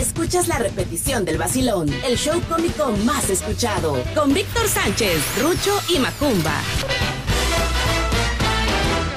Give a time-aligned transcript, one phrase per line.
[0.00, 5.98] escuchas la repetición del vacilón, el show cómico más escuchado, con Víctor Sánchez, Rucho y
[5.98, 6.54] Macumba.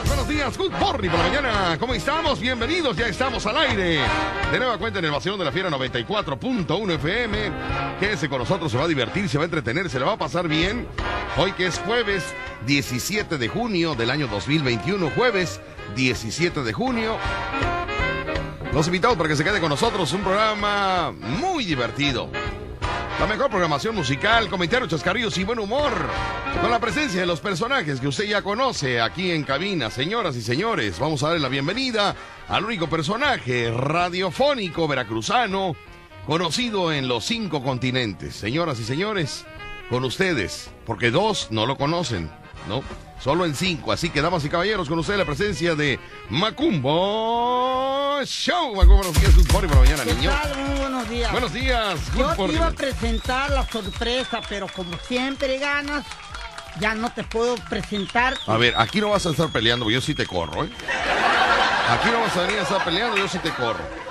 [0.06, 1.78] Buenos días, good morning por la mañana.
[1.80, 2.42] ¿Cómo estamos?
[2.42, 4.02] Bienvenidos, ya estamos al aire.
[4.52, 7.52] De nueva cuenta en el vacilón de la fiera 94.1 FM.
[8.02, 10.18] Quédese con nosotros, se va a divertir, se va a entretener, se le va a
[10.18, 10.86] pasar bien.
[11.38, 12.26] Hoy que es jueves
[12.68, 15.62] 17 de junio del año 2021, jueves
[15.96, 17.18] 17 de junio.
[18.74, 22.28] Los invitamos para que se quede con nosotros, un programa muy divertido.
[23.20, 25.92] La mejor programación musical, comentarios, chascarrillos y buen humor.
[26.60, 29.92] Con la presencia de los personajes que usted ya conoce aquí en cabina.
[29.92, 32.16] Señoras y señores, vamos a darle la bienvenida
[32.48, 35.76] al único personaje radiofónico veracruzano
[36.26, 38.34] conocido en los cinco continentes.
[38.34, 39.46] Señoras y señores,
[39.92, 42.32] con ustedes, porque dos no lo conocen,
[42.68, 42.84] ¿no?
[43.22, 43.92] Solo en cinco.
[43.92, 46.00] Así que, damas y caballeros, con ustedes la presencia de
[46.30, 48.76] Macumbo Show.
[48.76, 49.36] Macumbo, buenos días.
[49.36, 50.30] Good morning por la mañana, ¿Qué niño.
[50.30, 50.58] tal?
[50.58, 51.32] Muy buenos días.
[51.32, 52.00] Buenos días.
[52.14, 52.56] Good Yo te morning.
[52.58, 56.06] iba a presentar la sorpresa, pero como siempre ganas,
[56.80, 58.36] ya no te puedo presentar.
[58.48, 60.70] A ver, aquí no vas a estar peleando, yo sí te corro, ¿eh?
[61.90, 64.03] Aquí no vas a venir a estar peleando, yo sí te corro.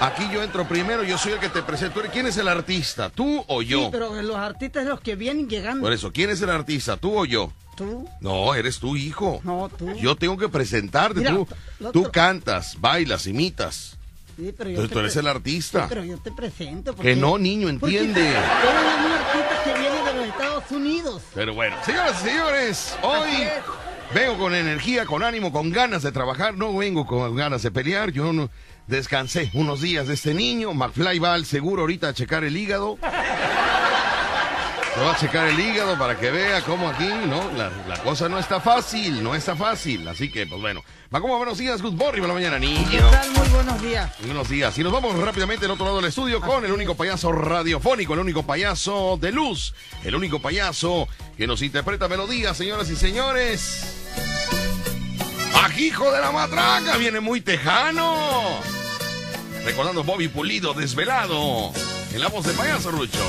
[0.00, 2.02] Aquí yo entro primero, yo soy el que te presento.
[2.12, 3.08] ¿Quién es el artista?
[3.08, 3.84] ¿Tú o yo?
[3.84, 5.82] Sí, pero los artistas los que vienen llegando.
[5.82, 6.96] Por eso, ¿quién es el artista?
[6.96, 7.50] ¿Tú o yo?
[7.76, 9.40] Tú, No, eres tú, hijo.
[9.44, 9.92] no, tú.
[9.94, 11.20] Yo tengo que presentarte.
[11.20, 11.48] Mira, tú,
[11.92, 13.96] tú cantas, bailas, imitas.
[14.36, 15.80] Sí, pero yo Entonces te tú eres el artista.
[15.82, 16.94] Sí, pero yo te presento.
[16.94, 18.20] Que no, niño, entiende.
[18.28, 21.22] Eres un artista que viene de los Estados Unidos.
[21.34, 23.30] Pero bueno, señoras y señores, hoy
[24.14, 26.54] vengo con energía, con ánimo, con ganas de trabajar.
[26.54, 28.10] No vengo con ganas de pelear.
[28.10, 28.50] Yo no
[28.86, 30.72] descansé unos días de este niño.
[30.74, 32.98] McFly va al seguro ahorita a checar el hígado.
[34.94, 37.50] Se va a checar el hígado para que vea cómo aquí, ¿no?
[37.52, 40.08] La, la cosa no está fácil, no está fácil.
[40.08, 40.82] Así que, pues bueno.
[41.14, 43.10] Va como buenos días, good morning por la mañana, ¿Qué niño.
[43.10, 43.30] tal?
[43.32, 44.10] Muy buenos días.
[44.24, 44.76] Buenos días.
[44.78, 48.20] Y nos vamos rápidamente al otro lado del estudio con el único payaso radiofónico, el
[48.20, 53.84] único payaso de luz, el único payaso que nos interpreta melodías, señoras y señores.
[55.64, 56.96] ¡Ajijo de la matraca!
[56.96, 58.60] Viene muy tejano.
[59.64, 61.72] Recordando Bobby Pulido, desvelado.
[62.12, 63.24] En la voz de payaso Rucho.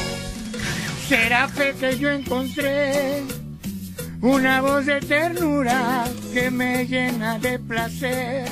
[1.07, 3.23] Será fe que yo encontré
[4.21, 8.47] una voz de ternura que me llena de placer.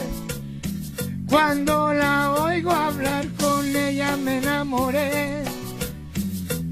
[1.27, 5.43] Cuando la oigo hablar con ella me enamoré.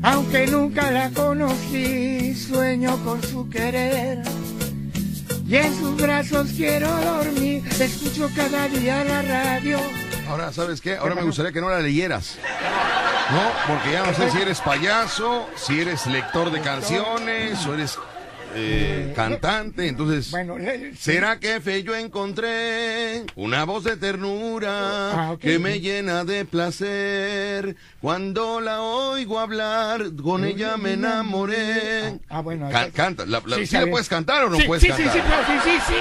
[0.04, 4.22] Aunque nunca la conocí, sueño con su querer.
[5.54, 9.78] Y en sus brazos quiero dormir, escucho cada día la radio.
[10.28, 10.96] Ahora, ¿sabes qué?
[10.96, 12.40] Ahora me gustaría que no la leyeras.
[13.30, 18.00] No, porque ya no sé si eres payaso, si eres lector de canciones o eres
[18.56, 19.88] eh, cantante.
[19.88, 25.40] Entonces, Bueno, le- ¿será que fe yo encontré una voz de ternura Ah, ok.
[25.40, 27.76] que me llena de placer?
[28.02, 32.20] Cuando la oigo hablar, con ella me enamoré.
[32.30, 34.64] Ah, bueno, Ca- eso- canta, la, la- Sí, ¿sí la puedes cantar o no sí,
[34.66, 35.12] puedes sí, cantar?
[35.14, 35.26] Sí, sí,
[35.64, 36.00] sí, sí, sí,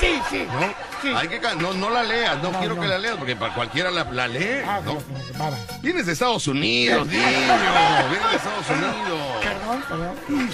[0.00, 0.44] sí, sí, sí.
[0.52, 0.90] ¿No?
[1.02, 1.08] Sí.
[1.16, 2.82] Hay que can- no, no la leas, no, No, quiero no.
[2.82, 4.60] que la leas porque para cualquiera la, la lee.
[4.66, 4.96] Ah, ¿no?
[5.40, 5.50] va.
[5.80, 7.22] Vienes de Estados Unidos, niño.
[7.24, 9.20] Vienes de Estados Unidos.
[9.42, 10.50] Perdón, perdón.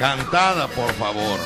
[0.00, 1.38] Cantada, por favor.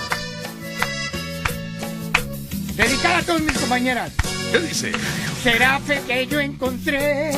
[2.76, 4.12] Dedicada a todas mis compañeras.
[4.52, 4.92] ¿Qué dice?
[5.42, 7.32] Será fe que yo encontré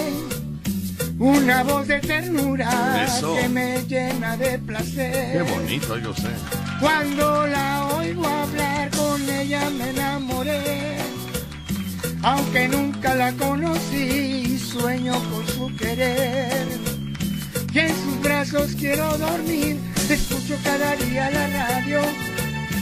[1.19, 3.35] una voz de ternura Eso.
[3.35, 5.39] que me llena de placer.
[5.39, 6.29] Qué bonito, yo sé.
[6.81, 10.99] Cuando la oigo hablar con ella me enamoré.
[12.23, 16.67] Aunque nunca la conocí, sueño con su querer.
[17.73, 19.79] Y en sus brazos quiero dormir,
[20.15, 22.01] escucho cada día la radio.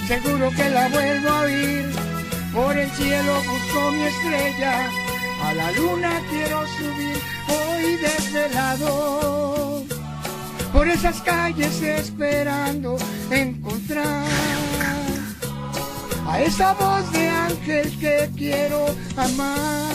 [0.06, 1.90] Seguro que la vuelvo a oír.
[2.52, 4.90] Por el cielo busco mi estrella.
[5.42, 7.18] A la luna quiero subir,
[7.48, 9.84] hoy desvelado
[10.74, 12.96] por esas calles esperando
[13.30, 14.24] encontrar
[16.26, 18.86] a esa voz de ángel que quiero
[19.16, 19.88] amar.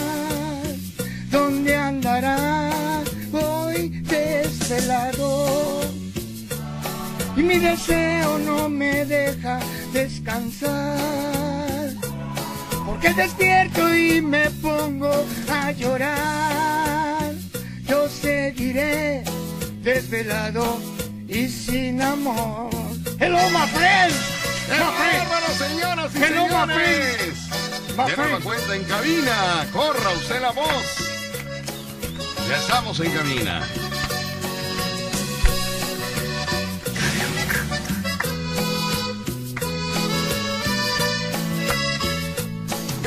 [1.29, 5.78] ¿Dónde andará hoy desvelado?
[7.39, 9.59] Y mi deseo no me deja
[9.93, 10.97] descansar.
[12.85, 17.31] Porque despierto y me pongo a llorar.
[17.87, 19.23] Yo seguiré
[19.81, 20.81] desvelado
[21.29, 22.71] y sin amor.
[23.21, 24.13] Hello, my friend.
[24.67, 27.35] ¡Qué bárbaro, señoras y Hello, my señores!
[27.95, 28.43] My De nueva friend.
[28.43, 29.65] cuenta en cabina.
[29.71, 30.83] Corra usted la voz.
[32.49, 33.61] Ya estamos en cabina.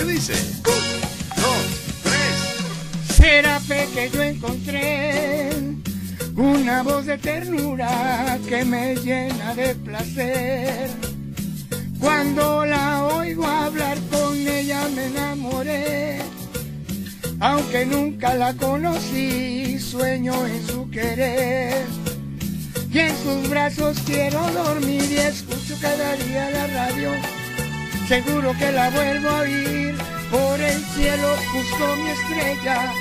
[0.03, 0.33] ¿Qué dice?
[0.33, 1.65] Un, dos,
[2.03, 3.17] tres.
[3.17, 5.51] Será fe que yo encontré
[6.35, 10.91] una voz de ternura que me llena de placer.
[12.01, 16.19] Cuando la oigo hablar con ella me enamoré,
[17.39, 21.87] aunque nunca la conocí, sueño en su querer.
[22.93, 27.32] Y en sus brazos quiero dormir y escucho cada día la radio.
[28.13, 29.97] Seguro que la vuelvo a oír,
[30.31, 32.93] por el cielo busco mi estrella.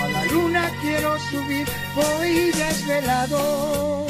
[0.00, 1.66] A la luna quiero subir,
[1.96, 4.06] voy desvelado.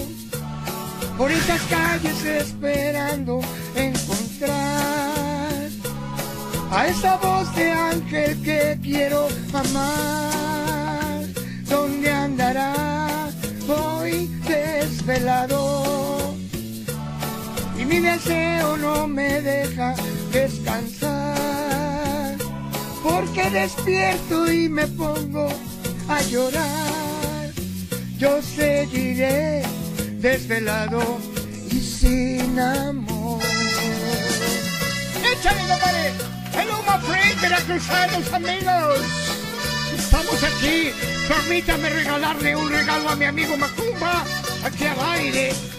[1.17, 3.41] Por estas calles esperando
[3.75, 4.51] encontrar
[6.71, 11.25] a esa voz de ángel que quiero amar.
[11.63, 13.31] ¿Dónde andará?
[13.67, 16.35] Voy desvelado.
[17.79, 19.95] Y mi deseo no me deja
[20.33, 21.23] descansar.
[23.03, 25.49] Porque despierto y me pongo
[26.09, 27.51] a llorar.
[28.19, 29.63] Yo seguiré
[30.19, 31.19] desvelado
[31.71, 33.43] y sin amor.
[35.33, 36.13] ¡Échale, compadre!
[36.55, 39.01] ¡Hello, my friend, veracruzanos amigos!
[39.97, 40.93] Estamos aquí.
[41.29, 44.25] Permítame regalarle un regalo a mi amigo Macumba,
[44.65, 45.72] aquí al aire.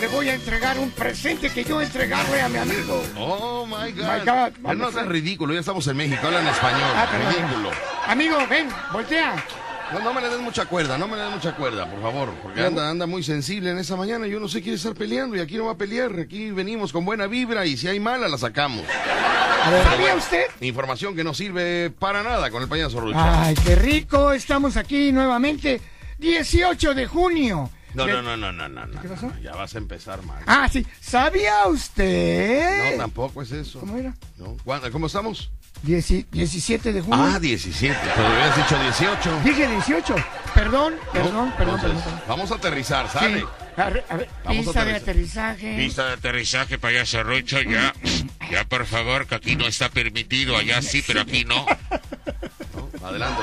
[0.00, 3.02] Le- voy a entregar un presente que yo entregarle a mi amigo.
[3.18, 4.04] Oh my God.
[4.04, 6.90] My God, Ya no seas ridículo, ya estamos en México, hablan español.
[6.94, 7.70] Ah, ridículo.
[8.06, 9.44] Amigo, ven, voltea.
[9.92, 12.30] No, no me le des mucha cuerda, no me le des mucha cuerda, por favor,
[12.42, 15.40] porque anda, anda muy sensible en esa mañana y uno se quiere estar peleando y
[15.40, 18.36] aquí no va a pelear, aquí venimos con buena vibra y si hay mala la
[18.36, 18.84] sacamos.
[19.84, 20.44] ¿Sabía usted?
[20.60, 23.42] Información que no sirve para nada con el payaso Rucha.
[23.44, 24.32] Ay, qué rico.
[24.32, 25.80] Estamos aquí nuevamente.
[26.18, 27.70] 18 de junio.
[27.96, 29.32] No, De- no, no, no, no, no, no, ¿Qué pasó?
[29.42, 30.42] Ya vas a empezar mal.
[30.46, 30.86] Ah, sí.
[31.00, 32.92] ¿Sabía usted?
[32.92, 33.80] No, tampoco es eso.
[33.80, 34.14] ¿Cómo era?
[34.36, 34.56] No.
[34.64, 35.50] ¿Cuándo- ¿Cómo estamos?
[35.82, 37.18] Dieci- 17 de junio.
[37.18, 39.40] Ah, 17, pero habías dicho 18.
[39.44, 40.14] Dije 18.
[40.54, 41.12] Perdón, ¿no?
[41.12, 42.22] perdón, perdón, Entonces, perdón.
[42.28, 43.18] Vamos a aterrizar, Sí.
[43.18, 43.44] ¿sale?
[43.76, 45.50] A ver, a ver, Vamos a pista de aterrizar.
[45.50, 45.76] aterrizaje.
[45.76, 47.94] Pista de aterrizaje, payaso Rocho, ya.
[48.50, 50.56] Ya, por favor, que aquí no está permitido.
[50.56, 51.64] Allá sí, pero aquí no.
[53.00, 53.06] ¿no?
[53.06, 53.42] Adelante,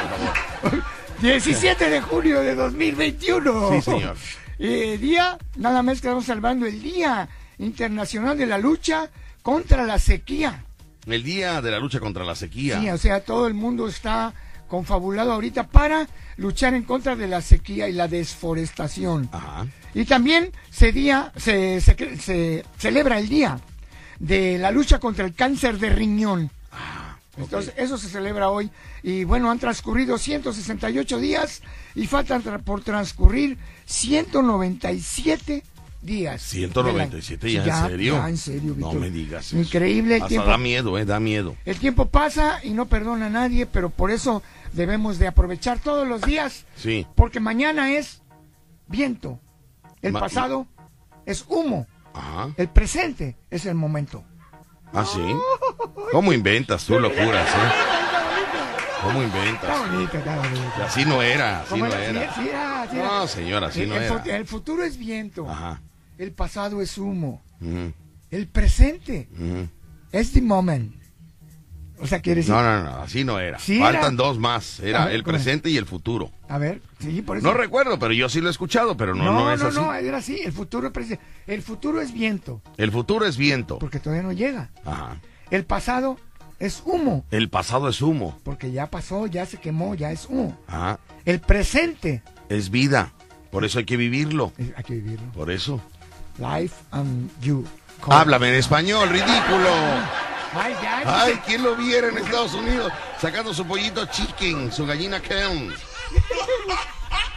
[0.61, 0.83] por favor.
[1.21, 3.69] 17 de junio de 2021.
[3.73, 4.15] Sí, señor.
[4.59, 7.27] Eh, día, nada más que estamos salvando el Día
[7.57, 9.09] Internacional de la Lucha
[9.41, 10.63] contra la Sequía.
[11.05, 12.79] El día de la lucha contra la sequía.
[12.79, 14.33] Sí, o sea, todo el mundo está
[14.69, 16.07] confabulado ahorita para
[16.37, 19.27] luchar en contra de la sequía y la desforestación.
[19.33, 19.67] Ajá.
[19.93, 23.59] Y también se, día, se, se- se celebra el Día
[24.19, 26.49] de la lucha contra el cáncer de riñón.
[27.35, 28.69] Entonces, eso se celebra hoy.
[29.01, 31.61] Y bueno, han transcurrido 168 días
[31.95, 35.63] y faltan tra- por transcurrir 197
[36.01, 36.41] días.
[36.41, 38.13] 197 Sí, ya, ¿en serio?
[38.15, 39.57] ya, en serio, No me digas eso.
[39.57, 40.47] Increíble el Hasta tiempo.
[40.49, 41.55] da miedo, eh, da miedo.
[41.65, 44.43] El tiempo pasa y no perdona a nadie, pero por eso
[44.73, 47.07] debemos de aprovechar todos los días, Sí.
[47.15, 48.21] porque mañana es
[48.87, 49.39] viento,
[50.01, 50.67] el Ma- pasado
[51.25, 52.49] es humo, Ajá.
[52.57, 54.23] el presente es el momento.
[54.91, 55.21] Ah, sí.
[56.11, 57.92] ¿Cómo inventas tú locuras, eh?
[59.03, 59.79] ¿Cómo Está inventas?
[59.91, 60.83] bonito, está bonito.
[60.85, 62.05] Así no era, así ¿Cómo no era?
[62.21, 62.33] era.
[62.35, 63.05] Sí, era, sí era.
[63.07, 64.37] No, señora, así el, no el era.
[64.37, 65.81] el futuro es viento, Ajá.
[66.17, 67.91] el pasado es humo, Ujú,
[68.31, 69.67] el presente ujú.
[70.11, 70.95] es the moment.
[71.99, 72.53] O sea, quiere decir...
[72.53, 73.59] No, no, no, así no era.
[73.59, 74.23] Sí Faltan era.
[74.23, 74.79] dos más.
[74.81, 76.31] Era ver, el presente y el futuro.
[76.49, 77.47] A ver, sí, por eso...
[77.47, 79.91] No recuerdo, pero yo sí lo he escuchado, pero no, no, no, no, es no,
[79.91, 80.05] así.
[80.07, 81.23] era así, el futuro es presente.
[81.47, 83.79] El futuro es viento, El futuro es viento.
[83.79, 84.69] porque todavía no llega.
[84.83, 85.17] Ajá.
[85.49, 86.17] El pasado
[86.65, 88.37] es humo, El pasado es humo.
[88.43, 90.57] porque ya pasó, ya se quemó, ya es humo.
[90.67, 90.99] Ajá.
[91.25, 93.13] El presente, Es vida.
[93.51, 94.51] Por eso hay que vivirlo.
[94.75, 95.31] hay que vivirlo.
[95.33, 95.79] Por eso.
[96.39, 97.63] Life and you.
[98.09, 99.69] Háblame en español, ridículo.
[100.55, 105.19] Ay, ya, Ay, ¿quién lo viera en Estados Unidos sacando su pollito chicken, su gallina
[105.21, 105.73] Kelms?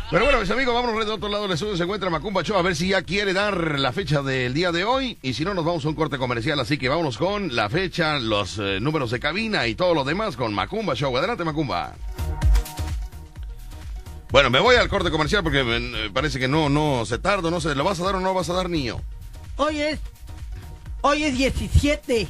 [0.09, 1.77] Pero bueno, mis amigos, vámonos de otro lado del estudio.
[1.77, 4.85] Se encuentra Macumba Show a ver si ya quiere dar la fecha del día de
[4.85, 5.19] hoy.
[5.21, 6.61] Y si no, nos vamos a un corte comercial.
[6.61, 10.37] Así que vámonos con la fecha, los eh, números de cabina y todo lo demás
[10.37, 11.17] con Macumba Show.
[11.17, 11.95] Adelante, Macumba.
[14.31, 17.61] Bueno, me voy al corte comercial porque eh, parece que no, no se tarda, no
[17.61, 19.01] sé, ¿lo vas a dar o no lo vas a dar, niño?
[19.57, 19.99] Hoy es,
[21.01, 22.29] hoy es 17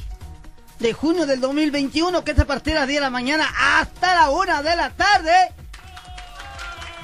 [0.79, 4.15] de junio del 2021, que es a partir de las 10 de la mañana hasta
[4.15, 5.53] la 1 de la tarde.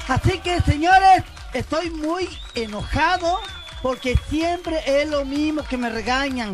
[0.08, 3.40] Así que, señores, estoy muy enojado
[3.82, 6.54] porque siempre es lo mismo que me regañan.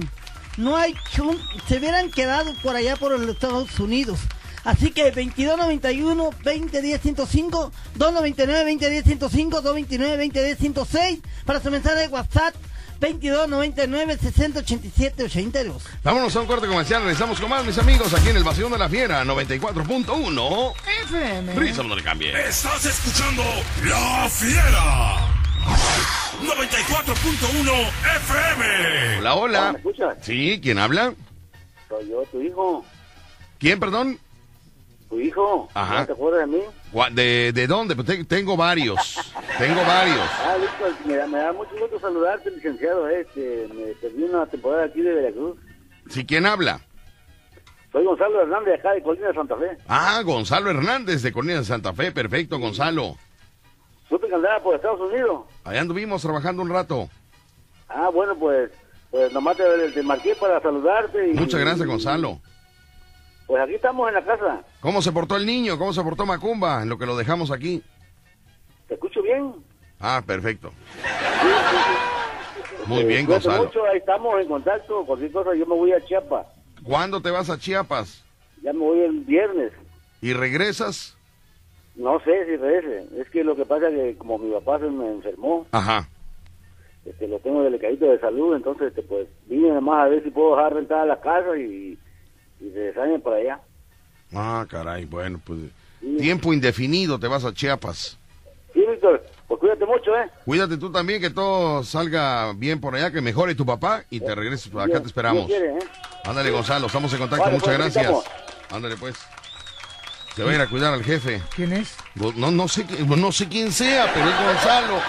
[0.58, 4.20] No hay chun- se hubieran quedado por allá por los Estados Unidos.
[4.66, 12.08] Así que 2291 2010 105 299 2010 105 229 2010 106 para su mensaje de
[12.10, 12.54] WhatsApp
[13.00, 15.84] 2299 6087 82.
[16.04, 17.02] Vámonos a un corte comercial.
[17.04, 20.74] Regresamos con más, mis amigos, aquí en el Vacío de la Fiera 94.1.
[21.04, 21.54] FM.
[21.56, 22.32] Risa, no le cambie.
[22.48, 23.44] Estás escuchando
[23.86, 25.30] La Fiera.
[26.42, 29.20] 94.1 FM.
[29.20, 29.72] Hola, hola.
[29.72, 30.18] ¿Me escuchas?
[30.22, 31.14] Sí, ¿quién habla?
[31.88, 32.86] Soy yo, tu hijo.
[33.60, 34.20] ¿Quién, perdón?
[35.10, 35.70] Tu hijo.
[35.74, 36.02] Ajá.
[36.02, 36.64] ¿No te acuerdas de mí?
[37.12, 37.96] ¿De, de dónde?
[37.96, 39.34] Pues te- tengo varios.
[39.58, 40.28] Tengo varios.
[40.44, 43.08] Ah, Víctor, me da, me da mucho gusto saludarte, licenciado.
[43.10, 45.58] Este, me perdí una temporada aquí de Veracruz.
[46.10, 46.82] ¿Sí, quién habla?
[47.92, 49.78] Soy Gonzalo Hernández, acá de Colina de Santa Fe.
[49.88, 52.12] Ah, Gonzalo Hernández de Cornilla de Santa Fe.
[52.12, 53.18] Perfecto, Gonzalo.
[54.08, 55.44] Supe que andaba por Estados Unidos.
[55.64, 57.10] Allá anduvimos trabajando un rato.
[57.88, 58.72] Ah, bueno, pues,
[59.12, 61.30] pues nomás te, te marqué para saludarte.
[61.30, 62.40] Y, Muchas gracias, Gonzalo.
[63.50, 64.62] Pues aquí estamos en la casa.
[64.80, 65.80] ¿Cómo se portó el niño?
[65.80, 67.82] ¿Cómo se portó Macumba en lo que lo dejamos aquí?
[68.88, 69.56] ¿Te escucho bien?
[70.00, 70.72] Ah, perfecto.
[72.86, 73.64] Muy Eh, bien, Gonzalo.
[73.64, 75.04] mucho, ahí estamos en contacto.
[75.04, 76.46] Cualquier cosa, yo me voy a Chiapas.
[76.84, 78.24] ¿Cuándo te vas a Chiapas?
[78.62, 79.74] Ya me voy el viernes.
[80.22, 81.18] ¿Y regresas?
[81.96, 83.08] No sé si regrese.
[83.20, 86.08] Es que lo que pasa es que como mi papá se me enfermó, Ajá.
[87.04, 90.56] este, lo tengo delicadito de salud, entonces este, pues vine nomás a ver si puedo
[90.56, 91.98] dejar rentada la casa y,
[92.60, 93.60] y regresarme para allá.
[94.34, 95.60] Ah, caray, bueno, pues
[96.18, 98.18] tiempo indefinido te vas a Chiapas.
[98.74, 100.30] Sí, Víctor, pues cuídate mucho, ¿eh?
[100.46, 104.36] Cuídate tú también, que todo salga bien por allá, que mejore tu papá y te
[104.36, 104.74] regreses.
[104.76, 105.48] Acá te esperamos.
[105.48, 105.80] Quiere, ¿eh?
[106.24, 107.46] Ándale, Gonzalo, estamos en contacto.
[107.46, 108.24] Vale, Muchas pues, gracias.
[108.72, 109.16] Ándale, pues.
[110.36, 111.42] Se va a ir a cuidar al jefe.
[111.56, 111.98] ¿Quién es?
[112.16, 115.00] No, no, sé, no sé quién sea, pero es Gonzalo.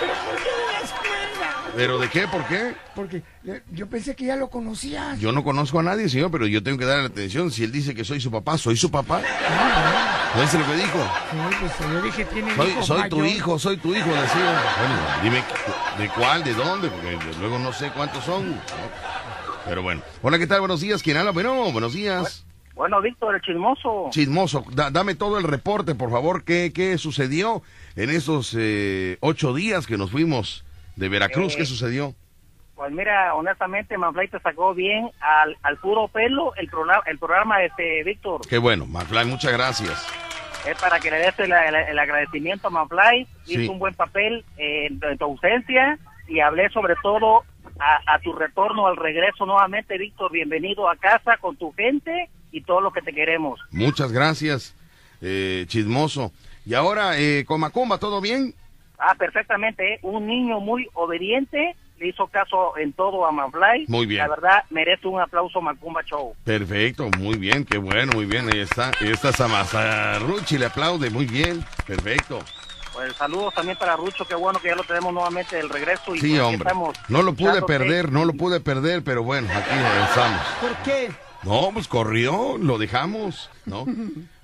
[1.77, 2.27] ¿Pero de qué?
[2.29, 2.75] ¿Por qué?
[2.95, 5.19] Porque eh, yo pensé que ya lo conocías.
[5.21, 7.51] Yo no conozco a nadie, señor, pero yo tengo que darle atención.
[7.51, 9.21] Si él dice que soy su papá, soy su papá.
[10.37, 10.99] ¿No es lo que dijo?
[11.31, 14.63] Sí, pues yo dije, tiene Soy, hijo soy tu hijo, soy tu hijo, decía.
[14.79, 15.45] Bueno, dime
[15.99, 18.51] de cuál, de dónde, porque luego no sé cuántos son.
[18.51, 18.57] ¿no?
[19.67, 20.03] Pero bueno.
[20.23, 20.61] Hola, ¿qué tal?
[20.61, 21.03] Buenos días.
[21.03, 21.31] ¿Quién habla?
[21.33, 22.45] Bueno, buenos días.
[22.75, 24.09] Bueno, Víctor, el chismoso.
[24.11, 26.45] Chismoso, da- dame todo el reporte, por favor.
[26.45, 27.63] ¿Qué, qué sucedió
[27.95, 30.65] en esos eh, ocho días que nos fuimos
[31.01, 31.55] de Veracruz?
[31.55, 32.15] Eh, ¿Qué sucedió?
[32.77, 37.63] Pues mira, honestamente, Manfly te sacó bien al, al puro pelo el programa, el programa
[37.65, 38.41] este, Víctor.
[38.49, 40.07] Qué bueno, Manfly, muchas gracias.
[40.67, 43.27] Es para que le des el, el- el agradecimiento a Manfly.
[43.45, 43.63] Sí.
[43.63, 47.45] Hizo un buen papel eh, en, en tu ausencia y hablé sobre todo
[47.79, 50.31] a, a tu retorno, al regreso nuevamente, Víctor.
[50.33, 53.59] Bienvenido a casa con tu gente y todo lo que te queremos.
[53.71, 54.75] Muchas gracias,
[55.23, 56.31] eh, Chismoso.
[56.67, 58.55] Y ahora, eh, con Macumba, ¿todo bien?
[59.01, 59.95] Ah, perfectamente.
[59.95, 59.99] ¿eh?
[60.03, 63.87] Un niño muy obediente, le hizo caso en todo a Manfly.
[63.89, 64.21] Muy bien.
[64.21, 66.35] La verdad, merece un aplauso Macumba Show.
[66.45, 68.49] Perfecto, muy bien, qué bueno, muy bien.
[68.53, 72.39] Ahí está, ahí está Samazarruchi, le aplaude, muy bien, perfecto.
[72.93, 76.15] Pues saludos también para Rucho, qué bueno que ya lo tenemos nuevamente del regreso.
[76.15, 76.59] Y Sí, pues, hombre.
[76.59, 79.71] estamos No lo pude perder, no lo pude perder, pero bueno, aquí
[80.09, 80.41] estamos.
[80.61, 81.09] ¿Por qué?
[81.43, 83.87] No, pues corrió, lo dejamos, ¿no?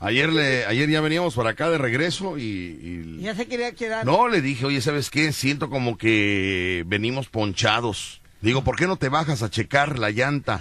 [0.00, 4.06] Ayer le, ayer ya veníamos para acá de regreso y, y- Ya se quería quedar.
[4.06, 5.32] no le dije, oye, ¿sabes qué?
[5.32, 8.22] Siento como que venimos ponchados.
[8.40, 10.60] Digo, ¿por qué no te bajas a checar la llanta?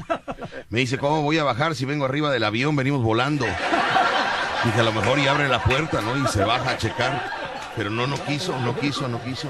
[0.70, 2.76] Me dice, ¿cómo voy a bajar si vengo arriba del avión?
[2.76, 3.46] Venimos volando.
[3.46, 6.18] Dije, a lo mejor y abre la puerta, ¿no?
[6.22, 7.32] Y se baja a checar.
[7.76, 9.50] Pero no, no quiso, no quiso, no quiso.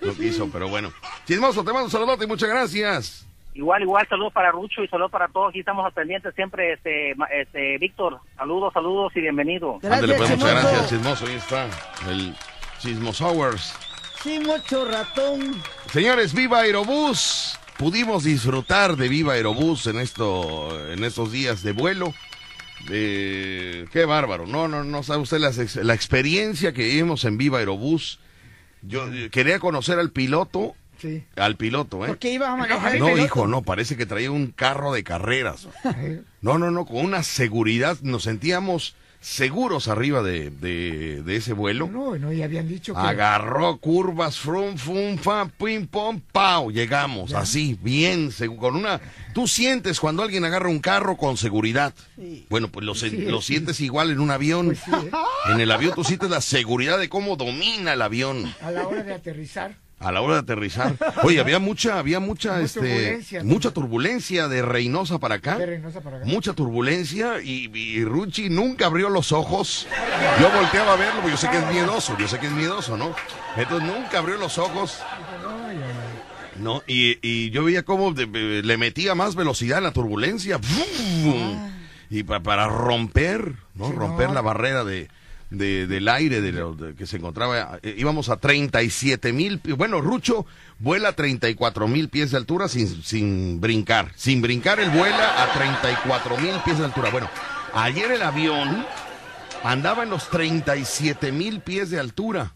[0.00, 0.92] No quiso, pero bueno.
[1.26, 3.26] Chismoso, te mando un saludote y muchas gracias.
[3.54, 5.50] Igual, igual, saludos para Rucho y saludos para todos.
[5.50, 8.20] Aquí estamos al pendiente siempre, este, este, Víctor.
[8.36, 9.78] Saludos, saludos y bienvenido.
[9.82, 11.26] Ándale, pues, muchas gracias, Chismoso.
[11.26, 11.68] Ahí está,
[12.08, 12.34] el
[12.78, 13.74] Chismos Hours.
[14.22, 15.60] Sí, mucho ratón.
[15.90, 17.58] Señores, Viva Aerobús.
[17.76, 22.14] Pudimos disfrutar de Viva Aerobús en esto, en estos días de vuelo.
[22.90, 24.46] Eh, qué bárbaro.
[24.46, 28.18] No, no, no sabe usted ex- la, experiencia que vivimos en Viva Aerobús.
[28.82, 31.24] Yo eh, quería conocer al piloto, Sí.
[31.36, 32.08] al piloto, ¿eh?
[32.08, 33.24] ¿Por qué ibas a manejar el No, piloto?
[33.24, 35.68] hijo, no, parece que traía un carro de carreras.
[36.40, 41.86] No, no, no, con una seguridad, nos sentíamos seguros arriba de, de, de ese vuelo.
[41.86, 42.98] No, no, ya habían dicho que...
[43.00, 46.72] Agarró curvas, frum, fum, fa, pim, pom, pau.
[46.72, 49.00] Llegamos, así, bien, con una...
[49.32, 51.94] Tú sientes cuando alguien agarra un carro con seguridad.
[52.16, 52.46] Sí.
[52.50, 53.52] Bueno, pues lo, Sí, lo sí.
[53.54, 54.66] sientes igual en un avión.
[54.66, 55.10] Pues sí, ¿eh?
[55.52, 59.04] En el avión tú sientes la seguridad de cómo domina el avión A la hora
[59.04, 59.76] de aterrizar.
[60.02, 60.94] A la hora de aterrizar.
[61.22, 63.44] Oye, había mucha, había mucha, Mucha este, turbulencia.
[63.44, 65.56] mucha turbulencia de Reynosa para acá.
[65.58, 66.26] De Reynosa para acá.
[66.26, 69.86] Mucha turbulencia y, y Ruchi nunca abrió los ojos.
[70.40, 72.96] Yo volteaba a verlo, porque yo sé que es miedoso, yo sé que es miedoso,
[72.96, 73.14] ¿no?
[73.56, 74.98] Entonces nunca abrió los ojos.
[76.56, 80.58] No, y, y yo veía cómo le metía más velocidad en la turbulencia.
[80.58, 81.70] ¡Vum!
[82.10, 83.86] Y pa- para romper, ¿no?
[83.88, 84.34] Sí, romper no.
[84.34, 85.08] la barrera de,
[85.52, 87.78] de- del aire de lo- de- que se encontraba.
[87.82, 89.60] eh, íbamos a 37 mil.
[89.76, 90.46] Bueno, Rucho
[90.78, 94.10] vuela a 34 mil pies de altura sin, sin brincar.
[94.16, 97.10] Sin brincar, él vuela a 34 mil pies de altura.
[97.10, 97.28] Bueno,
[97.74, 98.84] ayer el avión
[99.62, 102.52] andaba en los 37 mil pies de altura.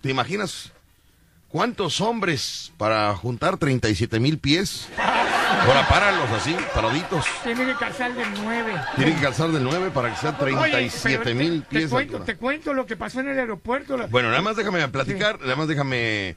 [0.00, 0.72] ¿Te imaginas
[1.52, 4.88] cuántos hombres para juntar 37 mil pies?
[4.98, 7.24] Ahora páralo así, paraditos.
[7.44, 8.72] Tiene que calzar del 9.
[8.96, 12.36] Tienen que calzar del 9 para que sean 37 mil Te, pies de cuento, te
[12.36, 13.96] cuento lo que pasó en el aeropuerto.
[13.98, 16.36] la- Bueno, nada más déjame platicar, nada más déjame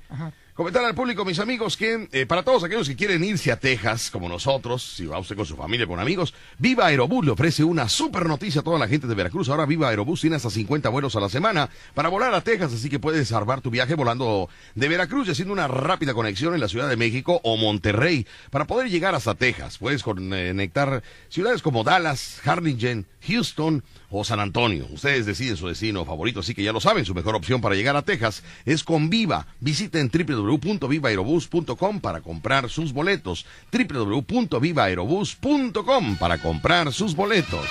[0.55, 4.09] comentar al público, mis amigos, que eh, para todos aquellos que quieren irse a Texas,
[4.09, 7.89] como nosotros, si va usted con su familia, con amigos, Viva Aerobús le ofrece una
[7.89, 9.50] super noticia a toda la gente de Veracruz.
[9.50, 12.89] Ahora Viva Aerobús tiene hasta 50 vuelos a la semana para volar a Texas, así
[12.89, 16.69] que puedes salvar tu viaje volando de Veracruz y haciendo una rápida conexión en la
[16.69, 19.77] Ciudad de México o Monterrey para poder llegar hasta Texas.
[19.77, 23.83] Puedes conectar ciudades como Dallas, Harlingen, Houston
[24.17, 24.88] o San Antonio.
[24.91, 27.95] Ustedes deciden su destino favorito, así que ya lo saben, su mejor opción para llegar
[27.95, 29.48] a Texas es con Viva.
[29.60, 33.45] Visiten www.vivaerobus.com para comprar sus boletos.
[33.72, 37.65] www.vivaerobus.com para comprar sus boletos.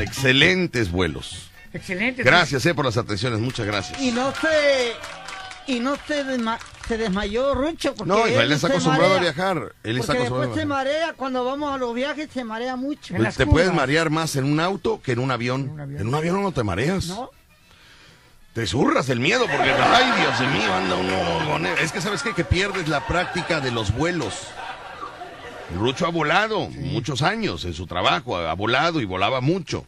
[0.00, 1.50] Excelentes vuelos.
[1.72, 2.22] Excelente.
[2.22, 4.00] Gracias eh, por las atenciones, muchas gracias.
[4.00, 5.23] Y no se.
[5.66, 7.94] Y no se, desma- se desmayó Rucho.
[7.94, 9.56] Porque No, Israel él está acostumbrado a viajar.
[9.82, 11.12] Él está Porque acostumbrado a después se marea.
[11.14, 13.14] Cuando vamos a los viajes, se marea mucho.
[13.16, 15.96] Pues te puedes marear más en un auto que en un avión.
[15.98, 17.06] En un avión no te mareas.
[17.06, 17.30] ¿No?
[18.52, 21.74] Te zurras el miedo porque, ay Dios mío, anda uno con él.
[21.80, 22.34] Es que sabes qué?
[22.34, 24.34] que pierdes la práctica de los vuelos.
[25.76, 29.86] Rucho ha volado muchos años en su trabajo, ha volado y volaba mucho.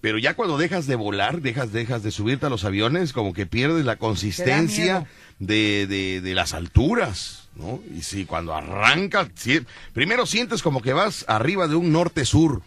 [0.00, 3.46] Pero ya cuando dejas de volar, dejas, dejas de subirte a los aviones, como que
[3.46, 5.06] pierdes la consistencia
[5.38, 7.80] de, de, de las alturas, ¿no?
[7.96, 12.62] Y si cuando arranca, si- primero sientes como que vas arriba de un norte-sur.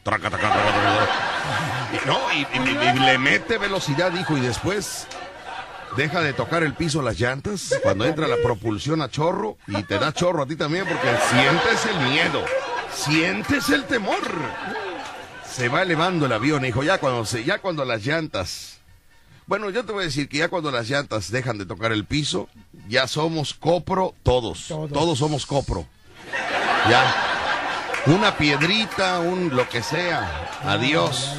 [2.06, 5.08] No, y, y- y le mete velocidad, hijo, y después
[5.98, 9.98] deja de tocar el piso las llantas cuando entra la propulsión a chorro y te
[9.98, 12.44] da chorro a ti también porque sientes el miedo,
[12.94, 14.20] sientes el temor.
[15.52, 18.80] Se va elevando el avión, hijo, ya cuando se, ya cuando las llantas.
[19.48, 22.06] Bueno, yo te voy a decir que ya cuando las llantas dejan de tocar el
[22.06, 22.48] piso,
[22.88, 24.68] ya somos copro todos.
[24.68, 25.88] Todos, somos copro.
[26.88, 27.29] Ya.
[28.06, 30.50] Una piedrita, un lo que sea.
[30.64, 31.36] Adiós.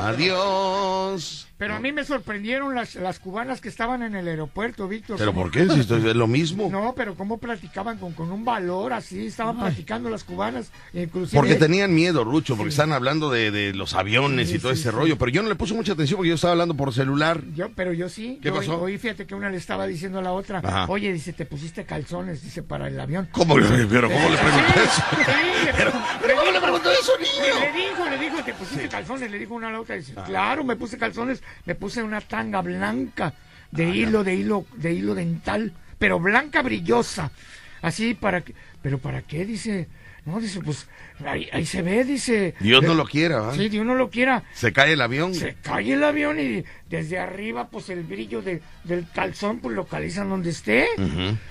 [0.00, 1.48] Adiós.
[1.58, 5.16] Pero a mí me sorprendieron las, las cubanas que estaban en el aeropuerto, Víctor.
[5.16, 5.68] ¿Pero ¿Cómo- por qué?
[5.72, 6.68] Si esto es lo mismo.
[6.68, 11.38] No, pero cómo platicaban con, con un valor así, estaban platicando las cubanas, inclusive...
[11.38, 15.16] Porque tenían miedo, Rucho, porque están hablando de, de los aviones y todo ese rollo.
[15.16, 17.40] Pero yo no le puse mucha atención porque yo estaba hablando por celular.
[17.54, 18.40] Yo, pero yo sí.
[18.42, 18.80] ¿Qué yo pasó?
[18.82, 20.86] Oí, fíjate que una le estaba diciendo a la otra, Ajá.
[20.88, 23.28] oye, dice, te pusiste calzones, dice, para el avión.
[23.30, 25.02] ¿Cómo le- pero cómo le pregunté eso?
[25.10, 27.60] sí, le- Pero- pero ¿cómo le preguntó eso, niño?
[27.60, 30.64] Le dijo, le dijo, te pusiste calzones, le dijo una a la otra, dice, claro,
[30.64, 33.34] me puse calzones, me puse una tanga blanca
[33.70, 37.30] de hilo, de hilo, de hilo dental, pero blanca brillosa,
[37.80, 39.88] así para que, pero para qué, dice,
[40.24, 40.86] no, dice, pues,
[41.26, 42.54] ahí, ahí se ve, dice.
[42.60, 43.52] Dios no lo quiera.
[43.54, 44.44] Sí, Dios no lo quiera.
[44.54, 45.34] Se cae el avión.
[45.34, 50.28] Se cae el avión y desde arriba, pues el brillo de- del calzón, pues localizan
[50.28, 50.86] donde esté.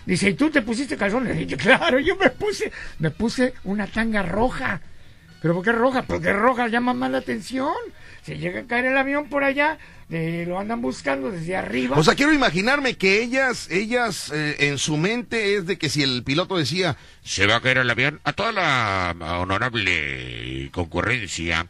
[0.05, 1.39] Dice, ¿y tú te pusiste calzones?
[1.39, 4.79] Y yo, claro, yo me puse, me puse una tanga roja.
[5.41, 6.03] ¿Pero por qué roja?
[6.03, 7.73] Porque roja llama más la atención.
[8.21, 9.79] Se llega a caer el avión por allá,
[10.11, 11.97] eh, lo andan buscando desde arriba.
[11.97, 16.03] O sea, quiero imaginarme que ellas, ellas eh, en su mente es de que si
[16.03, 18.19] el piloto decía, Se va a caer el avión.
[18.25, 21.67] A toda la honorable concurrencia,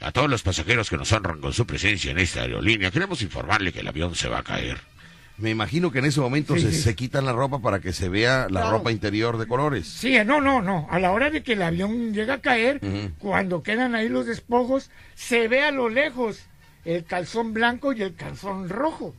[0.00, 3.72] a todos los pasajeros que nos honran con su presencia en esta aerolínea, queremos informarle
[3.72, 4.78] que el avión se va a caer.
[5.38, 6.82] me imagino que en ese momento Sí, se, sí.
[6.82, 8.70] se quitan la ropa para que se vea la Claro.
[8.78, 9.86] ropa interior de colores.
[9.88, 10.86] Sí, eh, no, no, no.
[10.90, 12.80] A la hora de que el avión llega a caer,
[13.18, 16.46] cuando quedan ahí los despojos, se ve a lo lejos
[16.84, 19.14] el calzón blanco y el calzón rojo.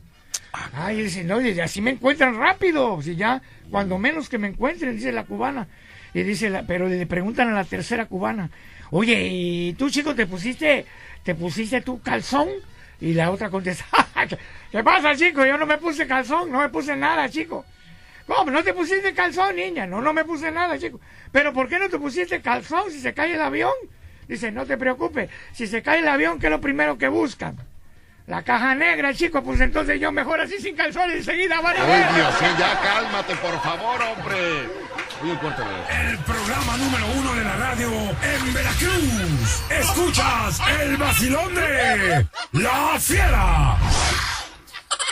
[0.72, 3.00] Ay, dice, no, dice, así me encuentran rápido.
[3.02, 5.68] Si ya, cuando menos que me encuentren, dice la cubana.
[6.12, 8.50] Y dice, la, pero le preguntan a la tercera cubana,
[8.90, 10.86] oye, ¿y tú, chico, te pusiste,
[11.24, 12.48] te pusiste tu calzón?
[13.00, 13.84] Y la otra contesta,
[14.28, 14.38] ¿qué,
[14.70, 15.44] qué pasa, chico?
[15.44, 17.64] Yo no me puse calzón, no me puse nada, chico.
[18.26, 18.50] ¿Cómo?
[18.50, 19.86] ¿No te pusiste calzón, niña?
[19.86, 21.00] No, no me puse nada, chico.
[21.32, 23.74] ¿Pero por qué no te pusiste calzón si se cae el avión?
[24.28, 25.30] Dice, no te preocupes.
[25.52, 27.56] Si se cae el avión, ¿qué es lo primero que buscan?
[28.26, 29.42] La caja negra, chico.
[29.42, 32.04] Pues entonces yo mejor así sin calzones enseguida van a ver.
[32.04, 34.84] Ay, Dios, sí, ya cálmate, por favor, hombre.
[35.22, 35.32] Oye.
[35.32, 39.62] El programa número uno de la radio en Veracruz.
[39.70, 43.76] Escuchas el vacilón de La Fiera.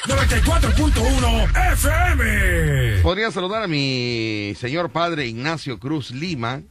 [0.07, 3.03] 94.1 FM.
[3.03, 6.63] Podría saludar a mi señor padre Ignacio Cruz Lima.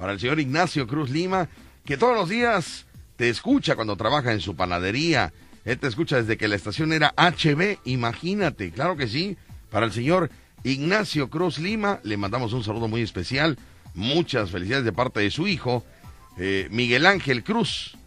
[0.00, 1.50] Para el señor Ignacio Cruz Lima,
[1.84, 2.86] que todos los días
[3.16, 5.30] te escucha cuando trabaja en su panadería.
[5.66, 9.36] Él te escucha desde que la estación era HB, imagínate, claro que sí.
[9.70, 10.30] Para el señor
[10.64, 13.58] Ignacio Cruz Lima, le mandamos un saludo muy especial.
[13.92, 15.84] Muchas felicidades de parte de su hijo,
[16.38, 17.98] eh, Miguel Ángel Cruz,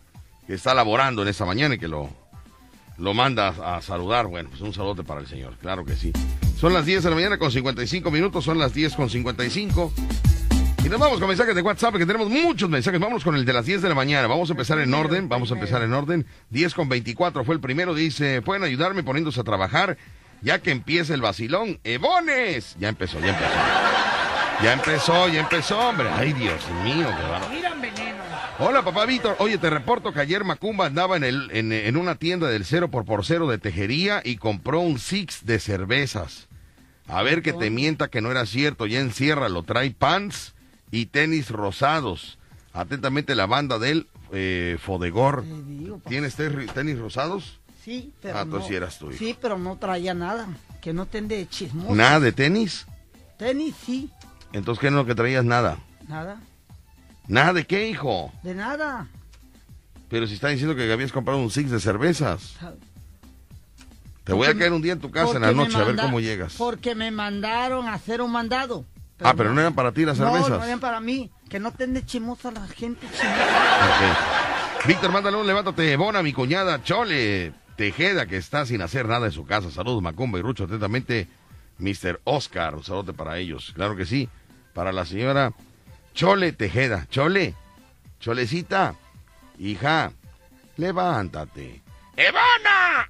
[0.47, 2.09] que está laborando en esta mañana y que lo,
[2.97, 4.25] lo manda a, saludar.
[4.25, 6.11] Bueno, pues un saludo para el señor, claro que sí.
[6.57, 9.93] Son las 10 de la mañana con 55 minutos, son las 10 con 55.
[10.83, 12.99] Y nos vamos con mensajes de WhatsApp, que tenemos muchos mensajes.
[12.99, 14.27] Vamos con el de las 10 de la mañana.
[14.27, 15.29] Vamos a empezar en orden.
[15.29, 16.25] Vamos a empezar en orden.
[16.49, 17.93] 10 con 24 fue el primero.
[17.93, 19.97] Dice, pueden ayudarme poniéndose a trabajar
[20.41, 21.79] ya que empieza el vacilón.
[21.85, 22.75] ¡Ebones!
[22.79, 23.53] Ya empezó, ya empezó.
[24.61, 26.09] Ya empezó, ya empezó, hombre.
[26.09, 28.23] Ay, Dios mío, qué Miran veneno.
[28.59, 29.37] Hola, papá Víctor.
[29.39, 32.91] Oye, te reporto que ayer Macumba andaba en, el, en, en una tienda del cero
[32.91, 36.49] por por cero de tejería y compró un six de cervezas.
[37.07, 38.85] A ver que te mienta que no era cierto.
[38.85, 40.52] Ya encierra, lo trae pants
[40.93, 42.37] y tenis rosados.
[42.71, 45.43] Atentamente la banda del eh, Fodegor.
[46.07, 47.59] ¿Tienes tenis rosados?
[47.83, 49.11] Sí, pero ah, no, sí eras tú.
[49.11, 50.47] Sí, pero no traía nada.
[50.81, 51.95] Que no ten de chismoso.
[51.95, 52.85] ¿Nada de tenis?
[53.37, 54.11] Tenis, sí.
[54.53, 55.43] Entonces, ¿qué es lo que traías?
[55.43, 55.79] Nada.
[56.07, 56.39] Nada.
[57.27, 58.31] ¿Nada de qué, hijo?
[58.43, 59.07] De nada.
[60.09, 62.55] Pero si está diciendo que habías comprado un six de cervezas.
[64.25, 66.19] Te voy a caer un día en tu casa en la noche a ver cómo
[66.19, 66.53] llegas.
[66.53, 68.85] Porque me mandaron a hacer un mandado
[69.23, 70.49] ah, pero no, eran para ti las cervezas.
[70.49, 71.31] No, no eran para mí.
[71.49, 74.17] Que no ten de chimosa la gente chimosa.
[74.85, 79.31] Víctor, mándale un levántate, Bona, mi cuñada Chole Tejeda, que está sin hacer nada en
[79.31, 79.71] su casa.
[79.71, 80.65] Saludos, Macumba y Rucho.
[80.65, 81.27] Atentamente,
[81.79, 82.21] Mr.
[82.25, 82.75] Oscar.
[82.75, 83.71] Un saludo para ellos.
[83.75, 84.29] Claro que sí.
[84.73, 85.53] Para la señora
[86.13, 87.07] Chole Tejeda.
[87.09, 87.55] Chole,
[88.19, 88.95] Cholecita,
[89.59, 90.11] hija,
[90.77, 91.81] levántate.
[92.15, 93.07] ¡Evona!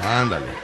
[0.00, 0.63] Ándale.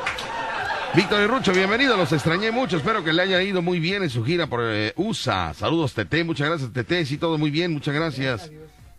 [0.94, 4.10] Víctor y Rucho, bienvenido, los extrañé mucho, espero que le haya ido muy bien en
[4.10, 5.54] su gira por eh, USA.
[5.54, 8.50] Saludos, Tete, muchas gracias, Tete, sí, todo muy bien, muchas gracias.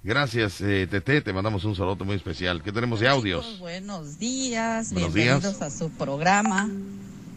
[0.01, 2.63] Gracias, eh, Tete, te mandamos un saludo muy especial.
[2.63, 3.59] ¿Qué tenemos de audios?
[3.59, 6.69] buenos días, bienvenidos a su programa.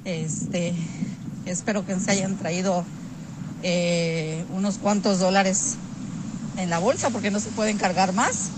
[0.05, 0.73] Este,
[1.47, 2.85] espero que se hayan traído
[3.65, 5.79] eh, unos cuantos dólares
[6.59, 8.51] en la bolsa porque no se pueden cargar más.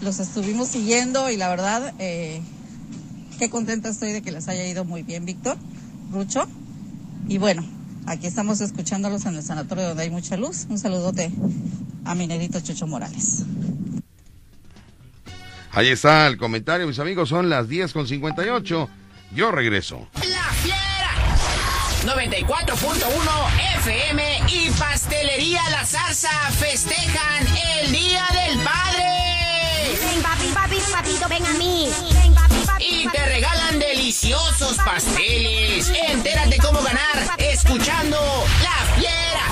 [0.00, 1.94] Los estuvimos siguiendo y la verdad...
[2.00, 2.42] Eh,
[3.42, 5.56] qué contenta estoy de que les haya ido muy bien, Víctor,
[6.12, 6.46] Rucho.
[7.26, 7.66] Y bueno,
[8.06, 10.66] aquí estamos escuchándolos en el sanatorio donde hay mucha luz.
[10.68, 11.32] Un saludote
[12.04, 13.44] a mi negrito Chucho Morales.
[15.72, 17.30] Ahí está el comentario, mis amigos.
[17.30, 18.88] Son las 10 con 58.
[19.34, 20.06] Yo regreso.
[20.14, 21.10] La Fiera
[22.04, 27.44] 94.1 FM y Pastelería La Zarza festejan
[27.80, 29.98] el Día del Padre.
[30.00, 32.31] Ven, papi, papi, papito, ven a mí
[32.82, 35.90] y te regalan deliciosos pasteles.
[36.08, 38.18] Entérate cómo ganar escuchando
[38.62, 39.46] La Fiera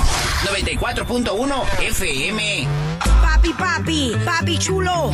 [0.44, 2.66] 94.1 FM.
[2.98, 5.12] Papi, papi, papi chulo.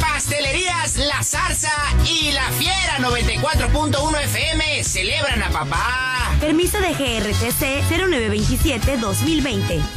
[0.00, 1.72] Pastelerías La Zarza
[2.08, 6.30] y La Fiera 94.1 FM celebran a papá.
[6.40, 9.95] Permiso de GRTC 0927-2020.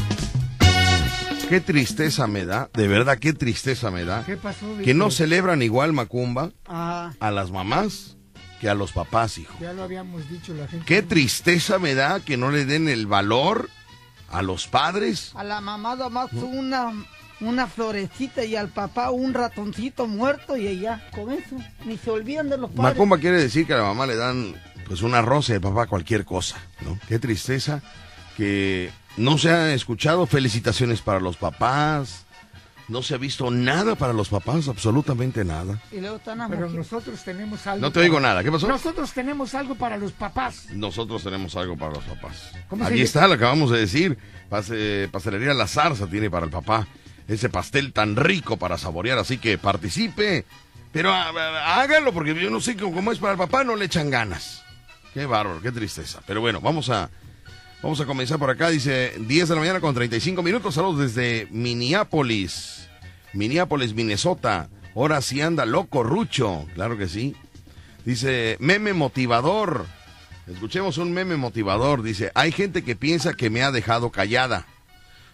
[1.49, 4.23] Qué tristeza me da, de verdad, qué tristeza me da.
[4.23, 7.11] ¿Qué pasó, Que no celebran igual Macumba ah.
[7.19, 8.17] a las mamás
[8.61, 9.57] que a los papás, hijo.
[9.59, 10.85] Ya lo habíamos dicho la gente.
[10.85, 13.67] Qué tristeza me da que no le den el valor
[14.29, 15.31] a los padres.
[15.33, 16.93] A la mamá más una,
[17.41, 21.55] una florecita y al papá un ratoncito muerto y ella con eso.
[21.83, 22.93] Ni se olvidan de los padres.
[22.93, 24.53] Macumba quiere decir que a la mamá le dan
[24.85, 26.99] pues una rosa y al papá cualquier cosa, ¿no?
[27.07, 27.81] Qué tristeza
[28.37, 32.25] que no se ha escuchado felicitaciones para los papás.
[32.87, 35.79] No se ha visto nada para los papás, absolutamente nada.
[35.91, 37.81] Pero nosotros tenemos algo.
[37.81, 38.67] No te oigo nada, ¿qué pasó?
[38.67, 40.69] Nosotros tenemos algo para los papás.
[40.71, 42.51] Nosotros tenemos algo para los papás.
[42.81, 44.17] Ahí está, lo acabamos de decir.
[44.49, 46.87] pastelería La Zarza tiene para el papá
[47.27, 50.45] ese pastel tan rico para saborear, así que participe.
[50.91, 54.63] Pero háganlo, porque yo no sé cómo es para el papá, no le echan ganas.
[55.13, 56.21] Qué bárbaro, qué tristeza.
[56.25, 57.11] Pero bueno, vamos a
[57.81, 60.75] Vamos a comenzar por acá, dice 10 de la mañana con 35 minutos.
[60.75, 62.89] Saludos desde Minneapolis,
[63.31, 64.69] Minneapolis, Minnesota.
[64.93, 66.67] Ahora sí anda loco, Rucho.
[66.75, 67.37] Claro que sí.
[68.03, 69.85] Dice, meme motivador.
[70.51, 72.03] Escuchemos un meme motivador.
[72.03, 74.65] Dice, hay gente que piensa que me ha dejado callada,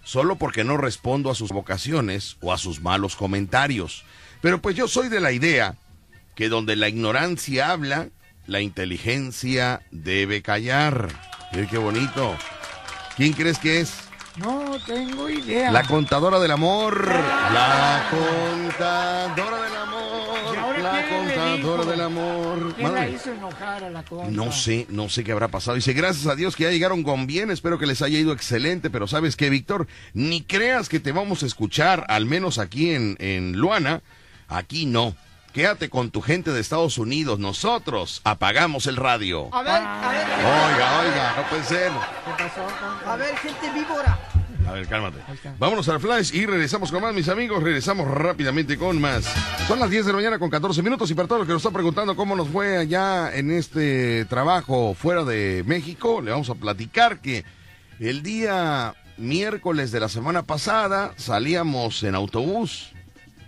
[0.04, 4.04] solo porque no respondo a sus vocaciones o a sus malos comentarios.
[4.42, 5.78] Pero pues yo soy de la idea
[6.36, 8.10] que donde la ignorancia habla,
[8.46, 11.10] la inteligencia debe callar
[11.64, 12.36] qué bonito.
[13.16, 13.94] ¿Quién crees que es?
[14.36, 15.72] No tengo idea.
[15.72, 17.08] La contadora del amor.
[17.08, 20.80] La contadora del amor.
[20.82, 22.74] La contadora del amor.
[22.76, 24.30] ¿Quién la hizo enojar a la conta?
[24.30, 25.76] No sé, no sé qué habrá pasado.
[25.76, 28.90] Dice, gracias a Dios que ya llegaron con bien, espero que les haya ido excelente,
[28.90, 29.88] pero ¿sabes qué, Víctor?
[30.14, 34.02] Ni creas que te vamos a escuchar, al menos aquí en, en Luana,
[34.50, 35.16] aquí no.
[35.56, 39.48] Quédate con tu gente de Estados Unidos, nosotros apagamos el radio.
[39.56, 40.28] A ver, a ver.
[40.28, 41.92] Oiga, oiga, no puede ser.
[42.26, 43.10] ¿Qué pasó?
[43.10, 44.20] A ver, gente víbora.
[44.68, 45.20] A ver, cálmate.
[45.58, 47.64] Vámonos al flash y regresamos con más, mis amigos.
[47.64, 49.34] Regresamos rápidamente con más.
[49.66, 51.62] Son las 10 de la mañana con 14 minutos y para todos los que nos
[51.62, 56.56] están preguntando cómo nos fue allá en este trabajo fuera de México, le vamos a
[56.56, 57.46] platicar que
[58.02, 62.95] el día miércoles de la semana pasada salíamos en autobús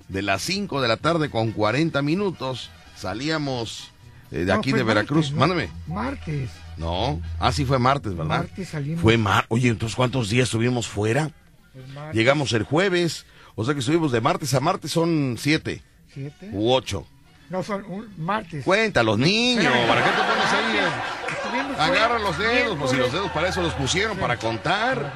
[0.08, 2.70] de las 5 de la tarde con 40 minutos.
[2.96, 3.92] Salíamos
[4.32, 5.32] eh, de No, aquí de Veracruz.
[5.32, 5.40] martes, ¿no?
[5.40, 5.70] Mándame.
[5.88, 6.50] Martes.
[6.78, 8.40] No, así fue martes, ¿verdad?
[8.40, 9.02] Martes salimos.
[9.02, 9.46] Fue mar.
[9.50, 11.32] Oye, entonces ¿cuántos días estuvimos fuera?
[11.76, 12.12] El.
[12.14, 16.50] Llegamos el jueves, o sea que estuvimos de martes a martes son siete ¿Siete?
[16.52, 17.06] u ocho.
[17.50, 18.64] No, son un martes.
[18.66, 19.74] Cuenta, los niños.
[19.88, 21.80] ¿para qué te pones ahí?
[21.80, 25.14] Agarra los dedos, pues si los dedos para eso los pusieron, para contar.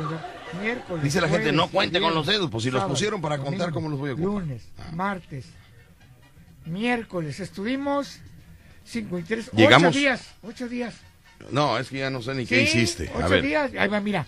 [0.60, 1.04] Miércoles.
[1.04, 3.90] Dice la gente, no cuente con los dedos, pues si los pusieron para contar, ¿cómo
[3.90, 4.32] los voy a ocupar?
[4.44, 5.46] Lunes, martes,
[6.66, 7.40] miércoles.
[7.40, 8.20] Estuvimos
[8.84, 9.50] cinco y tres.
[9.54, 10.34] Llegamos- Ocho días.
[10.44, 10.96] Ocho días.
[11.52, 13.10] No, es que ya no sé ni qué hiciste.
[13.14, 13.42] A Ocho ver.
[13.44, 13.72] días.
[13.78, 14.26] Ahí va, mira.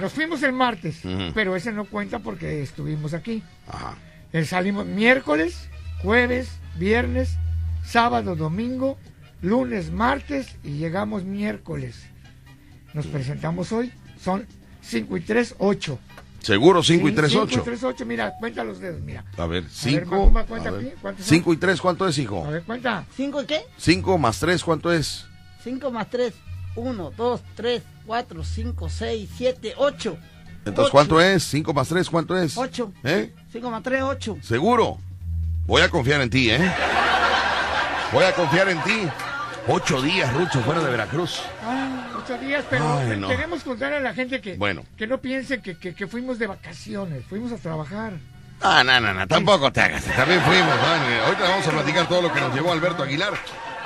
[0.00, 1.00] Nos fuimos el martes,
[1.34, 3.42] pero ese no cuenta porque estuvimos aquí.
[3.66, 3.96] Ajá.
[4.32, 5.68] Eh, Salimos miércoles,
[6.00, 7.36] jueves, viernes,
[7.84, 8.98] sábado, domingo,
[9.42, 12.06] lunes, martes y llegamos miércoles.
[12.94, 13.92] Nos presentamos hoy.
[14.20, 14.46] Son
[14.86, 15.98] 5 y 3, 8.
[16.40, 17.58] Seguro 5 y 3, 5 8.
[17.58, 18.06] y 3, 8.
[18.06, 19.24] Mira, cuenta los dedos, mira.
[19.36, 20.10] A ver, ver, 5.
[20.10, 21.36] Macumba, cuenta aquí, ¿cuántos son?
[21.36, 22.44] 5 y 3, ¿cuánto es, hijo?
[22.44, 23.04] A ver, cuenta.
[23.16, 23.62] ¿Cinco y qué?
[23.78, 25.26] 5 más 3, ¿cuánto es?
[25.62, 26.34] Cinco más tres.
[26.76, 30.18] Uno, dos, tres, cuatro, cinco, seis, siete, ocho.
[30.58, 30.92] Entonces, Ocho.
[30.92, 31.42] ¿cuánto es?
[31.44, 32.56] 5 más 3, ¿cuánto es?
[32.58, 32.92] Ocho.
[33.02, 33.32] ¿Eh?
[33.50, 34.36] Cinco más tres, ocho.
[34.42, 34.98] Seguro.
[35.66, 36.72] Voy a confiar en ti, ¿eh?
[38.12, 39.08] Voy a confiar en ti.
[39.68, 41.40] Ocho días, Rucho, fuera de Veracruz.
[41.62, 41.83] Ah,
[42.24, 43.28] ocho días, pero Ay, no.
[43.28, 44.84] queremos contar a la gente que, Bueno.
[44.96, 48.12] que no piensen que, que, que fuimos de vacaciones, fuimos a trabajar.
[48.60, 50.04] Ah, no, no, no, tampoco te hagas.
[50.04, 51.24] También fuimos, ¿no?
[51.26, 53.34] Ahorita vamos a platicar todo lo que nos llevó Alberto Aguilar.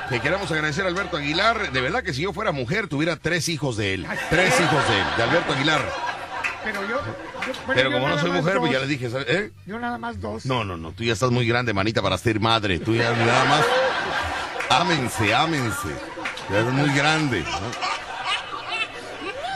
[0.09, 1.73] Que queremos agradecer a Alberto Aguilar.
[1.73, 4.07] De verdad que si yo fuera mujer, tuviera tres hijos de él.
[4.31, 5.81] Tres hijos de él, de Alberto Aguilar.
[6.65, 6.89] Pero yo.
[6.89, 6.97] yo-
[7.45, 9.27] bueno, Pero yo como no soy mujer, pues ya le dije, ¿sabes?
[9.29, 9.51] ¿eh?
[9.67, 10.47] Yo nada más dos.
[10.47, 12.79] No, no, no, tú ya estás muy grande, manita, para ser madre.
[12.79, 13.65] Tú ya nada más.
[14.71, 15.89] Ámense, ámense.
[16.51, 17.41] Ya eres muy grande.
[17.43, 18.08] ¿no?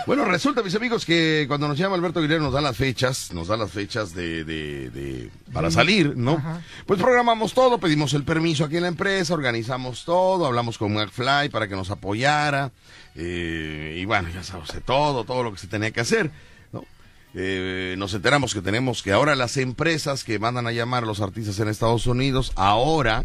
[0.07, 3.49] Bueno, resulta, mis amigos, que cuando nos llama Alberto Aguilera nos da las fechas, nos
[3.49, 6.33] da las fechas de, de, de- para salir, ¿no?
[6.33, 6.61] Ajá.
[6.87, 11.51] Pues programamos todo, pedimos el permiso aquí en la empresa, organizamos todo, hablamos con McFly
[11.51, 12.73] para que nos apoyara,
[13.15, 16.33] eh, y bueno, ya sabes, todo, todo lo que se tenía que hacer,
[16.73, 16.85] ¿no?
[17.35, 21.21] Eh, nos enteramos que tenemos que ahora las empresas que mandan a llamar a los
[21.21, 23.25] artistas en Estados Unidos, ahora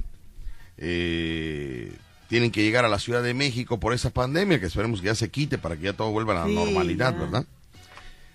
[0.78, 1.92] eh,
[2.28, 5.16] tienen que llegar a la Ciudad de México por esa pandemia, que esperemos que ya
[5.16, 7.20] se quite para que ya todo vuelva a la Sí, normalidad, ya.
[7.20, 7.46] ¿verdad?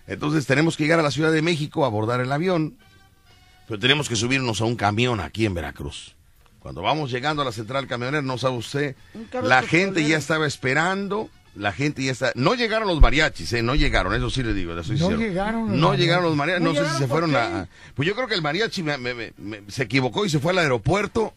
[0.07, 2.75] Entonces tenemos que llegar a la Ciudad de México, abordar el avión,
[3.67, 6.15] pero tenemos que subirnos a un camión aquí en Veracruz.
[6.59, 8.95] Cuando vamos llegando a la central camionera, no sabe usted,
[9.43, 12.31] la gente ya estaba esperando, la gente ya está...
[12.35, 13.61] No llegaron los mariachis, ¿eh?
[13.61, 15.99] No llegaron, eso sí le digo, le soy No llegaron los No mariachis.
[16.05, 17.67] llegaron los mariachis, ¿No no, sé si se fueron a...
[17.95, 20.51] Pues yo creo que el mariachi me- me- me- me- se equivocó y se fue
[20.51, 21.33] al aeropuerto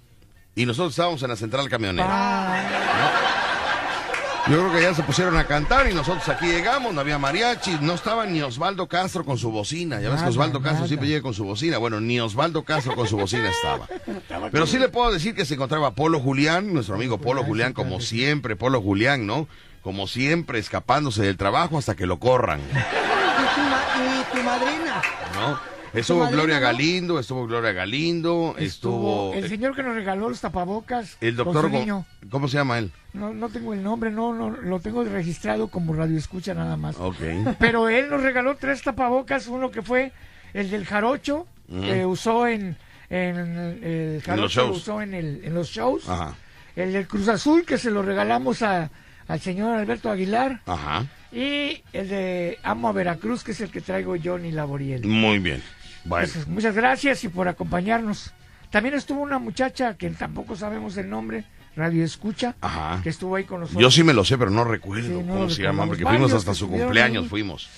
[0.57, 2.09] y nosotros estábamos en la central camionera.
[2.11, 2.63] Ah,
[4.49, 7.79] Yo creo que ya se pusieron a cantar y nosotros aquí llegamos, no había mariachi,
[7.81, 10.01] no estaba ni Osvaldo Castro con su bocina.
[10.01, 10.87] Ya ves que Osvaldo Castro nada.
[10.89, 11.79] siempre llega con su bocina.
[11.79, 13.87] Bueno, ni Osvaldo Castro con su bocina estaba.
[14.53, 18.01] Pero sí le puedo decir que se encontraba Polo Julián, nuestro amigo Polo Julián, como
[18.01, 19.49] siempre, Polo Julián, ¿no?
[19.83, 25.03] Como siempre, escapándose del trabajo hasta que lo corran, ¿Y tu, ma- y tu madrina?
[25.35, 25.76] ¿no?
[26.01, 26.59] Estuvo Gloria?
[26.59, 31.17] Galindo, estuvo Gloria Galindo, estuvo estuvo el señor que nos regaló los tapabocas.
[31.21, 32.05] el doctor, Go-.
[32.31, 32.91] ¿cómo se llama él?
[33.13, 36.97] No, no tengo el nombre, no, no, lo tengo registrado como radio escucha nada más.
[36.99, 37.17] Ok.
[37.59, 40.13] Pero él nos regaló tres tapabocas, uno que fue
[40.55, 42.77] el del jarocho, que usó en,
[43.11, 43.37] en
[43.83, 44.77] el jarocho los lo shows.
[44.79, 46.09] usó en, el, en los shows.
[46.09, 46.35] Ajá,
[46.77, 48.91] El del Cruz Azul, que se lo regalamos a,
[49.29, 50.61] al señor Alberto Aguilar.
[50.67, 51.07] ajá.
[51.33, 55.05] Y el de Amo a Veracruz, que es el que traigo Johnny Laboriel.
[55.05, 55.63] Muy bien.
[56.07, 56.29] Bueno.
[56.33, 58.33] Pues, muchas gracias y por acompañarnos.
[58.71, 61.45] También estuvo una muchacha que tampoco sabemos el nombre,
[61.77, 63.01] Radio Escucha, Ajá.
[63.03, 63.81] que estuvo ahí con nosotros.
[63.83, 66.33] Yo sí me lo sé, pero no recuerdo Sí, no cómo se llama, porque fuimos
[66.33, 67.29] hasta su cumpleaños, ahí.
[67.29, 67.69] fuimos.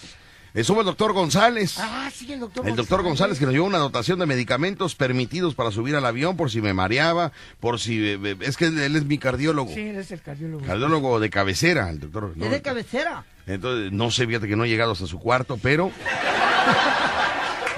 [0.54, 1.76] Estuvo el doctor González.
[1.78, 5.54] Ah, sí, el doctor El doctor González que nos llevó una dotación de medicamentos permitidos
[5.54, 7.98] para subir al avión por si me mareaba, por si...
[7.98, 9.72] eh, eh, Es que él, él es mi cardiólogo.
[9.72, 10.64] Sí, él es el cardiólogo.
[10.66, 12.32] Cardiólogo de cabecera, el doctor.
[12.34, 12.46] ¿no?
[12.46, 13.24] Es de cabecera.
[13.46, 15.92] Entonces, no sé, fíjate que no he llegado hasta su cuarto, pero...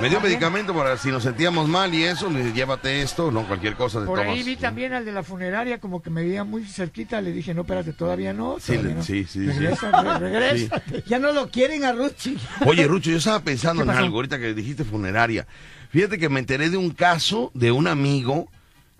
[0.01, 4.01] Me dio medicamento para si nos sentíamos mal y eso, llévate esto, no cualquier cosa
[4.01, 4.35] de Por tomas.
[4.35, 7.21] ahí vi también al de la funeraria, como que me veía muy cerquita.
[7.21, 8.57] Le dije, no, espérate, todavía no.
[8.59, 9.03] Sí, todavía no.
[9.03, 9.47] sí, sí, sí.
[9.47, 10.83] Regresa, re- regresa.
[11.07, 12.37] Ya no lo quieren a Ruchi.
[12.67, 15.47] Oye, Rucho, yo estaba pensando ¿Qué en algo ahorita que dijiste funeraria.
[15.91, 18.49] Fíjate que me enteré de un caso de un amigo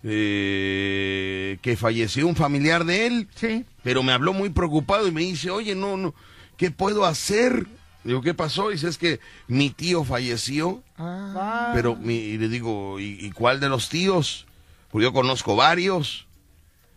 [0.03, 3.65] eh, que falleció un familiar de él, Sí.
[3.83, 6.15] pero me habló muy preocupado y me dice, oye, no, no,
[6.57, 7.67] ¿qué puedo hacer?
[8.05, 8.71] Digo, ¿qué pasó?
[8.71, 13.61] Dice, es que mi tío falleció, Ah, pero mi, y le digo, ¿y, y cuál
[13.61, 14.47] de los tíos?
[14.91, 16.27] Porque yo conozco varios.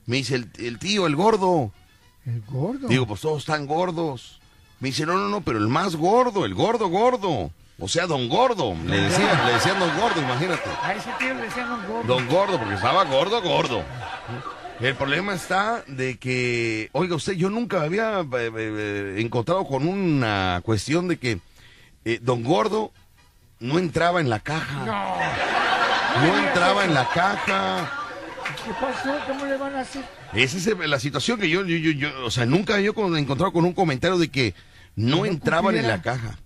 [0.06, 1.72] Me dice, el, el tío, el gordo.
[2.26, 2.88] el gordo.
[2.88, 4.40] Digo, pues todos están gordos.
[4.80, 7.52] Me dice, no, no, no, pero el más gordo, el gordo, gordo.
[7.80, 8.76] O sea, don gordo.
[8.86, 10.70] Le decía, le decían don gordo, imagínate.
[10.82, 12.04] A ese tío le decían un gordo.
[12.16, 13.84] Don gordo, porque estaba gordo, gordo.
[14.84, 19.88] El problema está de que, oiga usted, yo nunca me había eh, eh, encontrado con
[19.88, 21.40] una cuestión de que
[22.04, 22.92] eh, don gordo
[23.62, 24.86] no entraba en la caja.
[24.86, 26.28] No.
[26.28, 27.92] No entraba en la caja.
[28.66, 29.18] ¿Qué pasó?
[29.26, 30.04] ¿Cómo le van a hacer?
[30.34, 33.54] Esa es la situación que yo, yo, yo, yo- o sea, nunca yo he encontrado
[33.54, 34.54] con un comentario de que
[34.98, 36.38] no no entraban en la caja.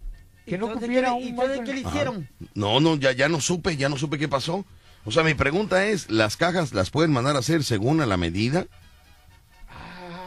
[0.46, 2.30] Que no Entonces, cupiera ¿qué- un ¿Y entonces qué le hicieron?
[2.54, 4.64] No, no, ya, ya no supe, ya no supe qué pasó.
[5.08, 8.18] O sea, mi pregunta es, ¿las cajas las pueden mandar a hacer según a la
[8.18, 8.66] medida?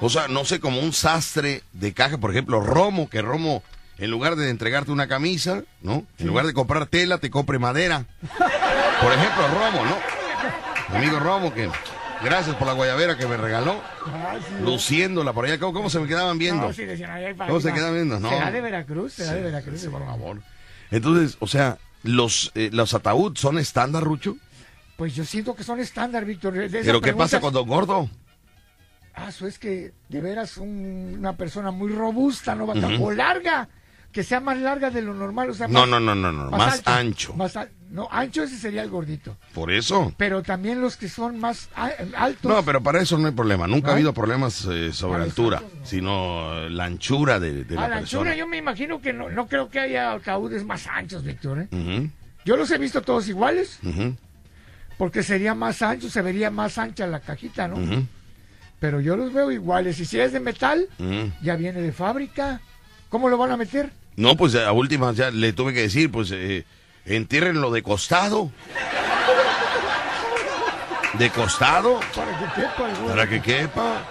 [0.01, 3.63] O sea, no sé, como un sastre de caja, por ejemplo, Romo, que Romo,
[3.99, 6.07] en lugar de entregarte una camisa, ¿no?
[6.19, 8.07] En lugar de comprar tela, te compre madera.
[9.03, 9.99] Por ejemplo, Romo, ¿no?
[10.93, 11.69] Mi amigo Romo, que
[12.25, 13.83] gracias por la guayabera que me regaló,
[14.63, 15.59] luciéndola por allá.
[15.59, 16.69] ¿Cómo, se me quedaban viendo?
[16.69, 18.19] No, sí, decían, "Ay, ay, ¿Cómo se quedan viendo?
[18.19, 18.31] No.
[18.31, 19.85] Será de Veracruz, será de Veracruz.
[19.85, 20.41] Por favor.
[20.91, 24.39] Entonces, o sea, los, eh, los ataúd son estándar, Rucho.
[25.01, 26.53] Pues yo siento que son estándar, Víctor.
[26.71, 28.11] Pero ¿qué pasa con Don Gordo?
[29.15, 32.67] Ah, eso es que de veras un- una persona muy robusta, ¿no?
[32.67, 32.87] Vaca?
[32.87, 33.07] Ujú.
[33.07, 33.67] O larga,
[34.13, 35.49] que sea más larga de lo normal.
[35.49, 37.33] O sea, No, más- no, no, no, no, más ancho.
[37.33, 37.59] Más
[37.91, 39.39] no, ancho ese sería el gordito.
[39.55, 40.13] Por eso.
[40.19, 42.53] Pero también los que son más a- altos.
[42.53, 43.67] No, pero para eso no hay problema.
[43.67, 45.87] Nunca ¿No ha habido problemas eh, sobre altura, altos, no.
[45.87, 48.21] sino eh, la anchura de, de la, a la persona.
[48.21, 51.67] anchura yo me imagino que no, no creo que haya ataúdes más anchos, Víctor.
[51.73, 52.11] ¿eh?
[52.45, 54.15] Yo los he visto todos iguales, ujú,
[55.01, 57.79] porque sería más ancho, se vería más ancha la cajita, ¿no?
[58.81, 59.99] Pero yo los veo iguales.
[59.99, 60.89] Y si es de metal,
[61.41, 62.61] ya viene de fábrica.
[63.09, 63.91] ¿Cómo lo van a meter?
[64.17, 66.67] No, pues a últimas ya le tuve que decir, pues eh,
[67.07, 68.53] entiérrenlo de costado.
[71.19, 71.99] ¿De costado?
[72.15, 74.05] Para que quepa el Para que quepa.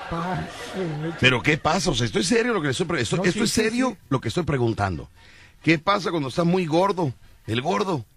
[1.19, 1.91] Pero ¿qué pasa?
[1.91, 3.97] O sea, estoy serio lo que le estoy No, esto sí, es sí, serio sí.
[4.09, 5.07] lo que estoy preguntando.
[5.61, 7.13] ¿Qué pasa cuando está muy gordo?
[7.45, 8.07] El gordo.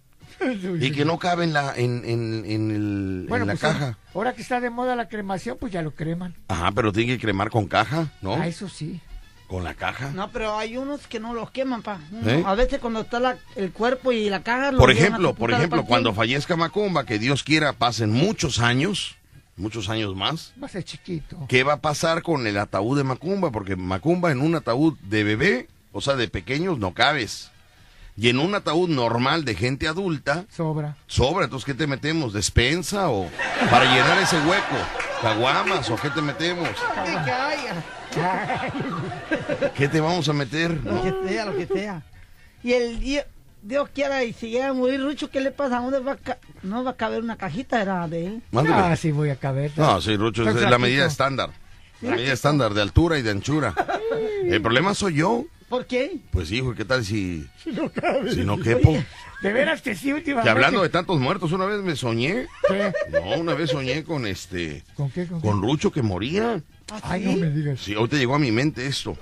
[0.80, 3.98] Y que no cabe en la, en, en, en el- Bueno, en la pues, caja.
[4.14, 6.34] Ahora que está de moda la cremación, pues ya lo creman.
[6.48, 8.34] Ajá, pero tiene que cremar con caja, ¿no?
[8.34, 9.00] Ah, eso sí.
[9.46, 10.10] Con la caja.
[10.14, 12.00] No, pero hay unos que no los queman, pa.
[12.24, 12.42] ¿Eh?
[12.46, 14.72] A veces cuando está la- el cuerpo y la caja...
[14.72, 19.16] lo Por ejemplo, por ejemplo, cuando fallezca Macumba, que Dios quiera pasen muchos años,
[19.56, 20.54] muchos años más.
[20.60, 21.38] Va a ser chiquito.
[21.48, 23.50] ¿Qué va a pasar con el ataúd de Macumba?
[23.52, 27.51] Porque Macumba en un ataúd de bebé, o sea, de pequeños, no cabes.
[28.16, 30.96] Y en un ataúd normal de gente adulta, Sobra.
[31.06, 31.44] sobra.
[31.44, 32.32] Entonces, ¿qué te metemos?
[32.34, 33.28] ¿Despensa o
[33.70, 34.76] para llenar ese hueco?
[35.22, 36.68] ¿Caguamas o qué te metemos?
[36.96, 37.84] Ay, que haya.
[39.74, 40.78] ¿Qué te vamos a meter?
[40.84, 42.02] Lo que sea, lo que sea.
[42.62, 43.26] Y el día,
[43.62, 45.78] Dios quiera, y si llega a morir Rucho, ¿qué le pasa?
[45.78, 47.80] ¿A dónde va a ca- no va a caber una cajita?
[47.80, 48.42] Era de él.
[48.54, 49.72] Ah, sí voy a caber.
[49.76, 51.50] No, sí, Rucho, es la medida estándar.
[52.02, 53.74] La medida estándar de altura y de anchura.
[54.44, 55.44] El problema soy yo.
[55.72, 56.18] ¿Por qué?
[56.30, 58.30] Pues hijo, ¿qué tal si, Si no cabe.
[58.34, 58.92] si no quepo?
[59.40, 60.44] De veras que sí, últimamente.
[60.46, 62.46] Que hablando de tantos muertos, una vez me soñé.
[62.68, 62.92] ¿Qué?
[63.10, 65.26] No, una vez soñé con este, ¿Con qué?
[65.26, 65.48] ¿Con qué?
[65.48, 66.62] Rucho que moría.
[67.02, 67.80] Ay, no me digas.
[67.80, 69.16] Sí, ahorita llegó a mi mente esto.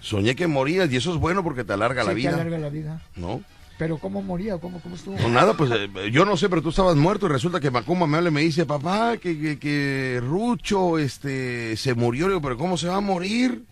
[0.00, 2.34] Soñé que morías y eso es bueno porque te alarga la Sí, te vida.
[2.34, 3.02] alarga la vida.
[3.14, 3.40] ¿No?
[3.78, 4.58] Pero ¿cómo moría?
[4.58, 5.16] ¿Cómo, cómo estuvo?
[5.20, 8.08] No, nada, pues eh, yo no sé, pero tú estabas muerto y resulta que Macumba
[8.08, 12.26] me habla y me dice, papá, que, que, que Rucho este, se murió.
[12.26, 13.62] Le digo, pero ¿cómo se va a morir?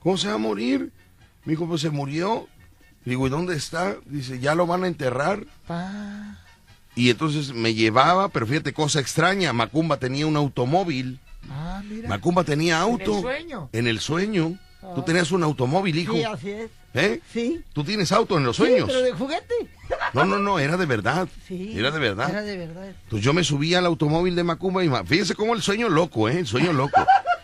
[0.00, 0.92] ¿Cómo se va a morir?
[1.46, 2.46] Me dijo, pues se murió.
[3.04, 3.96] Digo, ¿y dónde está?
[4.04, 5.44] Dice, ya lo van a enterrar.
[5.66, 6.38] Pa.
[6.94, 11.20] Y entonces me llevaba, pero fíjate, cosa extraña, Macumba tenía un automóvil.
[11.50, 12.08] Ah, mira.
[12.08, 13.12] Macumba tenía auto.
[13.12, 13.68] En el sueño.
[13.72, 14.58] En el sueño.
[14.94, 16.14] Tú tenías un automóvil, hijo.
[16.14, 16.70] Sí, así es.
[16.94, 17.20] ¿Eh?
[17.32, 17.60] Sí.
[17.72, 18.86] Tú tienes auto en los Sí, sueños.
[18.88, 19.54] pero de juguete.
[20.14, 21.28] No, no, no, era de verdad.
[21.46, 21.72] Sí.
[21.76, 22.30] Era de verdad.
[22.30, 22.86] Era de verdad.
[23.04, 26.38] Entonces yo me subí al automóvil de Macumba y fíjense cómo el sueño loco, ¿eh?
[26.38, 27.04] El sueño loco.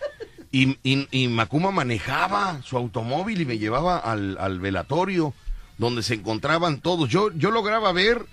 [0.52, 5.32] Y, y, y Macumba manejaba su automóvil y me llevaba al, al velatorio
[5.78, 7.08] donde se encontraban todos.
[7.08, 8.26] Yo, yo lograba ver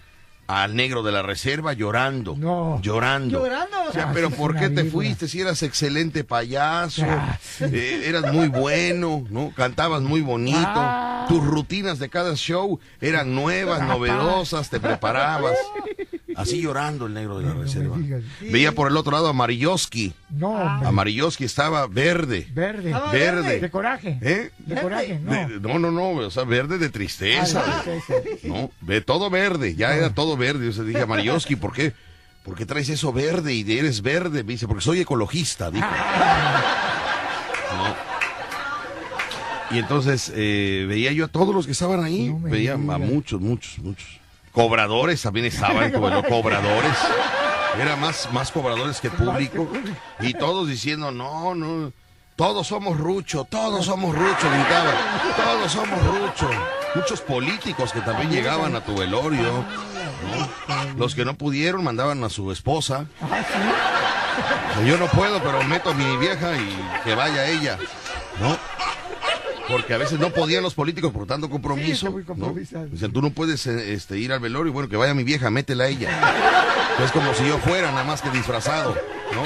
[0.48, 2.36] al negro de la reserva llorando.
[2.36, 2.82] No.
[2.82, 3.40] Llorando.
[3.40, 3.78] Llorando.
[3.88, 7.04] O sea, Ah, pero ¿por qué te fuiste si eras excelente payaso?
[7.08, 7.66] Ah, sí.
[7.72, 9.52] Eh, eras muy bueno, ¿no?
[9.56, 10.58] Cantabas muy bonito.
[10.66, 15.56] Ah, Tus rutinas de cada show eran nuevas, novedosas, te preparabas.
[16.40, 17.98] Así llorando el negro de la reserva.
[18.42, 20.14] Veía por el otro lado a Mariyoski.
[20.30, 20.88] No, hombre.
[20.88, 22.48] A Mariyoski estaba verde.
[22.54, 22.96] Verde.
[23.12, 23.60] Verde.
[23.60, 24.18] De coraje.
[24.22, 24.52] ¿Eh?
[24.60, 25.32] De coraje, no.
[25.32, 27.62] De- no, no, no, o sea, verde de tristeza.
[27.66, 28.48] Ah, sí.
[28.48, 30.66] No, ve todo verde, ya era todo verde.
[30.68, 31.92] Yo se dije a Marioski, ¿por qué?
[32.44, 34.44] ¿Por qué traes eso verde y eres verde?
[34.46, 35.86] Me dice, porque soy ecologista, dijo.
[37.76, 38.10] No.
[39.76, 43.78] Y entonces eh, veía yo a todos los que estaban ahí, veía a muchos, muchos,
[43.80, 44.08] muchos.
[44.52, 46.98] Cobradores también estaban, como los cobradores.
[47.80, 49.68] Era más, más cobradores que público.
[50.20, 51.92] Y todos diciendo, no, no,
[52.40, 54.96] todos somos Rucho, todos somos Rucho, gritaban,
[55.36, 56.50] todos somos Rucho.
[56.96, 59.44] Muchos políticos que también llegaban a tu velorio.
[59.44, 60.96] ¿no?
[60.98, 63.06] Los que no pudieron mandaban a su esposa.
[64.86, 67.78] Yo no puedo, pero meto a mi vieja y que vaya ella.
[68.40, 68.58] ¿No?
[69.70, 71.86] Porque a veces no podían los políticos por tanto compromiso.
[71.88, 72.28] Sí, está muy ¿no?
[72.28, 72.88] compromisado.
[72.88, 74.74] Dicen, tú no puedes eh, este, ir al velorio.
[74.74, 76.10] Bueno, que vaya mi vieja, métela a ella.
[77.04, 78.96] Es como si yo fuera, nada más que disfrazado.
[79.34, 79.44] ¿no?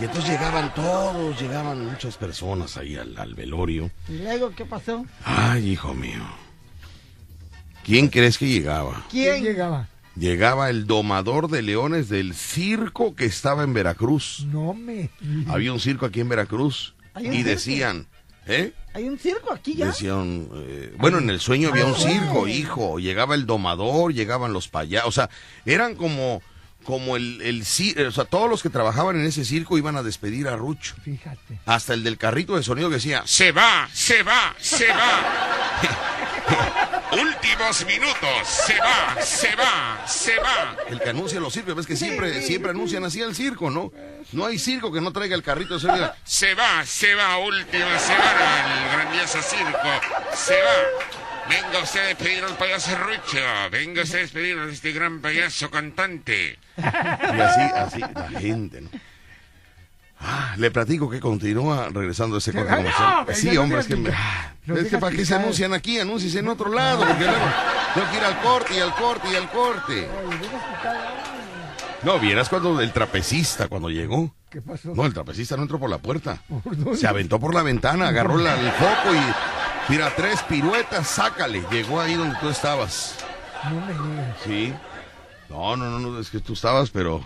[0.00, 3.90] Y entonces llegaban todos, llegaban muchas personas ahí al, al velorio.
[4.08, 5.04] ¿Y luego qué pasó?
[5.24, 6.22] Ay, hijo mío.
[7.84, 9.04] ¿Quién crees que llegaba?
[9.10, 9.44] ¿Quién ¿Quién?
[9.44, 9.88] llegaba?
[10.16, 14.46] Llegaba el domador de leones del circo que estaba en Veracruz.
[14.46, 15.10] No me.
[15.48, 16.94] Había un circo aquí en Veracruz.
[17.14, 17.50] ¿Hay un Y circo?
[17.50, 18.06] decían,
[18.46, 18.72] ¿eh?
[18.92, 19.86] ¿Hay un circo aquí ya?
[19.86, 22.98] Decían, eh, bueno, en el sueño había un circo, hijo.
[22.98, 25.08] Llegaba el domador, llegaban los payasos.
[25.08, 25.30] O sea,
[25.66, 26.42] eran como,
[26.84, 30.02] como el, el ci- O sea, todos los que trabajaban en ese circo iban a
[30.04, 30.94] despedir a Rucho.
[31.02, 31.58] Fíjate.
[31.66, 35.80] Hasta el del carrito de sonido que decía, Se va, se va, se va.
[37.12, 38.48] Últimos minutos.
[38.48, 40.76] Se va, se va, se va.
[40.88, 41.74] el que anuncia los circos.
[41.76, 43.92] Ves que siempre, siempre anuncian así el circo, ¿no?
[44.34, 46.12] No hay circo que no traiga el carrito de sonido.
[46.24, 47.38] Se va, se va.
[47.38, 49.88] Última semana el grandioso circo.
[50.34, 51.14] Se va.
[51.48, 53.40] Venga usted a despedir al payaso Rucho.
[53.70, 56.58] Venga usted a despedir a este gran payaso cantante.
[56.76, 58.90] Y así, así, la gente, ¿no?
[60.20, 63.26] Ah, le platico que continúa regresando ese corte comercial.
[63.26, 64.10] no, Sí, hombre, es que me...
[64.64, 67.46] No Es que para qué se anuncian aquí, anúnciese en otro lado, porque luego
[67.94, 70.08] tengo que ir al corte y al corte y al corte.
[72.04, 74.34] No, vieras cuando el trapecista, cuando llegó.
[74.50, 74.94] ¿Qué pasó?
[74.94, 76.42] No, el trapecista no entró por la puerta.
[76.94, 81.62] Se aventó por la ventana, agarró la- el foco y tira tres piruetas, sácale.
[81.70, 83.16] Llegó ahí donde tú estabas.
[83.70, 84.36] No me digas.
[84.44, 84.74] Sí.
[85.48, 87.22] No, no, no, no, es que tú estabas, pero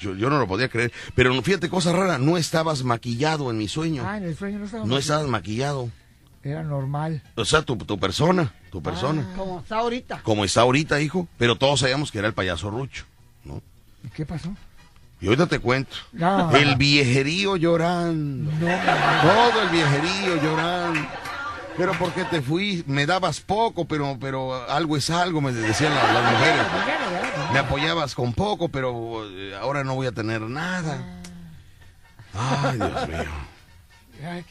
[0.00, 0.92] yo, yo no lo podía creer.
[1.14, 4.02] Pero fíjate, cosa rara, no estabas maquillado en mi sueño.
[4.06, 4.84] Ah, en el sueño no estaba.
[4.86, 5.90] No estabas maquillado.
[6.42, 7.22] Era normal.
[7.34, 9.26] O sea, tu, tu persona, tu persona.
[9.36, 10.20] Como está ahorita.
[10.22, 11.28] Como está ahorita, hijo.
[11.38, 13.04] Pero todos sabíamos que era el payaso Rucho.
[14.06, 14.54] ¿Y qué pasó?
[15.20, 15.96] Y ahorita te cuento.
[16.12, 16.50] No.
[16.54, 18.50] El viejerío llorando.
[18.52, 18.58] No
[19.22, 21.00] Todo el viejerío llorando.
[21.76, 26.12] Pero porque te fui, me dabas poco, pero, pero algo es algo, me decían la-
[26.12, 26.66] las mujeres.
[27.52, 30.98] Me apoyabas con poco, pero eh, ahora no voy a tener nada.
[32.34, 33.24] Ay, Dios mío.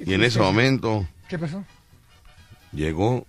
[0.06, 1.64] Y en ese momento ¿Qué pasó?
[2.72, 3.26] llegó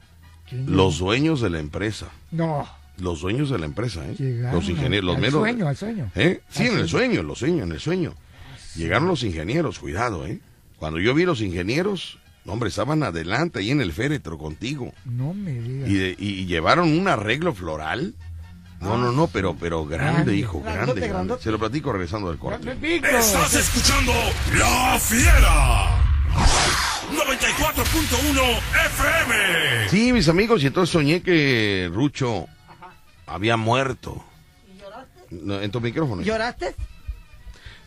[0.49, 0.77] ¿Quién llegó?
[0.77, 2.07] los dueños de la empresa.
[2.31, 2.69] No.
[2.99, 4.15] Los dueños de la empresa, ¿eh?
[4.19, 6.11] Llegaron Los ingenieros, al- los al sueño, al sueño.
[6.15, 6.41] ¿Eh?
[6.49, 7.23] Sí, Al en el sueño.
[7.23, 8.15] los sueños, en el sueño.
[8.75, 10.41] Llegaron los ingenieros, cuidado, ¿eh?
[10.79, 14.93] Cuando yo vi los ingenieros, hombre, estaban adelante ahí en el féretro contigo.
[15.05, 15.89] No me digas.
[15.91, 18.15] Y, de- y- y llevaron un arreglo floral.
[18.81, 20.37] No, no, no, pero, pero grande, Grande.
[20.37, 21.35] hijo, grande, Grandote, grande.
[21.41, 22.73] Se lo platico regresando del corte.
[22.73, 24.13] Estás escuchando
[24.59, 26.03] La Fiera.
[27.11, 28.43] 94.1
[28.87, 29.89] FM.
[29.89, 32.47] Sí, mis amigos, y entonces soñé que Rucho
[33.27, 34.25] había muerto.
[35.31, 36.23] No, en tu micrófono.
[36.23, 36.75] ¿Lloraste?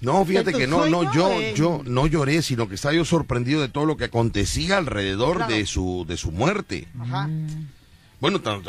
[0.02, 3.04] No, fíjate ¿En tu que no, no, yo, yo no lloré, sino que estaba yo
[3.06, 5.54] sorprendido de todo lo que acontecía alrededor Claro.
[5.54, 6.88] de su, de su muerte.
[7.00, 7.30] Ajá.
[8.22, 8.62] Bueno, tan,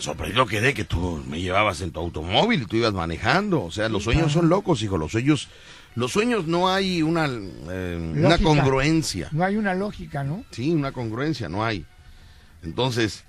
[0.00, 3.62] sorprendido quedé que tú me llevabas en tu automóvil y tú ibas manejando.
[3.62, 4.96] O sea, los sueños son locos, hijo.
[4.96, 5.48] Los sueños,
[5.94, 9.28] los sueños no hay una, eh, una congruencia.
[9.32, 10.44] No hay una lógica, ¿no?
[10.52, 11.84] Sí, una congruencia, no hay.
[12.62, 13.24] Entonces,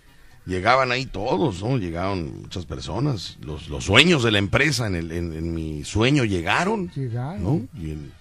[0.46, 1.78] llegaban ahí todos, ¿no?
[1.78, 3.38] Llegaron muchas personas.
[3.42, 6.90] Los, los sueños de la empresa en, el, en, en mi sueño llegaron.
[6.96, 7.44] Llegaron.
[7.44, 7.62] ¿no?
[7.82, 8.12] Y, el-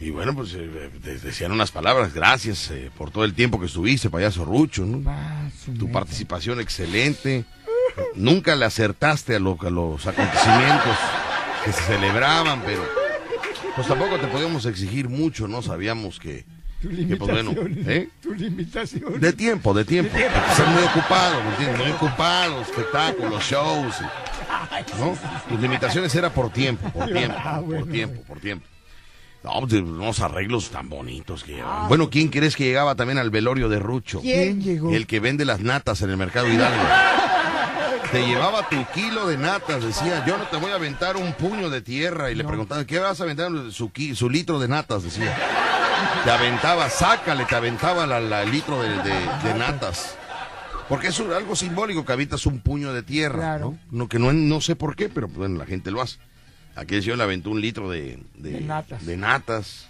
[0.00, 3.66] y bueno, pues eh, de- decían unas palabras, gracias eh, por todo el tiempo que
[3.66, 5.02] estuviste, payaso Rucho, ¿no?
[5.08, 5.48] Ah,
[5.78, 7.44] Tu participación excelente.
[8.16, 10.96] Nunca le acertaste a, lo- a los acontecimientos
[11.64, 12.82] que se celebraban, pero
[13.76, 15.62] pues tampoco te podíamos exigir mucho, ¿no?
[15.62, 16.44] Sabíamos que...
[16.84, 17.86] Tu que, pues.
[17.88, 18.08] ¿eh?
[18.22, 19.18] Tu limitación.
[19.20, 20.14] De tiempo, de tiempo.
[20.14, 21.78] Hay que ser muy ocupado, ¿me entiendes?
[21.78, 23.94] Muy ocupado, espectáculos, shows.
[24.00, 25.16] y- ¿No?
[25.48, 28.66] Tus limitaciones era por tiempo, por tiempo, Ah, bueno, por tiempo, por tiempo.
[29.42, 31.88] No, pues, unos arreglos tan bonitos que llevaban.
[31.88, 34.20] Bueno, ¿quién crees que llegaba también al velorio de Rucho?
[34.20, 34.90] ¿Quién llegó?
[34.92, 36.82] El que vende las natas en el mercado Hidalgo.
[38.12, 41.68] Te llevaba tu kilo de natas, decía, yo no te voy a aventar un puño
[41.68, 42.30] de tierra.
[42.30, 43.50] Y le preguntaba, ¿qué vas a aventar?
[43.72, 45.36] Su, su litro de natas, decía.
[46.22, 50.16] Te aventaba, sácale, te aventaba la, la litro de, de- de natas.
[50.88, 53.74] Porque es un- algo simbólico que habitas un puño de tierra, Claro.
[53.90, 53.98] ¿no?
[54.04, 56.18] No, que no, no sé por qué, pero bueno, la gente lo hace.
[56.76, 59.06] Aquel señor le aventó un litro de, de, De natas.
[59.06, 59.86] de natas.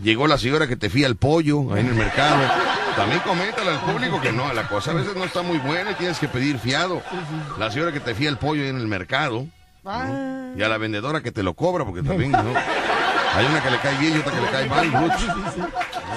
[0.00, 2.42] Llegó la señora que te fía el pollo ahí en el mercado.
[2.96, 5.94] También coméntale al público que no, la cosa a veces no está muy buena y
[5.94, 7.00] tienes que pedir fiado.
[7.58, 9.46] La señora que te fía el pollo ahí en el mercado.
[9.84, 12.42] Ah, Y a la vendedora que te lo cobra, porque también, ¿no?
[13.34, 15.12] Hay una que le cae bien y otra que le cae mal, Ruch.
[15.18, 15.60] Sí, sí.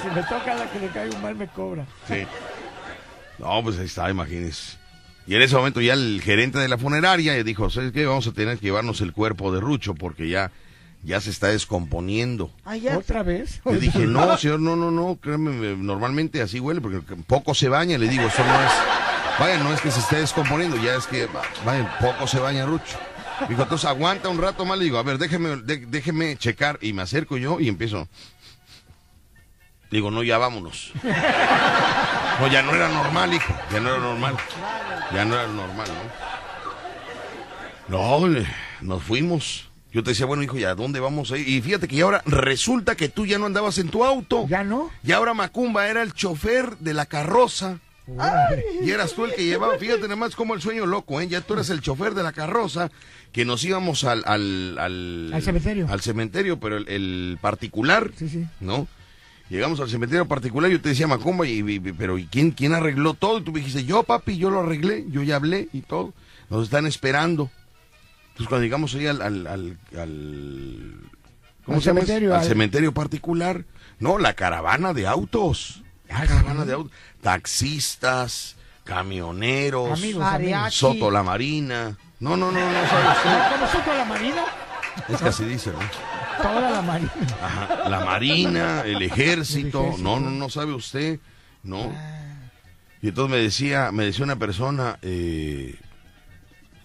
[0.04, 1.86] Si me toca la que le caiga mal, me cobra.
[2.08, 2.26] Sí.
[3.40, 4.78] No, pues ahí está, imagínese.
[5.26, 8.06] Y en ese momento ya el gerente de la funeraria dijo, ¿sabes qué?
[8.06, 10.52] Vamos a tener que llevarnos el cuerpo de Rucho porque ya,
[11.04, 12.52] ya se está descomponiendo.
[12.66, 12.98] ah, ya.
[12.98, 13.62] ¿Otra vez?
[13.66, 17.68] Le dije, no, señor, no, no, no, créeme, me- normalmente así huele porque poco se
[17.68, 17.98] baña.
[17.98, 18.72] Le digo, eso no es,
[19.40, 21.28] vaya, no es que se esté descomponiendo, ya es que,
[21.66, 22.98] vaya, poco se baña Rucho.
[23.50, 24.78] Dijo, entonces aguanta un rato más.
[24.78, 26.80] Le digo, a ver, déjeme, de- déjeme checar.
[26.82, 28.08] Y me acerco yo y empiezo.
[29.92, 30.92] Digo, no, ya vámonos.
[32.40, 33.54] No, ya no era normal, hijo.
[33.72, 34.36] Ya no era normal.
[35.14, 35.88] Ya no era normal,
[37.90, 38.20] ¿no?
[38.20, 38.46] No, le-
[38.82, 39.70] nos fuimos.
[39.94, 41.48] Yo te decía, bueno, hijo, ¿ya dónde vamos a ir?
[41.48, 44.46] Y fíjate que ahora resulta que tú ya no andabas en tu auto.
[44.48, 44.92] ¿Ya no?
[45.04, 47.80] Y ahora Macumba era el chofer de la carroza.
[48.82, 51.28] Y eras tú el que llevaba, fíjate nada más como el sueño loco, ¿eh?
[51.28, 52.90] Ya tú eras el chofer de la carroza,
[53.34, 54.24] que nos íbamos al...
[54.26, 55.88] Al, al, Al cementerio.
[55.90, 58.46] Al cementerio, pero el, el particular, Sí, sí.
[58.62, 58.88] ¿no?
[59.50, 63.14] Llegamos al cementerio particular, yo te decía Macumba, y, y- pero ¿y quién, quién arregló
[63.14, 63.40] todo?
[63.40, 66.14] Y tú me dijiste, yo papi, yo lo arreglé, yo ya hablé y todo.
[66.50, 67.50] Nos están esperando.
[68.30, 69.22] Entonces cuando llegamos ahí al...
[69.22, 70.94] al, al, al-
[71.66, 72.02] ¿Cómo Al se llama?
[72.02, 73.66] cementerio, al- cementerio particular.
[74.00, 75.84] No, la caravana de autos.
[76.08, 76.92] Caravana de autos.
[77.22, 80.74] Taxistas, camioneros, Amigos.
[80.74, 81.98] Soto la Marina.
[82.20, 83.52] No, no, no, no sabe usted.
[83.54, 84.44] ¿Cómo supo la marina?
[85.08, 85.80] Es que así dice, ¿no?
[86.42, 87.12] Toda la marina.
[87.42, 89.82] Ajá, la Marina, el ejército.
[89.82, 89.96] El ejército.
[90.00, 91.20] No, no, no sabe usted.
[91.62, 91.92] No.
[93.02, 95.76] Y entonces me decía, me decía una persona, eh,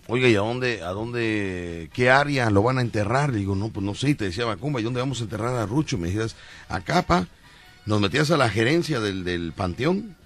[0.09, 3.31] oiga, ¿y a dónde, a dónde, qué área lo van a enterrar?
[3.31, 4.11] Le digo, no, pues no sé.
[4.11, 5.97] Y te decía, Macumba, ¿y dónde vamos a enterrar a Rucho?
[5.97, 6.37] Me decías,
[6.69, 7.27] acá, pa.
[7.87, 10.17] Nos metías a la gerencia del, del panteón.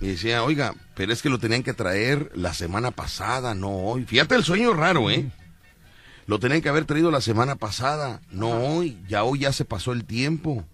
[0.00, 4.04] Y decía, oiga, pero es que lo tenían que traer la semana pasada, no hoy.
[4.04, 5.28] Fíjate el sueño raro, ¿eh?
[6.26, 8.98] Lo tenían que haber traído la semana pasada, no hoy.
[9.08, 10.64] Ya hoy ya se pasó el tiempo.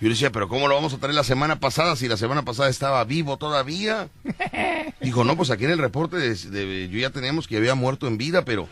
[0.00, 2.42] Yo le decía, pero ¿cómo lo vamos a traer la semana pasada si la semana
[2.42, 4.08] pasada estaba vivo todavía?
[5.00, 8.06] Dijo, no, pues aquí en el reporte de, de- yo ya teníamos que había muerto
[8.06, 8.68] en vida, pero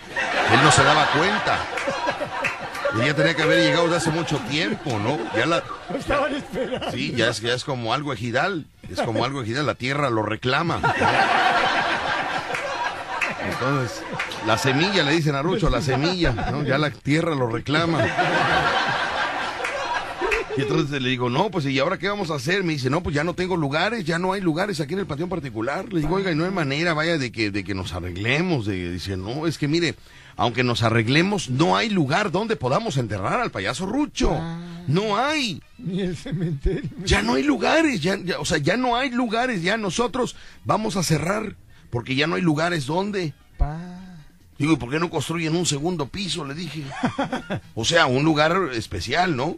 [0.52, 1.66] él no se daba cuenta.
[2.96, 5.18] Ya tenía que haber llegado desde hace mucho tiempo, ¿no?
[5.36, 6.90] Ya la, Lo estaban esperando.
[6.90, 8.66] Sí, ya es, ya es como algo ejidal.
[8.90, 9.66] Es como algo ejidal.
[9.66, 10.80] La tierra lo reclama.
[13.44, 14.02] Entonces,
[14.46, 16.62] la semilla, le dicen a Rucho, la semilla, ¿no?
[16.62, 18.04] Ya la tierra lo reclama.
[20.58, 22.64] Y entonces le digo, no, pues ¿y ahora qué vamos a hacer?
[22.64, 25.06] Me dice, no, pues ya no tengo lugares, ya no hay lugares aquí en el
[25.06, 25.92] panteón particular.
[25.92, 28.66] Le digo, oiga, y no hay manera, vaya, de que, de que nos arreglemos.
[28.66, 29.94] De, dice, no, es que mire,
[30.36, 34.36] aunque nos arreglemos, no hay lugar donde podamos enterrar al payaso Rucho.
[34.88, 35.62] No hay.
[35.78, 36.90] Ni el cementerio.
[37.04, 40.34] Ya no hay lugares, ya, ya- o sea, ya no hay lugares, ya nosotros
[40.64, 41.54] vamos a cerrar,
[41.90, 43.32] porque ya no hay lugares donde.
[43.58, 43.78] Pa.
[44.58, 46.44] Digo, ¿y por qué no construyen un segundo piso?
[46.44, 46.82] Le dije.
[47.76, 49.56] O sea, un lugar especial, ¿no?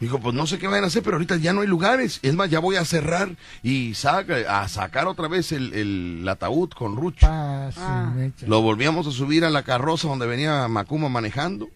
[0.00, 2.20] Dijo, pues no sé qué van a hacer, pero ahorita ya no hay lugares.
[2.22, 6.70] Es más, ya voy a cerrar y saca, a sacar otra vez el, el ataúd
[6.70, 7.26] con Rucho.
[8.14, 8.46] Mecha.
[8.46, 11.68] Lo volvíamos a subir a la carroza donde venía Macuma manejando.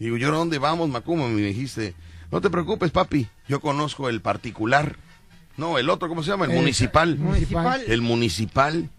[0.00, 1.26] Digo, ¿yo a dónde vamos, Macuma?
[1.26, 1.94] Y me dijiste,
[2.32, 4.96] no te preocupes, papi, yo conozco el particular.
[5.56, 6.46] No, el otro, ¿cómo se llama?
[6.46, 7.16] El El municipal.
[7.16, 7.82] municipal.
[7.86, 8.90] El municipal.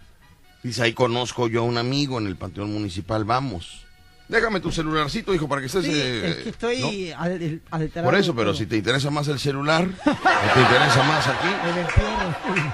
[0.63, 3.85] Dice, ahí conozco yo a un amigo en el panteón municipal, vamos.
[4.29, 5.83] Déjame tu celularcito, hijo, para que estés...
[5.85, 7.17] Sí, eh, es que estoy ¿no?
[7.19, 8.05] al- alterado.
[8.11, 11.47] Por eso, pero si te interesa más el celular, o te interesa más aquí,
[11.79, 12.71] El.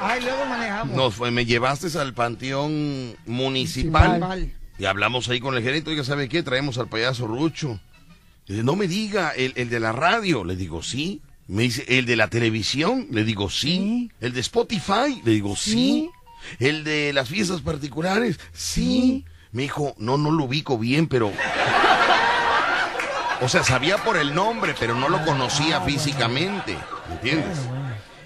[0.00, 0.94] Ay, luego manejamos.
[0.96, 4.20] nos fue, me llevaste al panteón municipal.
[4.20, 4.52] Mal.
[4.78, 6.42] Y hablamos ahí con el gerente, oiga, ¿sabe qué?
[6.42, 7.80] Traemos al payaso Rucho.
[8.46, 10.44] Dice, no me diga, el, el de la radio.
[10.44, 11.22] Le digo, sí.
[11.46, 13.06] Me dice, ¿el de la televisión?
[13.10, 14.10] Le digo, sí.
[14.20, 15.22] ¿El de Spotify?
[15.24, 16.10] Le digo, sí.
[16.58, 18.38] ¿El de las fiestas particulares?
[18.52, 19.24] Sí.
[19.54, 21.32] Me dijo, no, no lo ubico bien, pero...
[23.40, 26.76] O sea, sabía por el nombre, pero no lo conocía físicamente.
[27.10, 27.58] ¿Entiendes?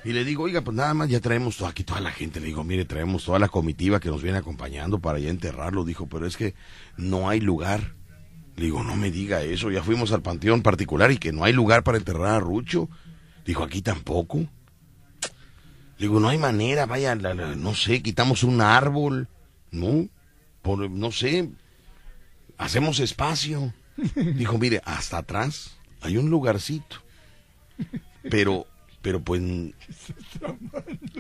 [0.05, 2.41] Y le digo, oiga, pues nada más ya traemos todo, aquí toda la gente.
[2.41, 5.85] Le digo, mire, traemos toda la comitiva que nos viene acompañando para ya enterrarlo.
[5.85, 6.55] Dijo, pero es que
[6.97, 7.95] no hay lugar.
[8.57, 11.53] Le digo, no me diga eso, ya fuimos al panteón particular y que no hay
[11.53, 12.89] lugar para enterrar a Rucho.
[13.45, 14.39] Dijo, aquí tampoco.
[14.39, 14.47] Le
[16.07, 19.29] digo, no hay manera, vaya, la- la- no sé, quitamos un árbol,
[19.71, 20.07] ¿no?
[20.63, 21.49] Por, no sé,
[22.57, 23.73] hacemos espacio.
[24.15, 26.97] Dijo, mire, hasta atrás hay un lugarcito.
[28.31, 28.67] Pero,
[29.03, 29.41] pero pues...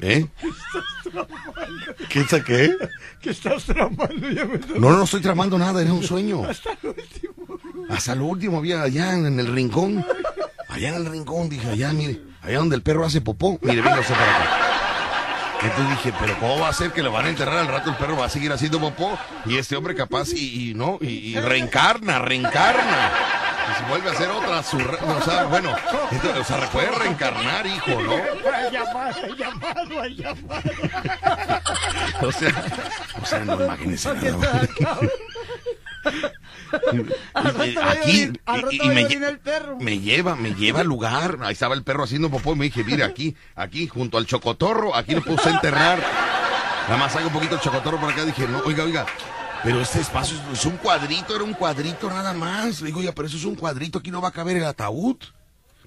[0.00, 0.26] ¿Eh?
[2.08, 2.76] ¿Qué está qué?
[3.20, 4.30] ¿Qué estás tramando?
[4.30, 6.44] Ya me No, no estoy tramando nada, era un sueño.
[6.48, 7.58] Hasta el último.
[7.88, 10.04] Hasta lo último había allá en el rincón.
[10.68, 13.58] Allá en el rincón, dije, allá, mire, allá donde el perro hace popó.
[13.62, 14.67] Mire, venga usted para acá.
[15.62, 17.90] Entonces dije, pero ¿cómo va a ser que lo van a enterrar al rato?
[17.90, 19.18] El perro va a seguir haciendo popó.
[19.46, 21.06] Y este hombre capaz y, y no, y,
[21.36, 23.10] y reencarna, reencarna.
[23.70, 25.74] Y se vuelve a hacer otra, su re- o sea, bueno,
[26.10, 28.14] entonces, o sea, puede reencarnar, hijo, ¿no?
[28.14, 30.70] Al llamado, al llamado, al llamado.
[32.22, 32.64] O sea,
[33.20, 34.68] o sea, no imagínense nada.
[37.34, 39.76] Al rato aquí venir- al rato y, y va a me, venir lle- el perro.
[39.80, 41.38] me lleva, me lleva al lugar.
[41.42, 44.94] Ahí estaba el perro haciendo popó y me dije, mire, aquí, aquí, junto al chocotorro,
[44.94, 45.98] aquí lo puse a enterrar.
[46.86, 48.24] Nada más hago un poquito el chocotorro por acá.
[48.24, 49.06] Dije, no, oiga, oiga,
[49.62, 52.80] pero este espacio es, un cuadrito, era un cuadrito nada más.
[52.80, 55.16] Le digo, oiga, pero eso es un cuadrito, aquí no va a caber el ataúd.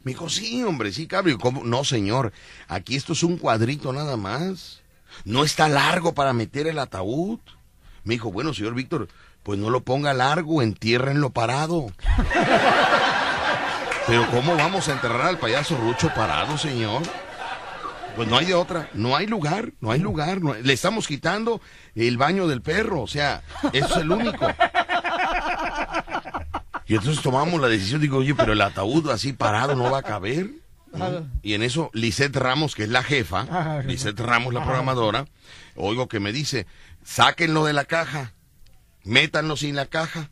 [0.04, 1.38] Me dijo, sí, hombre, sí cabe.
[1.38, 1.64] ¿Cómo?
[1.64, 2.34] No, señor,
[2.68, 4.82] aquí esto es un cuadrito nada más.
[5.26, 7.40] No está largo para meter el ataúd.
[8.04, 9.10] Me dijo, bueno, señor Víctor,
[9.44, 11.88] pues no lo ponga largo, entiérrenlo parado.
[14.08, 17.02] Pero ¿cómo vamos a enterrar al payaso Rucho parado, señor?
[18.16, 20.42] Pues no hay de otra, no hay lugar, no hay lugar.
[20.42, 21.62] no hay- Le estamos quitando
[21.96, 24.48] el baño del perro, o sea, eso es el único.
[26.88, 30.04] Y entonces tomamos la decisión, digo, oye, pero el ataúd así parado no va a
[30.04, 30.50] caber.
[30.94, 31.26] ¿no?
[31.42, 33.46] Y en eso, Lisette Ramos, que es la jefa,
[33.86, 35.26] Lisette Ramos, la programadora,
[35.78, 36.68] oigo que me dice,
[37.06, 38.34] sáquenlo de la caja,
[39.04, 40.30] métanlo sin la caja.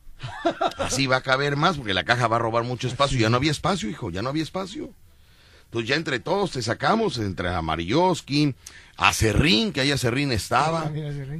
[0.77, 3.17] Así va a caber más, porque la caja va a robar mucho espacio.
[3.17, 4.89] Ya no había espacio, hijo, ya no había espacio.
[5.65, 8.55] Entonces ya entre todos te sacamos, entre Amarilloski,
[8.97, 10.91] Acerrín, que ahí Acerrín estaba.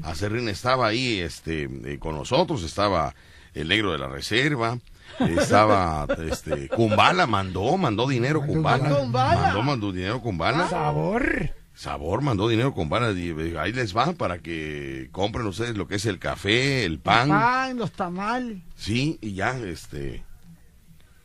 [0.03, 0.49] Acerrín.
[0.49, 3.15] Estaba ahí este, eh, con nosotros, estaba
[3.55, 4.77] el negro de la reserva,
[5.19, 8.99] estaba este, Kumbala, mandó, mandó dinero Kumbala.
[8.99, 9.41] Kumbala.
[9.41, 10.69] Mandó, mandó dinero Kumbala.
[10.69, 11.51] Sabor.
[11.79, 13.11] Sabor mandó dinero Kumbala.
[13.17, 16.99] y, eh, Ahí les va para que compren ustedes lo que es el café, el
[16.99, 17.29] pan.
[17.29, 18.57] Pan, los tamales.
[18.75, 20.25] Sí, y ya, este,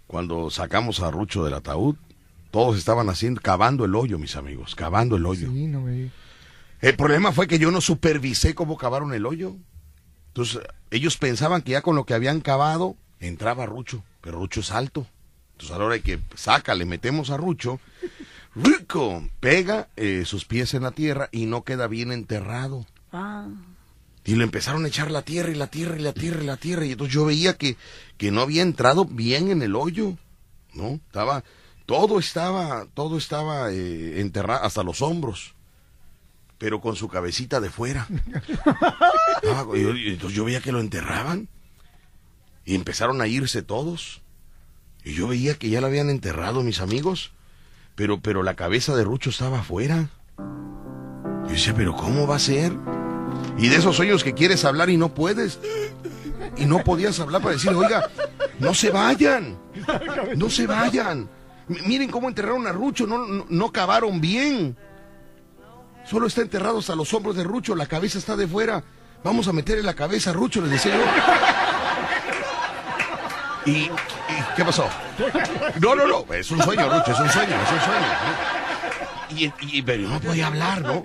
[0.07, 1.96] cuando sacamos a Rucho del ataúd,
[2.52, 5.48] todos estaban haciendo, cavando el hoyo, mis amigos, cavando el hoyo.
[5.50, 6.12] Sí, no me digas.
[6.80, 9.57] El problema fue que yo no supervisé cómo cavaron el hoyo.
[10.28, 10.61] Entonces,
[10.92, 15.05] ellos pensaban que ya con lo que habían cavado, entraba Rucho, pero Rucho es alto.
[15.55, 17.80] Entonces, a la hora que saca, le metemos a Rucho,
[18.57, 22.86] Rico pega eh, sus pies en la tierra y no queda bien enterrado.
[23.12, 23.48] Ah.
[24.24, 26.57] Y le empezaron a echar la tierra y la tierra y la tierra y la
[26.57, 26.84] tierra.
[26.86, 27.76] Y entonces yo veía que,
[28.16, 30.16] que no había entrado bien en el hoyo.
[30.72, 30.92] ¿No?
[31.07, 31.44] Estaba,
[31.86, 35.55] todo estaba, todo estaba eh, enterrado, hasta los hombros.
[36.59, 38.07] Pero con su cabecita de fuera.
[39.42, 41.48] Yo- entonces yo veía que lo enterraban.
[42.64, 44.22] Y empezaron a irse todos.
[45.05, 47.32] Y yo veía que ya lo habían enterrado mis amigos.
[47.95, 50.09] Pero, pero la cabeza de Rucho estaba afuera.
[51.47, 52.72] Yo decía, pero ¿cómo va a ser?
[53.59, 55.61] Y de esos sueños que quieres hablar y no puedes.
[56.57, 58.09] Y no podías hablar para decir, oiga,
[58.59, 59.59] no se vayan.
[60.36, 61.28] No se vayan.
[61.68, 64.76] Miren cómo enterraron a Rucho, no, no, no cavaron bien.
[66.05, 68.84] Solo está enterrado hasta los hombros de Rucho, la cabeza está de fuera.
[69.22, 70.95] Vamos a meterle la cabeza a Rucho, les decía
[73.64, 73.72] yo.
[73.72, 74.88] ¿Y, y qué pasó?
[75.80, 78.07] No, no, no, es un sueño, Rucho, es un sueño, es un sueño.
[79.30, 79.36] ¿no?
[79.36, 81.02] Y, y- pero no podía hablar, ¿no?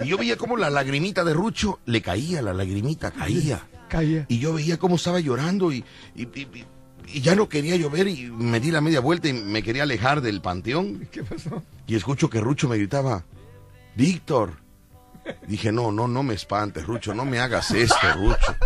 [0.00, 3.60] Y yo veía cómo la lagrimita de Rucho le caía, la lagrimita caía.
[3.88, 4.24] Caía.
[4.28, 5.84] Y yo veía cómo estaba llorando y,
[6.16, 6.64] y- y-
[7.10, 10.20] y ya no quería llover y me di la media vuelta y me quería alejar
[10.20, 11.08] del panteón.
[11.10, 11.62] ¿Qué pasó?
[11.86, 13.24] Y escucho que Rucho me gritaba,
[13.94, 14.54] Víctor.
[15.46, 18.56] Dije, no, no, no me espantes, Rucho, no me hagas esto, Rucho.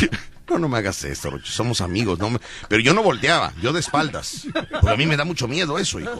[0.54, 2.38] No, no me hagas esto, somos amigos, no me-
[2.68, 4.46] Pero yo no volteaba, yo de espaldas.
[4.52, 6.12] Porque a mí me da mucho miedo eso, hijo.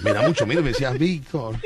[0.00, 0.62] Me da mucho miedo.
[0.62, 1.56] Me decía, Víctor,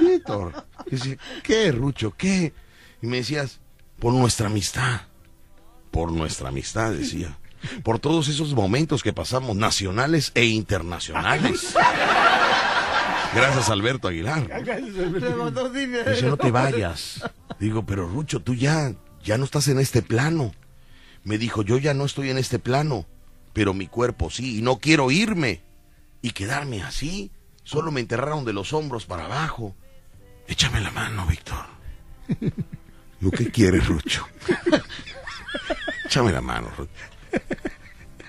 [0.00, 0.64] Víctor.
[0.86, 2.12] Y decía, ¿qué, Rucho?
[2.16, 2.52] ¿Qué?
[3.00, 3.60] Y me decías,
[4.00, 5.02] por nuestra amistad.
[5.92, 7.38] Por nuestra amistad, decía.
[7.84, 11.74] Por todos esos momentos que pasamos, nacionales e internacionales.
[13.34, 14.48] Gracias, Alberto Aguilar.
[16.10, 17.22] Dice, no te vayas.
[17.60, 18.92] Digo, pero Rucho, tú ya,
[19.24, 20.52] ya no estás en este plano.
[21.24, 23.06] Me dijo, yo ya no estoy en este plano,
[23.54, 25.62] pero mi cuerpo sí, y no quiero irme
[26.20, 27.30] y quedarme así.
[27.64, 29.74] Solo me enterraron de los hombros para abajo.
[30.46, 31.64] Échame la mano, Víctor.
[33.20, 34.26] Digo, ¿qué quieres, Rucho?
[36.04, 36.92] Échame la mano, Rucho.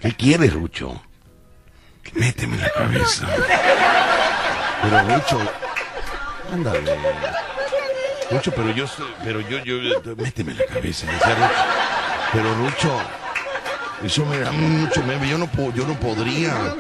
[0.02, 1.02] ¿Qué quieres, Rucho?
[2.14, 3.28] Méteme en la cabeza.
[4.82, 5.52] Pero Rucho,
[6.52, 6.96] ándale.
[8.32, 8.86] Rucho, pero yo,
[9.24, 11.12] pero yo, yo, méteme en la cabeza.
[11.12, 12.05] decía Rucho.
[12.36, 13.02] Pero Rucho,
[14.04, 16.76] eso me da mucho, me- yo no, po- yo no podría.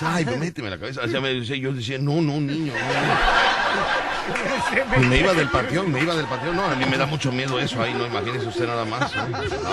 [0.00, 1.02] Ay, pues méteme en la cabeza.
[1.04, 2.78] O sea, me yo decía, no, no, niño, no.
[5.00, 6.54] Y me iba del panteón, me iba del panteón.
[6.54, 7.82] No, a mí me da mucho miedo eso.
[7.82, 9.12] Ay, no, imagínese usted nada más.
[9.14, 9.22] ¿no?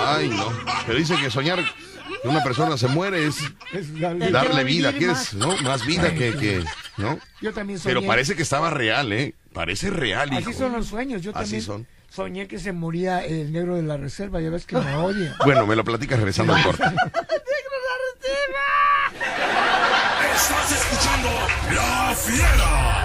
[0.07, 0.51] Ay, no.
[0.87, 1.59] Pero dice que soñar
[2.21, 3.37] que una persona se muere es
[3.99, 4.93] darle vida.
[4.93, 5.33] ¿Quieres?
[5.35, 5.55] ¿No?
[5.57, 6.63] Más vida que, que
[6.97, 7.19] ¿no?
[7.41, 7.93] Yo también soñé.
[7.95, 9.35] Pero parece que estaba real, ¿eh?
[9.53, 10.49] Parece real, hijo.
[10.49, 11.21] Así son los sueños.
[11.21, 11.87] Yo Así también son.
[12.09, 14.41] Soñé que se moría el negro de la reserva.
[14.41, 15.35] Ya ves que me odia.
[15.45, 16.83] Bueno, me lo platicas regresando al corte.
[20.35, 21.29] Estás escuchando
[21.73, 23.03] La Fiera.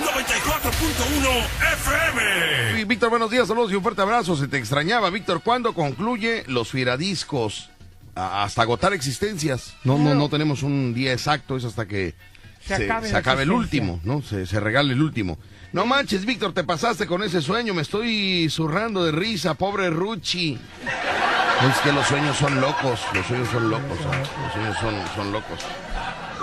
[0.00, 2.84] 94.1 FM.
[2.86, 4.34] Víctor, buenos días, saludos y un fuerte abrazo.
[4.36, 5.42] Se te extrañaba, Víctor.
[5.42, 7.70] ¿Cuándo concluye los Fieradiscos?
[8.14, 9.74] Hasta agotar existencias.
[9.84, 12.14] No, no, no tenemos un día exacto, es hasta que
[12.60, 14.22] Se se, acabe se la acabe el último, ¿no?
[14.22, 15.38] Se, se regale el último.
[15.70, 17.74] No manches, Víctor, te pasaste con ese sueño.
[17.74, 20.54] Me estoy zurrando de risa, pobre Ruchi.
[20.54, 24.22] Es que los sueños son locos, los sueños son locos, ¿eh?
[24.42, 25.58] los sueños son, son locos.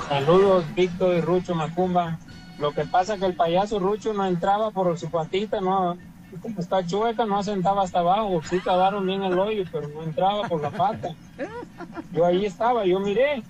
[0.09, 2.19] Saludos, Víctor y Rucho Macumba.
[2.59, 5.97] Lo que pasa que el payaso Rucho no entraba por su patita, no,
[6.59, 8.41] está chueca, no sentaba hasta abajo.
[8.47, 11.09] Sí cavaron bien el hoyo, pero no entraba por la pata.
[12.11, 13.41] Yo ahí estaba, yo miré.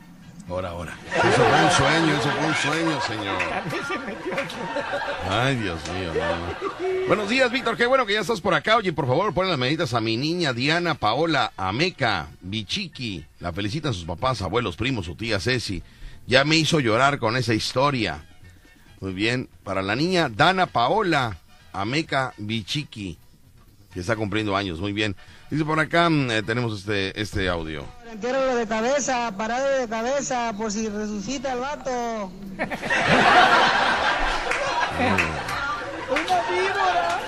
[0.47, 0.97] Ahora, ahora.
[1.15, 3.37] Eso fue un sueño, eso fue un sueño, señor.
[5.29, 6.13] Ay, Dios mío.
[6.13, 7.07] no.
[7.07, 7.75] Buenos días, Víctor.
[7.75, 8.77] Qué bueno que ya estás por acá.
[8.77, 13.25] Oye, por favor, ponle las medidas a mi niña Diana Paola Ameca Bichiqui.
[13.39, 15.81] La felicitan sus papás, abuelos, primos, su tía Ceci.
[16.27, 18.23] Ya me hizo llorar con esa historia.
[19.01, 19.49] Muy bien.
[19.63, 21.37] Para la niña Dana Paola
[21.73, 23.17] Ameca Bichiqui,
[23.93, 24.79] que está cumpliendo años.
[24.79, 25.15] Muy bien.
[25.49, 27.85] Dice por acá, mm, eh, tenemos este, este audio.
[28.16, 32.32] Entero de cabeza, parado de cabeza, por si resucita el vato.
[32.57, 32.66] ¡Una
[36.49, 37.20] víbora!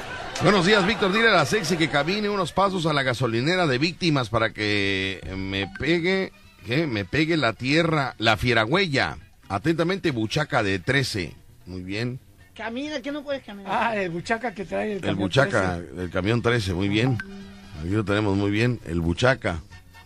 [0.42, 1.12] Buenos días, Víctor.
[1.12, 5.20] Dile a la sexy que camine unos pasos a la gasolinera de víctimas para que
[5.36, 6.32] me pegue,
[6.66, 6.88] ¿qué?
[6.88, 9.18] Me pegue la tierra, la fieragüella.
[9.50, 11.34] Atentamente, Buchaca de 13.
[11.66, 12.18] Muy bien.
[12.56, 13.70] Camina, que no puedes caminar.
[13.74, 16.02] Ah, el buchaca que trae el El camión Buchaca, 13.
[16.02, 16.74] el camión 13.
[16.74, 17.18] Muy bien.
[17.82, 18.80] Aquí lo tenemos muy bien.
[18.86, 19.60] El Buchaca,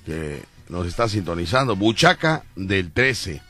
[0.07, 0.41] que
[0.71, 1.75] nos está sintonizando.
[1.75, 3.41] Buchaca del 13.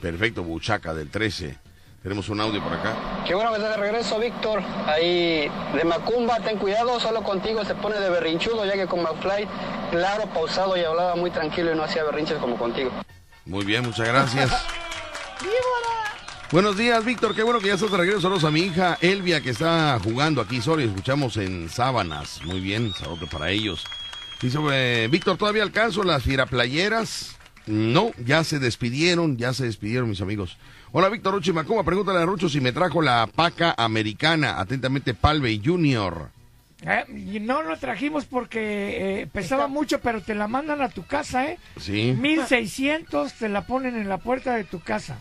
[0.00, 1.56] Perfecto, Buchaca del 13.
[2.02, 2.94] Tenemos un audio por acá.
[3.26, 4.62] Qué bueno que estás de regreso, Víctor.
[4.86, 9.48] Ahí de Macumba, ten cuidado, solo contigo se pone de berrinchudo, ya que con McFly,
[9.90, 12.90] claro, pausado y hablaba muy tranquilo y no hacía berrinches como contigo.
[13.46, 14.52] Muy bien, muchas gracias.
[16.52, 17.34] Buenos días, Víctor.
[17.34, 18.20] Qué bueno que ya estás de regreso.
[18.20, 20.60] Saludos a mi hija Elvia, que está jugando aquí.
[20.60, 22.42] Sorry, escuchamos en Sábanas.
[22.44, 23.86] Muy bien, saludos para ellos.
[24.44, 27.34] Dice, eh, Víctor, ¿todavía alcanzo las fieraplayeras?
[27.66, 30.58] No, ya se despidieron, ya se despidieron mis amigos.
[30.92, 31.82] Hola, Víctor Rucho y Macumba.
[31.82, 34.60] Pregúntale a Rucho si me trajo la paca americana.
[34.60, 36.28] Atentamente, Palve Junior.
[36.82, 41.06] Eh, y no lo trajimos porque eh, pesaba mucho, pero te la mandan a tu
[41.06, 41.58] casa, ¿eh?
[41.80, 42.12] Sí.
[42.12, 45.20] 1600 te la ponen en la puerta de tu casa.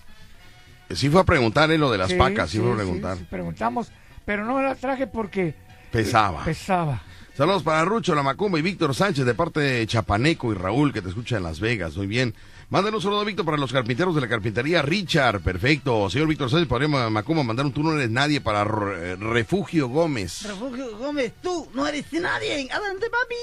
[0.90, 2.78] Sí fue a preguntar eh, lo de las Sí, pacas, sí, sí, fue a sí,
[2.82, 3.18] preguntar.
[3.20, 3.90] sí, preguntamos,
[4.26, 5.56] pero no la traje porque
[5.94, 6.44] Pesaba.
[6.44, 7.02] pesaba.
[7.36, 11.02] Saludos para Rucho, la Macumba y Víctor Sánchez de parte de Chapaneco y Raúl que
[11.02, 11.98] te escucha en Las Vegas.
[11.98, 12.36] Muy bien.
[12.70, 15.42] Mándale un saludo, Víctor, para los carpinteros de la carpintería Richard.
[15.42, 16.10] Perfecto.
[16.12, 20.44] Señor Víctor Sánchez, podría Macumba mandar un tú no eres nadie para Re- Refugio Gómez.
[20.48, 22.70] Refugio Gómez, tú no eres nadie.
[22.72, 23.36] Adelante, papi.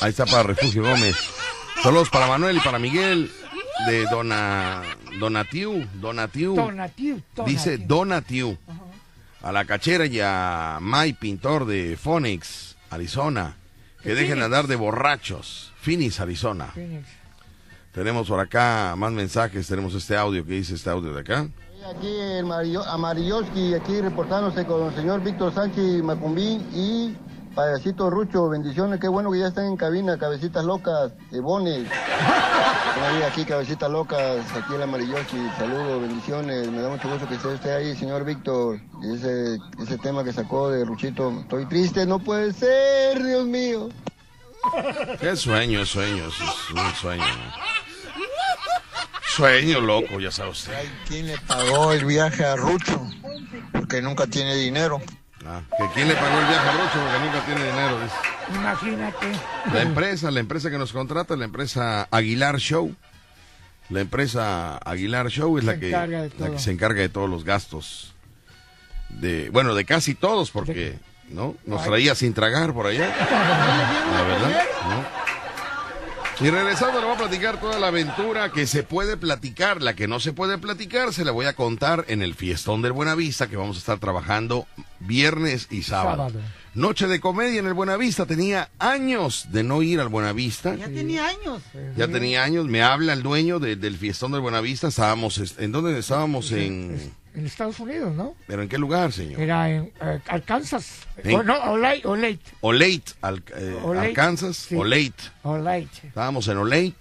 [0.00, 1.14] Ahí está para Refugio Gómez.
[1.82, 3.30] Saludos para Manuel y para Miguel
[3.86, 4.82] de Dona
[5.18, 5.86] Donatiu.
[5.94, 6.54] Donatiu.
[6.54, 8.56] Donatiu, Dice Donatiu.
[9.46, 13.54] A la cachera y a May Pintor de Phoenix, Arizona.
[14.02, 14.44] Que De dejen Phoenix.
[14.44, 15.72] andar de borrachos.
[15.80, 16.66] Phoenix, Arizona.
[16.74, 17.06] Phoenix.
[17.92, 19.68] Tenemos por acá más mensajes.
[19.68, 20.44] Tenemos este audio.
[20.44, 21.48] ¿Qué dice este audio de acá?
[21.88, 22.50] Aquí el
[22.88, 27.14] Amarilloski, aquí reportándose con el señor Víctor Sánchez Macumbín y
[27.56, 28.50] Payasito Rucho.
[28.50, 31.90] Bendiciones, qué bueno que ya están en cabina, cabecitas locas, de Bones.
[31.90, 35.38] Ahí, aquí, cabecitas locas, aquí el Amarilloski.
[35.56, 36.70] Saludos, bendiciones.
[36.70, 38.78] Me da mucho gusto que esté usted ahí, señor Víctor.
[39.02, 41.30] Ese, ese tema que sacó de Ruchito.
[41.40, 43.88] Estoy triste, no puede ser, Dios mío.
[45.18, 46.26] Qué sueño, es sueño.
[46.28, 47.24] Es un sueño.
[49.28, 50.72] Sueño loco, ya sabe usted.
[51.08, 53.00] ¿Quién le pagó el viaje a Rucho?
[53.72, 55.00] Porque nunca tiene dinero.
[55.48, 58.00] Ah, que quién le pagó el viaje a Rocho porque nunca tiene dinero.
[58.02, 58.16] dice.
[58.54, 59.26] Imagínate.
[59.72, 62.94] La empresa, la empresa que nos contrata, la empresa Aguilar Show.
[63.88, 68.14] La empresa Aguilar Show es la que, la se encarga de todos los gastos.
[69.08, 71.54] De, bueno, de casi todos, porque ¿no?
[71.64, 73.06] nos traía sin tragar por allá.
[74.12, 75.25] La verdad, ¿no?
[76.38, 80.06] Y regresando le voy a platicar toda la aventura que se puede platicar, la que
[80.06, 83.56] no se puede platicar se la voy a contar en el fiestón del Buenavista que
[83.56, 84.66] vamos a estar trabajando
[85.00, 86.28] viernes y sábado.
[86.28, 86.40] Sábado.
[86.74, 90.74] Noche de comedia en el Buenavista, tenía años de no ir al Buenavista.
[90.74, 91.62] Ya tenía años.
[91.96, 95.72] Ya tenía años, me habla el dueño de- del fiestón del Buenavista, estábamos, est- ¿en
[95.72, 96.52] dónde estábamos?
[96.52, 98.34] En, En Estados Unidos, ¿no?
[98.46, 99.38] ¿Pero en qué lugar, señor?
[99.40, 101.02] Era en eh, Arkansas.
[101.22, 101.34] Sí.
[101.34, 102.06] O, no, Olate.
[102.08, 102.38] Olate.
[102.62, 104.74] Olate, Al- eh, Olate, Arkansas, sí.
[104.74, 105.12] Olate.
[105.42, 106.08] Olate.
[106.08, 106.94] Estábamos en Olate.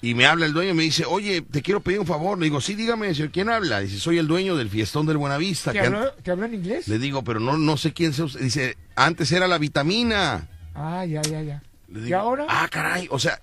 [0.00, 2.38] Y me habla el dueño y me dice, oye, te quiero pedir un favor.
[2.38, 3.80] Le digo, sí, dígame, señor, ¿quién habla?
[3.80, 5.72] Dice, soy el dueño del fiestón del Buenavista.
[5.72, 6.88] ¿Te habló, te habló en inglés?
[6.88, 8.40] Le digo, pero no, no sé quién sea usted.
[8.40, 10.48] Dice, antes era la vitamina.
[10.74, 11.62] Ah, ya, ya, ya.
[11.88, 12.46] Le ¿Y ahora?
[12.48, 13.40] Ah, caray, o sea,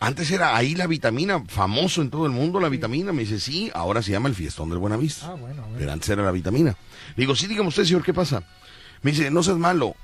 [0.00, 3.12] antes era ahí la vitamina, famoso en todo el mundo la vitamina.
[3.12, 5.26] Me dice, sí, ahora se llama el fiestón del Buenavista.
[5.26, 5.76] Ah, bueno, bueno.
[5.78, 6.70] Pero antes era la vitamina.
[7.16, 8.42] Le digo, sí, dígame usted, señor, ¿qué pasa?
[9.02, 9.94] Me dice, no seas malo.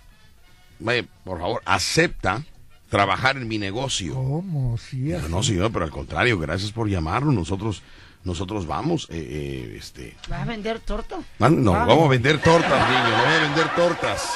[0.81, 2.43] Vaya, por favor, acepta
[2.89, 4.15] trabajar en mi negocio.
[4.15, 4.77] ¿Cómo?
[4.79, 5.29] Sí, Digo, así.
[5.31, 7.35] no, señor, pero al contrario, gracias por llamarnos.
[7.35, 7.83] Nosotros,
[8.25, 10.17] nosotros vamos, eh, eh, este...
[10.29, 11.17] ¿Vas a vender torta?
[11.41, 11.85] ah, No, Ah.
[11.87, 14.31] vamos a vender tortas, niño, no voy a vender tortas.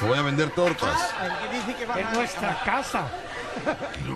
[0.00, 0.98] No voy a vender tortas.
[1.96, 3.08] En nuestra casa.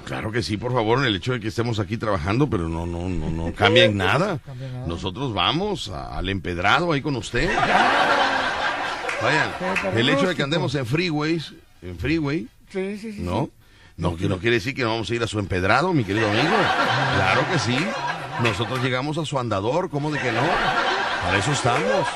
[0.05, 2.87] Claro que sí, por favor, en el hecho de que estemos aquí trabajando, pero no,
[2.87, 4.39] no, no, no cambia en nada.
[4.87, 7.51] Nosotros vamos a- al empedrado ahí con usted.
[9.23, 9.51] Vayan,
[9.97, 13.21] el hecho de que andemos en freeways, en freeway, Sí, sí, sí.
[13.23, 13.51] ¿no?
[13.97, 16.29] No, que no quiere decir que no vamos a ir a su empedrado, mi querido
[16.29, 16.55] amigo.
[17.17, 17.79] Claro que sí.
[18.43, 20.43] Nosotros llegamos a su andador, ¿cómo de que no?
[21.25, 22.07] Para eso estamos.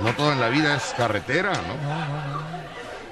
[0.00, 2.61] No todo en la vida es carretera, ¿no?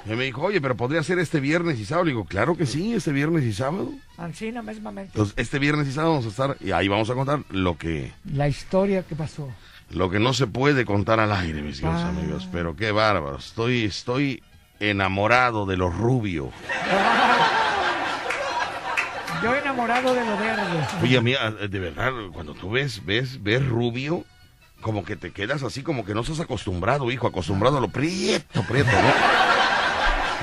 [0.05, 2.05] Y me dijo, oye, pero podría ser este viernes y sábado.
[2.05, 3.89] Le digo, claro que sí, este viernes y sábado.
[4.17, 5.11] Ancina mismamente.
[5.13, 8.11] Entonces, este viernes y sábado vamos a estar, y ahí vamos a contar lo que,
[8.33, 9.49] La historia que pasó.
[9.91, 12.09] lo que no se puede contar al aire, mis queridos Ah.
[12.09, 12.47] amigos.
[12.51, 13.37] Pero qué bárbaro.
[13.37, 14.43] Estoy, estoy
[14.79, 16.49] enamorado de los rubios.
[19.43, 20.87] Yo enamorado de lo verde.
[21.01, 24.23] Oye, amiga, de verdad, cuando tú ves, ves, ves rubio,
[24.81, 28.61] como que te quedas así, como que no estás acostumbrado, hijo, acostumbrado a lo prieto,
[28.63, 28.97] prieto, ¿no?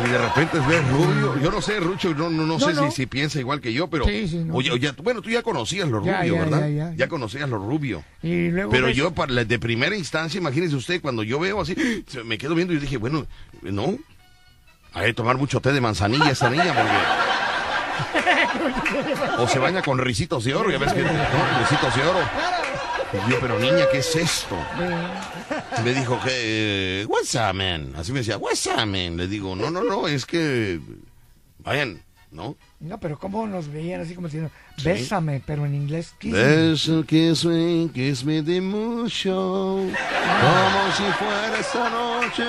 [0.05, 2.84] Y de repente ves rubio, yo no sé, Rucho, no, no, no, No, sé no.
[2.90, 5.88] Si, si piensa igual que yo, pero, Sí, sí, no, oye, bueno, tú ya conocías
[5.88, 6.68] lo Ya, rubio, ya, ¿verdad?
[6.68, 7.09] ya, ya.
[7.09, 8.05] conocías lo rubio.
[8.22, 11.74] Y luego Pero ves- yo, para de primera instancia, imagínese usted, cuando yo veo así,
[12.24, 13.26] me quedo viendo y dije, bueno,
[13.62, 13.96] no,
[14.92, 16.99] hay que tomar mucho té de manzanilla esta niña, porque...
[19.38, 21.03] O se baña con risitos de oro, ya ves que...
[21.03, 21.11] ¿no?
[21.61, 22.20] Risitos de oro.
[23.12, 24.56] Y yo, pero niña, ¿qué es esto?
[25.82, 27.06] Me dijo que...
[27.09, 27.94] What's up, man?
[27.96, 29.16] Así me decía, what's up, man?
[29.16, 30.78] Le digo, no, no, no, es que...
[31.61, 32.56] Vayan, ¿no?
[32.80, 34.50] No, pero cómo nos veían así como diciendo,
[34.84, 36.12] bésame, pero en inglés.
[36.18, 36.38] kiss me".
[36.38, 42.44] Beso, kiss me, kiss me de mucho, como si fuera esta noche.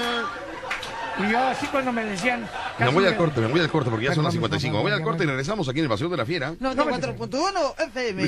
[1.19, 2.41] Y yo así cuando me decían...
[2.41, 2.47] Me
[2.85, 4.77] casi voy al corte, me voy al corte porque ya son las Vamos, 55.
[4.77, 6.53] Me voy al corte y regresamos aquí en el Paseo de la Fiera.
[6.53, 8.23] 94.1 FM.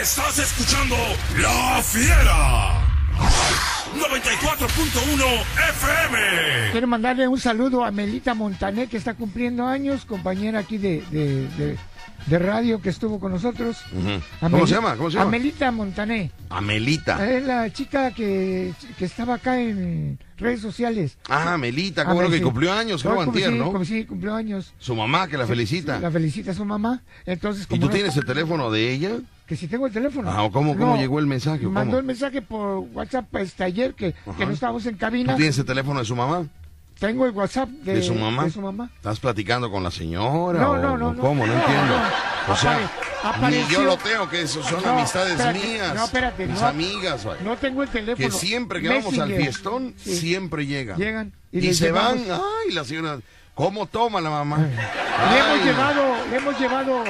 [0.00, 0.96] Estás escuchando
[1.38, 2.84] La Fiera.
[3.94, 6.70] 94.1 FM.
[6.72, 11.48] Quiero mandarle un saludo a Melita Montané, que está cumpliendo años, compañera aquí de, de,
[11.56, 11.78] de-
[12.26, 13.78] de radio que estuvo con nosotros.
[13.92, 14.08] Ujú.
[14.40, 14.96] Ameli- ¿Cómo se llama?
[14.96, 15.28] ¿Cómo se llama?
[15.28, 16.30] Amelita Montané.
[16.48, 17.28] Amelita.
[17.30, 21.18] Es la chica que, que estaba acá en redes sociales.
[21.28, 22.42] Ah, Amelita, qué bueno Amel- que sí.
[22.44, 23.72] cumplió años, creo antier, sí, ¿no?
[23.72, 24.72] cum- Sí, cumplió años.
[24.78, 25.98] Su mamá que la felicita.
[26.00, 27.02] La felicita a su mamá.
[27.26, 29.10] Entonces, ¿Y como tú no- tienes el teléfono de ella?
[29.46, 30.30] Que si tengo el teléfono.
[30.30, 31.66] Ah, ¿o ¿cómo, cómo No, llegó el mensaje?
[31.66, 31.98] o Mandó ¿Cómo?
[32.00, 35.32] el mensaje por WhatsApp este ayer que, que no estábamos en cabina.
[35.32, 36.46] ¿Tú tienes el teléfono de su mamá?
[37.00, 38.44] Tengo el WhatsApp de, ¿De su mamá?
[38.44, 38.90] de su mamá.
[38.96, 40.60] ¿Estás platicando con la señora?
[40.60, 41.16] No, o- no, no.
[41.16, 41.46] ¿Cómo?
[41.46, 41.94] No, No, entiendo.
[42.48, 42.78] O sea,
[43.22, 45.94] Apare- ni yo apareció- lo tengo, que eso son No, amistades espérate, mías.
[45.94, 46.66] no, espérate, mis no.
[46.66, 47.40] amigas, vaya.
[47.42, 48.28] No tengo el teléfono.
[48.28, 50.16] Que siempre que vamos al fiestón, Sí.
[50.16, 50.98] siempre llegan.
[50.98, 51.32] Llegan.
[51.52, 52.40] Y se llevamos- van.
[52.66, 53.18] Ay, la señora.
[53.54, 54.58] ¿Cómo toma la mamá?
[54.58, 57.04] Le Ay, hemos llevado, le hemos llevado.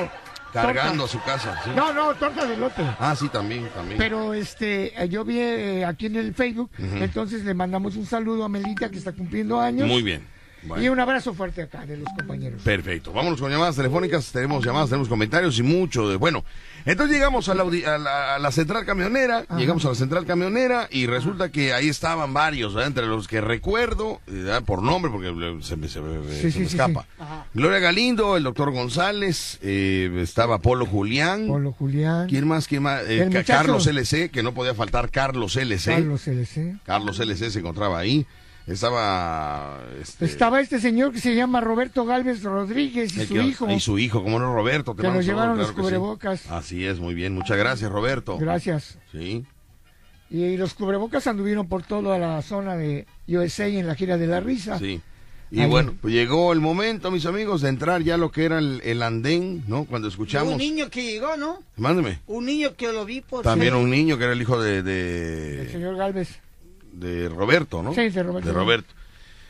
[0.53, 1.61] Cargando a su casa.
[1.65, 1.71] ¿sí?
[1.75, 2.83] No, no, torta de lote.
[2.99, 3.99] Ah, sí, también, también.
[3.99, 8.49] Pero este, yo vi eh, aquí en el Facebook, entonces le mandamos un saludo a
[8.49, 9.87] Melita que está cumpliendo años.
[9.89, 10.27] Muy bien.
[10.63, 10.85] Bueno.
[10.85, 12.61] Y un abrazo fuerte acá de los compañeros.
[12.63, 13.13] Perfecto.
[13.13, 14.31] Vámonos con llamadas telefónicas.
[14.31, 16.17] Tenemos llamadas, tenemos comentarios y mucho de.
[16.17, 16.45] Bueno,
[16.87, 19.45] entonces llegamos a la, audi- a la, a la central camionera.
[19.57, 22.89] Llegamos a la central camionera y resulta que ahí estaban varios, ¿verdad?
[22.89, 24.63] entre los que recuerdo, ¿verdad?
[24.65, 25.29] por nombre, porque
[25.63, 27.07] se me, se me- Sí, se sí, me sí, escapa.
[27.55, 31.47] Gloria Galindo, el doctor González, eh, estaba Polo Julián.
[31.47, 32.29] Polo Julián.
[32.29, 32.67] ¿Quién más?
[32.67, 33.03] ¿Quién más?
[33.07, 33.29] Eh.
[33.47, 35.93] Carlos LC, que no podía faltar Carlos LC.
[35.95, 36.77] Carlos LC.
[36.85, 38.27] Carlos LC se encontraba ahí.
[38.71, 39.81] Estaba.
[40.01, 43.71] este, Estaba este señor que se llama Roberto Galvez Rodríguez y su que- hijo.
[43.71, 44.95] Y su hijo, como no, Roberto.
[44.95, 45.75] te Que nos llevaron los sí.
[45.75, 46.51] cubrebocas.
[46.51, 47.35] Así es, muy bien.
[47.35, 48.39] Muchas gracias, Roberto.
[48.39, 48.99] Gracias.
[49.13, 49.45] Sí.
[50.31, 54.41] Y los cubrebocas anduvieron por toda la zona de USA en la gira de la
[54.41, 54.79] risa.
[54.79, 55.01] Sí.
[55.53, 55.69] Y Ahí.
[55.69, 58.81] bueno, pues llegó el momento, mis amigos, de entrar ya a lo que era el,
[58.85, 59.85] el andén, ¿no?
[59.85, 60.53] Cuando escuchamos.
[60.53, 61.59] Un niño que llegó, ¿no?
[61.77, 62.21] Mándeme.
[62.29, 63.43] Un niño que lo vi por...
[63.43, 63.81] También sí.
[63.81, 66.39] un niño que era el hijo de, de, El señor Galvez.
[66.93, 67.95] De Roberto, ¿no?
[67.95, 68.49] Sí, de Roberto.
[68.49, 68.95] De Roberto.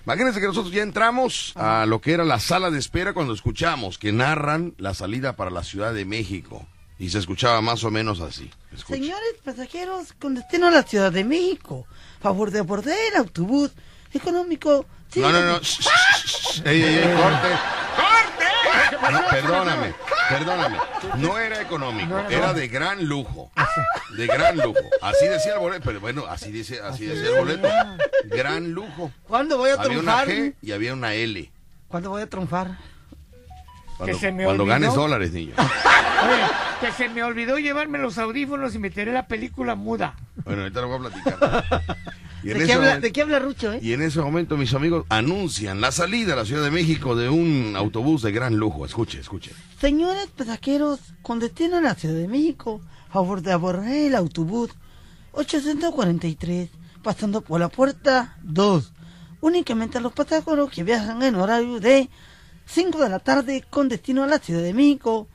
[0.06, 3.98] Imagínense que nosotros ya entramos a lo que era la sala de espera cuando escuchamos
[3.98, 6.66] que narran la salida para la Ciudad de México.
[6.98, 8.50] Y se escuchaba más o menos así.
[8.72, 8.96] Escucha.
[8.98, 11.86] Señores pasajeros con destino a la Ciudad de México,
[12.20, 13.70] favor de abordar el autobús
[14.12, 14.84] económico.
[15.16, 15.58] No, no, no.
[15.60, 16.62] shh, shh, shh.
[16.66, 17.48] Ey, ey, ey, corte.
[17.96, 19.12] ¡Corte!
[19.12, 19.94] No, perdóname,
[20.28, 20.76] perdóname.
[21.18, 23.50] No era económico, era de gran lujo.
[24.16, 24.78] De gran lujo.
[25.02, 27.68] Así decía el boleto, pero bueno, así dice, así decía el boleto.
[28.24, 29.12] Gran lujo.
[29.26, 30.28] ¿Cuándo voy a Había una triunfar?
[30.28, 31.50] G y había una L.
[31.88, 32.78] ¿Cuándo voy a triunfar?
[33.96, 34.74] Cuando, se me cuando olvidó.
[34.78, 35.52] ganes dólares, niño.
[35.58, 36.42] Oye,
[36.80, 40.14] que se me olvidó llevarme los audífonos y meteré la película muda.
[40.44, 41.84] Bueno, ahorita lo voy a platicar.
[42.42, 43.80] Y en ¿De ese qué, habla, momento- ¿De qué habla Rucho, eh?
[43.82, 47.28] Y en ese momento mis amigos anuncian la salida a la Ciudad de México de
[47.28, 48.86] un autobús de gran lujo.
[48.86, 49.52] Escuche, escuche.
[49.78, 52.80] Señores pasajeros con destino a la Ciudad de México,
[53.10, 54.70] favor de abordar el autobús
[55.32, 56.70] 843,
[57.02, 58.92] pasando por la puerta 2.
[59.40, 62.10] Únicamente a los pasajeros que viajan en horario de
[62.66, 65.28] 5 de la tarde con destino a la Ciudad de México.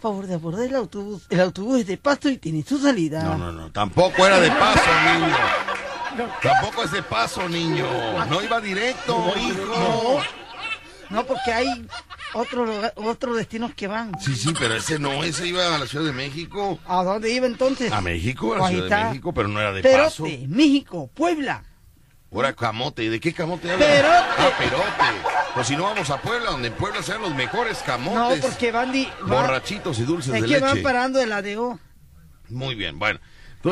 [0.00, 1.26] Favor de abordar el autobús.
[1.30, 3.22] El autobús es de paso y tiene su salida.
[3.22, 4.80] No, no, no, tampoco era de paso,
[5.18, 6.32] niño.
[6.42, 7.86] Tampoco es de paso, niño.
[8.28, 10.20] No iba directo, hijo.
[11.10, 11.86] No, porque hay
[12.34, 14.12] otros otros destinos que van.
[14.20, 16.78] Sí, sí, pero ese no, ese iba a la Ciudad de México.
[16.86, 17.92] ¿A dónde iba entonces?
[17.92, 19.04] A México, a la Ciudad de.
[19.10, 20.24] México, pero no era de Perote, paso.
[20.48, 21.64] México, Puebla.
[22.32, 23.88] Ahora camote, ¿y de qué camote hablas?
[23.88, 24.14] Perote.
[24.38, 25.46] Ah, perote.
[25.54, 28.40] Pues si no vamos a Puebla, donde en Puebla sean los mejores No, camotes.
[28.44, 28.92] porque van...
[28.92, 31.78] Di, van- Borrachitos y dulces es de que van parando de la DO.
[32.50, 33.20] Muy bien, bueno.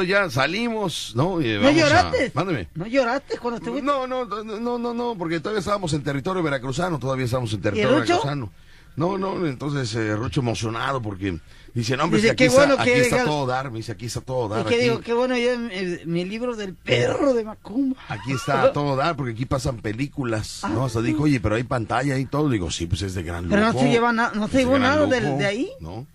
[0.03, 1.41] Entonces ya salimos, ¿no?
[1.41, 2.33] Y ¿No a- lloraste?
[2.35, 2.69] Mándeme.
[2.75, 3.87] ¿No lloraste cuando te fuiste?
[3.87, 7.61] No, no, no, no, no, no, porque todavía estábamos en territorio veracruzano, todavía estábamos en
[7.61, 8.51] territorio veracruzano.
[8.97, 11.39] No, no, entonces eh, Rucho emocionado porque
[11.75, 13.79] dice, no, hombre, Dice, que aquí, qué está, bueno que aquí está todo dar, me
[13.79, 14.61] dice, aquí está todo dar.
[14.61, 17.97] Es que aquí, digo, qué bueno, yo en mi libro del perro de Macumba.
[18.09, 20.85] aquí está todo dar, porque aquí pasan películas, ¿no?
[20.85, 22.49] Hasta dijo, oye, pero hay pantalla y todo.
[22.49, 23.57] Digo, sí, pues es de gran lujo.
[23.57, 25.71] Pero no se lleva na- no se de llevó nada lujo, de ahí.
[25.81, 26.07] ¿No?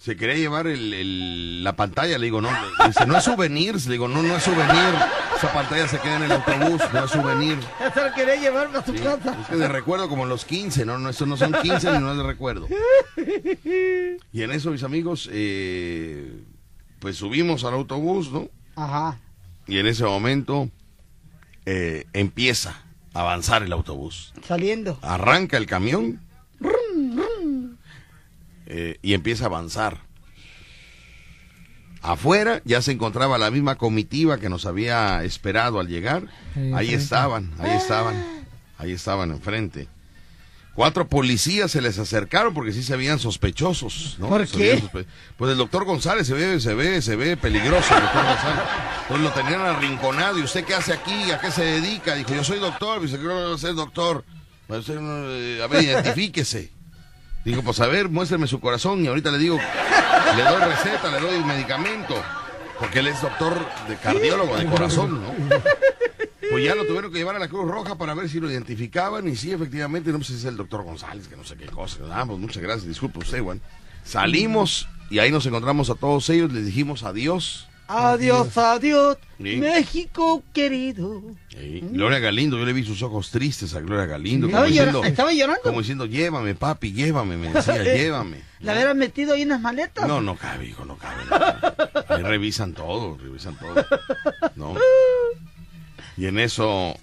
[0.00, 3.84] Se quería llevar el, el- la pantalla, le digo, no, le dice, no es souvenirs,
[3.84, 4.94] le digo, no, no es souvenir,
[5.36, 7.58] esa pantalla se queda en el autobús, no es souvenir.
[7.86, 9.36] Eso lo quería llevar a su Sí, casa.
[9.42, 12.12] Es que de recuerdo como los 15, no, no, eso no son 15 ni no
[12.12, 12.66] es de recuerdo.
[14.32, 16.40] Y en eso, mis amigos, eh,
[17.00, 18.48] pues subimos al autobús, ¿no?
[18.76, 19.18] Ajá.
[19.66, 20.70] Y en ese momento
[21.66, 22.82] eh, empieza
[23.12, 24.32] a avanzar el autobús.
[24.46, 24.98] Saliendo.
[25.02, 26.20] Arranca el camión
[28.72, 29.98] eh, y empieza a avanzar.
[32.02, 36.22] Afuera ya se encontraba la misma comitiva que nos había esperado al llegar.
[36.74, 38.24] Ahí estaban, ahí estaban,
[38.78, 39.86] ahí estaban enfrente.
[40.74, 44.28] Cuatro policías se les acercaron porque sí se veían sospechosos, ¿no?
[44.28, 44.80] ¿Por qué?
[44.80, 45.04] sospe-
[45.36, 48.62] Pues el doctor González se ve, se ve, se ve peligroso, el doctor González.
[49.02, 50.38] Entonces lo tenían arrinconado.
[50.38, 51.30] ¿Y usted qué hace aquí?
[51.32, 52.14] ¿A qué se dedica?
[52.14, 53.02] Dijo, yo soy doctor.
[53.02, 54.24] Dice, ¿qué va a ser doctor?
[54.68, 56.70] Pues eh, a ver, identifíquese.
[57.50, 59.58] Digo, pues a ver, muéstreme su corazón y ahorita le digo,
[60.36, 62.14] le doy receta, le doy medicamento.
[62.78, 63.54] Porque él es doctor
[63.88, 65.34] de cardiólogo de corazón, ¿no?
[66.48, 69.26] Pues ya lo tuvieron que llevar a la Cruz Roja para ver si lo identificaban
[69.26, 71.98] y sí, efectivamente, no sé si es el doctor González, que no sé qué cosa.
[72.12, 73.60] Ah, pues muchas gracias, disculpe usted, Juan.
[74.04, 77.66] Salimos y ahí nos encontramos a todos ellos, les dijimos adiós.
[77.92, 79.56] Adiós, adiós, Sí.
[79.56, 81.22] México querido.
[81.48, 84.46] Sí, Gloria Galindo, yo le vi sus ojos tristes a Gloria Galindo.
[84.46, 85.62] Estaba como diciendo, estaba llorando.
[85.62, 88.42] Como diciendo, llévame, papi, llévame, me decía, llévame.
[88.60, 90.06] ¿La hubieran metido ahí en las maletas?
[90.06, 91.24] No, no cabe, hijo, no cabe.
[91.28, 92.14] no.
[92.16, 93.74] Ahí revisan todo, revisan todo.
[94.56, 94.74] ¿no?
[96.16, 96.94] Y en eso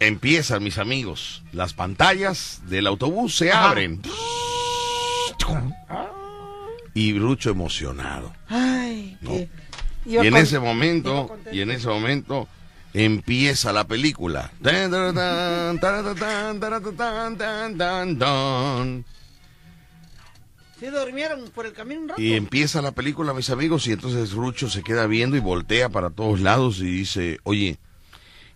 [0.00, 4.00] empiezan, mis amigos, las pantallas del autobús se abren.
[6.94, 8.32] Y Rucho emocionado.
[8.48, 9.30] Ay, No.
[9.30, 9.48] qué...
[10.08, 12.48] Y en ese momento, y en ese momento
[12.94, 14.50] empieza la película.
[22.16, 26.10] Y empieza la película, mis amigos, y entonces Rucho se queda viendo y voltea para
[26.10, 27.78] todos lados y dice, oye,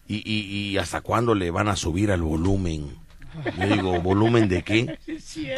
[0.08, 2.96] ¿y, y, y hasta cuándo le van a subir al volumen?
[3.58, 4.98] Yo digo, ¿volumen de qué?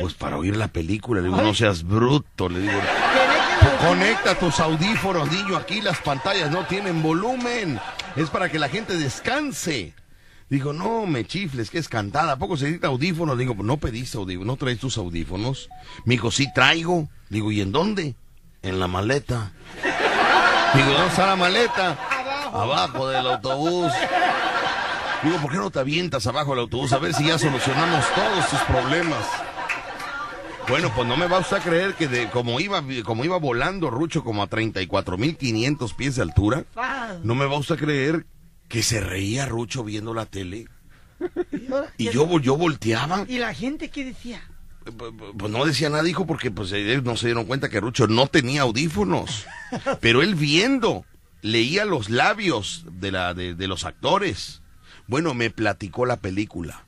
[0.00, 1.20] Pues para oír la película.
[1.20, 2.48] Le digo, no seas bruto.
[2.48, 2.72] Le digo,
[3.86, 5.56] conecta tus audífonos, niño.
[5.56, 7.80] Aquí las pantallas no tienen volumen.
[8.16, 9.94] Es para que la gente descanse.
[10.50, 12.32] Digo, no me chifles, que es cantada.
[12.32, 13.38] ¿A poco se necesita audífonos?
[13.38, 15.68] Digo, no pediste audífonos, no traes tus audífonos.
[16.04, 17.08] Me dijo, sí traigo.
[17.28, 18.14] Digo, ¿y en dónde?
[18.62, 19.52] En la maleta.
[20.74, 21.98] Digo, ¿dónde está la maleta?
[22.52, 23.92] Abajo del autobús.
[25.22, 28.48] Digo, ¿por qué no te avientas abajo del autobús a ver si ya solucionamos todos
[28.50, 29.24] tus problemas?
[30.68, 33.90] Bueno, pues no me va usted a creer que de, como iba como iba volando
[33.90, 36.64] Rucho como a 34.500 pies de altura,
[37.22, 38.26] no me va usted a creer
[38.68, 40.68] que se reía Rucho viendo la tele.
[41.98, 43.24] Y yo, yo volteaba.
[43.28, 44.42] ¿Y la gente qué decía?
[45.38, 48.26] Pues no decía nada, hijo, porque pues ellos no se dieron cuenta que Rucho no
[48.26, 49.46] tenía audífonos.
[50.00, 51.04] Pero él viendo,
[51.40, 54.60] leía los labios de, la, de, de los actores.
[55.06, 56.84] Bueno, me platicó la película.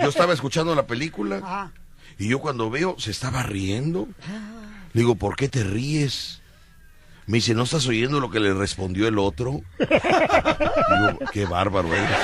[0.00, 1.70] Yo estaba escuchando la película Ah.
[2.18, 4.08] Y yo cuando veo se estaba riendo.
[4.92, 6.40] Le digo, ¿por qué te ríes?
[7.26, 9.60] Me dice, ¿no estás oyendo lo que le respondió el otro?
[9.78, 12.18] Digo, qué bárbaro eres.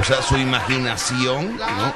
[0.00, 1.94] O sea, su imaginación, ¿no?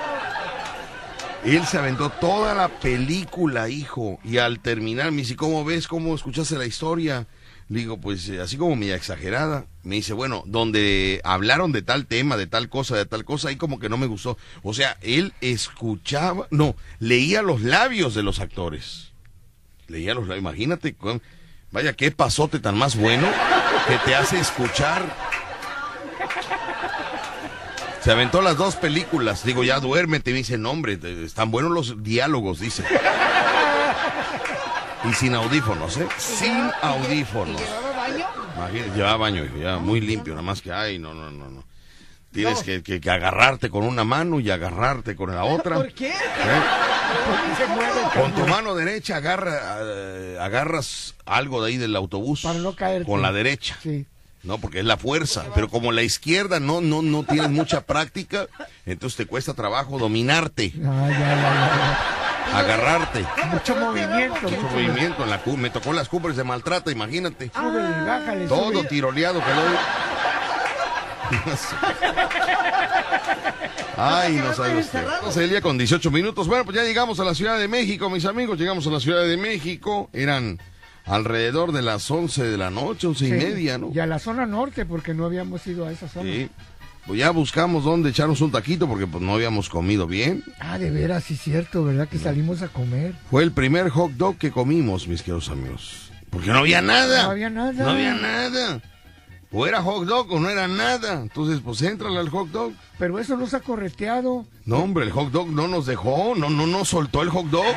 [1.44, 5.88] Él se aventó toda la película, hijo, y al terminar me dice, ¿cómo ves?
[5.88, 7.26] ¿Cómo escuchaste la historia?
[7.70, 9.64] Digo, pues eh, así como media exagerada.
[9.84, 13.54] Me dice, bueno, donde hablaron de tal tema, de tal cosa, de tal cosa, ahí
[13.54, 14.36] como que no me gustó.
[14.64, 19.12] O sea, él escuchaba, no, leía los labios de los actores.
[19.86, 20.96] Leía los labios, imagínate,
[21.70, 23.28] vaya, qué pasote tan más bueno
[23.86, 25.04] que te hace escuchar.
[28.02, 29.44] Se aventó las dos películas.
[29.44, 30.32] Digo, ya duérmete.
[30.32, 32.82] Me dice, no, hombre, están buenos los diálogos, dice.
[35.09, 36.07] Y sin audífonos, ¿eh?
[36.18, 37.61] Sin audífonos.
[37.61, 38.26] ¿Llevaba baño?
[38.57, 41.64] Imagínate, llevaba baño, hijo, ya muy limpio, nada más que, ay, no, no, no, no.
[42.32, 45.76] Tienes que, que- que agarrarte con una mano y agarrarte con la otra.
[45.76, 46.11] ¿Por qué?
[46.11, 46.12] ¿eh?
[47.59, 52.42] Se mueve Con tu mano derecha agarra, eh, agarras algo de ahí del autobús.
[52.42, 53.05] Para no caerte.
[53.11, 53.76] Con la derecha.
[53.82, 54.07] Sí.
[54.44, 55.44] No, porque es la fuerza.
[55.57, 58.46] Pero como la izquierda no, no, no tienes mucha práctica,
[58.86, 62.16] entonces te cuesta trabajo dominarte, Ah, ya, ya,
[62.55, 63.24] agarrarte.
[63.53, 64.41] Mucho movimiento.
[64.43, 67.51] Mucho movimiento en la cu- Me tocó las cumbres de maltrata, imagínate.
[67.55, 68.47] Súbele y bájale.
[68.47, 68.88] Todo súbele.
[68.88, 69.62] tiroleado quedó.
[73.97, 75.05] Ay, no sabe usted.
[75.36, 76.49] El día con 18 minutos.
[76.49, 78.59] Bueno, pues ya llegamos a la Ciudad de México, mis amigos.
[78.59, 80.09] Llegamos a la Ciudad de México.
[80.12, 80.59] Eran
[81.07, 83.34] alrededor de las 11 de la noche, 11 y Sí.
[83.34, 83.91] media, ¿no?
[83.95, 86.30] Y a la zona norte, porque no habíamos ido a esa zona.
[86.30, 86.51] Sí.
[87.11, 90.44] Pues ya buscamos dónde echarnos un taquito porque pues no habíamos comido bien.
[90.61, 92.06] Ah, de veras, sí es cierto, ¿verdad?
[92.06, 93.16] Que salimos a comer.
[93.28, 96.12] Fue el primer hot dog que comimos, mis queridos amigos.
[96.30, 97.24] Porque no había nada.
[97.24, 97.72] No había nada.
[97.72, 98.80] No había nada.
[99.50, 101.14] O era hot dog o no era nada.
[101.14, 102.74] Entonces, pues entrale al hot dog.
[102.96, 104.46] Pero eso nos ha correteado.
[104.64, 107.74] No, hombre, el hot dog no nos dejó, no, no nos soltó el hot dog.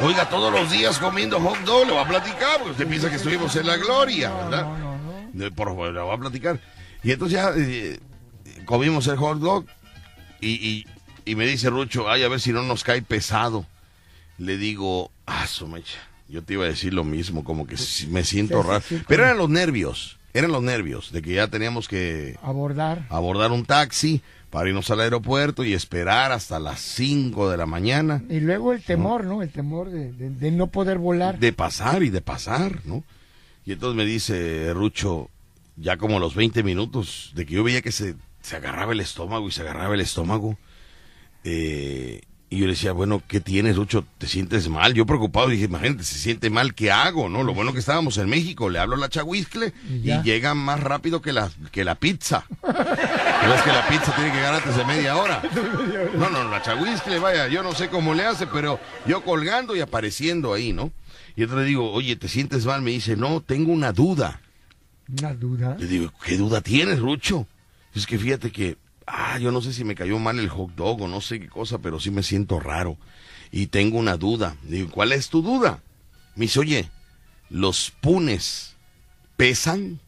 [0.00, 3.16] Oiga, todos los días comiendo hot dog, le voy a platicar, porque usted piensa que
[3.16, 4.66] estuvimos en la gloria, ¿verdad?
[5.38, 6.58] Eh, Por favor, le voy a platicar.
[7.06, 8.00] Y entonces ya eh,
[8.64, 9.64] comimos el hot dog
[10.40, 10.86] y, y,
[11.24, 13.64] y me dice Rucho, ay, a ver si no nos cae pesado.
[14.38, 15.98] Le digo, ah, mecha,
[16.28, 17.76] yo te iba a decir lo mismo, como que
[18.08, 18.80] me siento Sí, raro.
[18.86, 23.06] sí, Pero eran los nervios, eran los nervios de que ya teníamos que Abordar.
[23.08, 28.24] abordar un taxi para irnos al aeropuerto y esperar hasta las 5 de la mañana
[28.28, 29.42] Y luego el temor, ¿no?
[29.42, 31.38] El temor de, de- de no poder volar.
[31.38, 33.04] de pasar y de pasar, ¿no?
[33.64, 35.30] Y entonces me dice Rucho,
[35.76, 39.00] ya como a los 20 minutos, de que yo veía que se, se agarraba el
[39.00, 40.58] estómago y se agarraba el estómago,
[41.44, 44.06] eh, y yo le decía, bueno, ¿qué tienes, Rucho?
[44.18, 44.94] ¿Te sientes mal?
[44.94, 47.42] Yo preocupado, dije, imagínate, se siente mal, ¿qué hago, no?
[47.42, 50.78] Lo bueno que estábamos en México, le hablo a la chahuizcle Y y, llega más
[50.78, 52.44] rápido que la, que la pizza.
[52.62, 55.42] ¿No es que la pizza tiene que llegar antes de media hora?
[56.16, 59.80] No, no, la chahuizcle, vaya, yo no sé cómo le hace, pero yo colgando y
[59.80, 60.92] apareciendo ahí, ¿no?
[61.34, 62.80] Y entonces le digo, oye, ¿te sientes mal?
[62.80, 64.40] Me dice, no, tengo una duda.
[65.08, 65.76] Una duda.
[65.78, 67.46] Le digo, ¿qué duda tienes, Rucho?
[67.94, 68.76] Es que fíjate que,
[69.06, 71.48] ah, yo no sé si me cayó mal el hot dog o no sé qué
[71.48, 72.96] cosa, pero sí me siento raro.
[73.52, 74.56] Y tengo una duda.
[74.68, 75.82] Le digo, ¿cuál es tu duda?
[76.34, 76.90] Me dice, oye,
[77.48, 78.74] ¿los punes
[79.36, 80.00] pesan?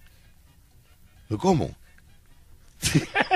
[1.38, 1.74] ¿Cómo?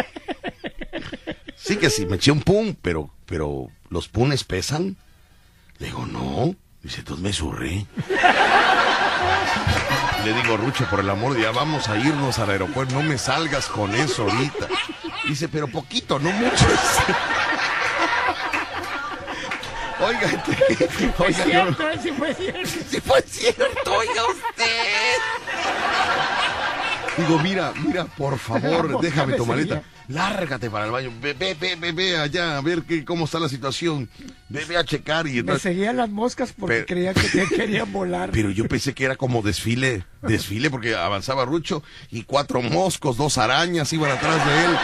[1.63, 4.97] Sí que sí, me eché un pun, pero, pero ¿los punes pesan?
[5.79, 6.57] Le digo, no.
[6.83, 7.87] Dice, entonces me surré.
[10.25, 13.19] Le digo, Rucho, por el amor de Dios, vamos a irnos al aeropuerto, no me
[13.19, 14.69] salgas con eso ahorita.
[15.27, 16.65] Dice, pero poquito, no mucho.
[20.05, 22.69] Oiga, este, Fue oiga, yo- sí fue cierto.
[22.91, 25.19] Sí fue cierto, oiga usted.
[27.19, 29.83] Digo, mira, mira, por favor, Vamos, déjame tu maleta.
[30.13, 31.11] Lárgate para el baño.
[31.21, 34.09] Ve, ve, ve, ve, ve allá a ver cómo está la situación.
[34.49, 37.91] Ve, ve a checar y Me entonces- seguían las moscas porque creía que te querían
[37.93, 38.31] volar.
[38.33, 43.39] Pero yo pensé que era como desfile, desfile, porque avanzaba Rucho y cuatro moscos, dos
[43.39, 44.77] arañas iban atrás de él.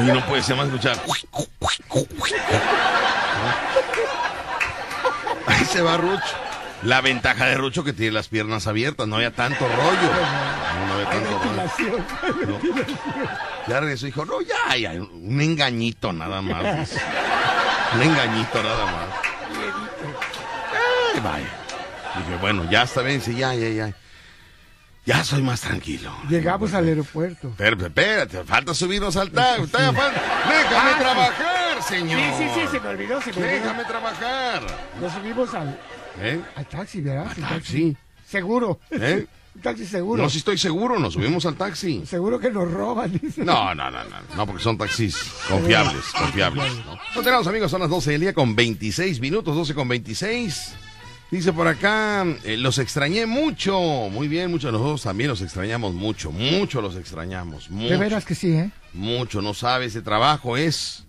[0.00, 1.00] Y no puede ser más escuchar.
[5.46, 6.47] Ahí se va Rucho.
[6.82, 10.10] La ventaja de Rucho que tiene las piernas abiertas, no había tanto rollo.
[10.78, 12.46] No, no había tanto rollo.
[12.46, 12.58] No.
[13.66, 16.78] Ya regresó y dijo, no, ya, ya, un engañito nada más.
[16.80, 17.00] dice.
[17.94, 19.06] Un engañito nada más.
[21.14, 21.48] Ay, vaya.
[22.18, 23.92] Dije, bueno, ya está bien, sí, ya, ya, ya.
[25.04, 26.14] Ya soy más tranquilo.
[26.28, 27.52] Llegamos al aeropuerto.
[27.56, 29.62] Pero, espérate, falta subirnos al taxi.
[29.62, 31.00] Déjame Ah, sí.
[31.02, 32.20] trabajar, señor.
[32.20, 33.52] Sí, sí, sí, se me olvidó, se me olvidó.
[33.54, 34.62] Déjame trabajar.
[35.00, 35.78] Nos subimos al,
[36.20, 36.40] ¿Eh?
[36.56, 37.28] al taxi, ¿verdad?
[37.28, 37.96] Al taxi.
[38.26, 38.80] Seguro.
[38.90, 39.26] ¿Eh?
[39.54, 40.22] Un taxi seguro.
[40.22, 42.04] No, si estoy seguro, nos subimos al taxi.
[42.06, 43.44] Seguro que nos roban, dice.
[43.44, 45.16] No, no, no, no, no, porque son taxis
[45.48, 46.72] confiables, confiables.
[46.84, 47.22] ¿no?
[47.22, 50.74] Tenemos amigos, son las 12 del día con 26 minutos, 12 con 26.
[51.30, 53.78] Dice por acá, eh, los extrañé mucho.
[54.10, 57.68] Muy bien, muchos de nosotros también los extrañamos mucho, mucho los extrañamos.
[57.68, 58.70] Mucho, De veras que sí, ¿eh?
[58.94, 61.04] mucho, no sabes, ese trabajo es...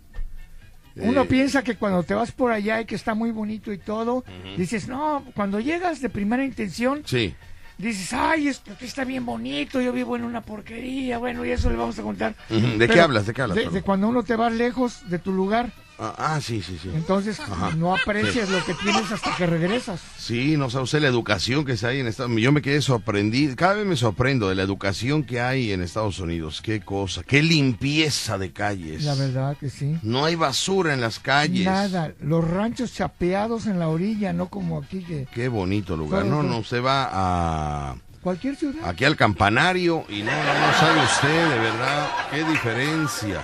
[1.02, 3.78] Uno eh, piensa que cuando te vas por allá y que está muy bonito y
[3.78, 4.24] todo,
[4.58, 7.36] dices, no, cuando llegas de primera intención, Sí,
[7.78, 11.70] dices, ay, esto aquí está bien bonito, yo vivo en una porquería, bueno, y eso
[11.70, 12.36] le vamos a contar.
[12.50, 13.26] ¿de qué hablas?
[13.26, 16.62] ¿De qué hablas, De, cuando uno te vas lejos de tu lugar, ah, ah, sí,
[16.62, 16.90] sí, sí.
[16.94, 17.72] entonces Ajá.
[17.76, 20.00] no aprecias lo que tienes hasta que regresas.
[20.18, 22.46] Sí, no sabe usted la educación que hay en Estados Unidos.
[22.46, 26.20] Yo me quedé sorprendido, cada vez me sorprendo de la educación que hay en Estados
[26.20, 26.62] Unidos.
[26.62, 29.04] Qué cosa, qué limpieza de calles.
[29.04, 29.98] La verdad que sí.
[30.02, 31.66] No hay basura en las calles.
[31.66, 36.26] Nada, los ranchos chapeados en la orilla, no como aquí que Qué bonito lugar.
[36.26, 38.88] No, no, usted va a cualquier ciudad.
[38.88, 43.42] aquí al campanario y no, no, no sabe usted de verdad qué diferencia.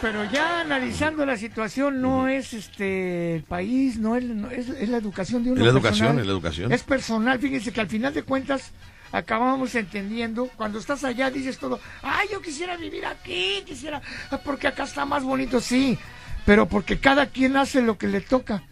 [0.00, 4.88] Pero ya analizando la situación, no es este el país, no es, no es, es
[4.88, 5.60] la educación de uno.
[5.60, 6.20] Es la educación, personal.
[6.20, 6.72] es la educación.
[6.72, 8.72] Es personal, fíjense que al final de cuentas
[9.12, 14.66] acabamos entendiendo, cuando estás allá dices todo, ay, yo quisiera vivir aquí, quisiera, ah, porque
[14.66, 15.96] acá está más bonito, sí,
[16.44, 18.64] pero porque cada quien hace lo que le toca,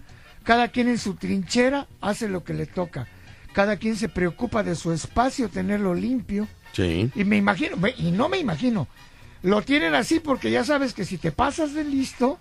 [0.42, 3.06] cada quien en su trinchera hace lo que le toca,
[3.52, 6.48] cada quien se preocupa de su espacio, tenerlo limpio.
[6.72, 7.10] Sí.
[7.14, 8.88] Y me imagino, y no me imagino,
[9.42, 12.38] lo tienen así porque ya sabes que si te pasas de listo,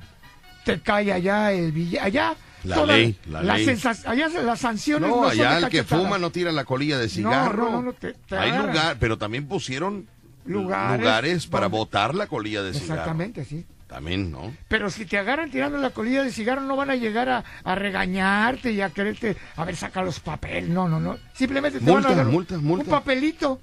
[0.65, 2.35] te cae allá el billete, allá.
[2.63, 3.67] La toda- ley, la ley.
[4.05, 7.71] allá las sanciones no, No, allá el que fuma no tira la colilla de cigarro.
[7.71, 10.07] No, no, te- te Hay lugar, pero también pusieron
[10.45, 12.93] Lugares lugares, para donde- botar la colilla de cigarro.
[12.93, 13.65] Exactamente, sí.
[13.87, 14.55] También, ¿no?
[14.69, 17.75] Pero si te agarran tirando la colilla de cigarro, no van a llegar a, a
[17.75, 20.69] regañarte y a quererte, a ver, saca los papeles.
[20.69, 21.17] No, no, no.
[21.33, 22.55] Simplemente te Multa, van a dar multa.
[22.57, 23.59] un papelito.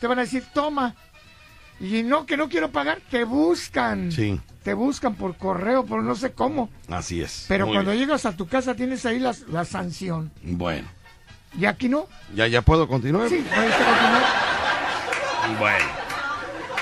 [0.00, 0.94] Te van a decir, toma.
[1.82, 4.12] Y no, que no quiero pagar, te buscan.
[4.12, 6.70] Sí, Te buscan por correo, por no sé cómo.
[6.88, 7.46] así es.
[7.48, 8.04] Pero Muy cuando bien.
[8.04, 10.30] llegas a tu casa tienes ahí la, la sanción.
[10.44, 10.86] Bueno,
[11.58, 12.06] Y aquí no.
[12.34, 13.28] ¿ya, ya puedo continuar?
[13.28, 14.22] Sí, puedes continuar.
[15.58, 15.84] Bueno.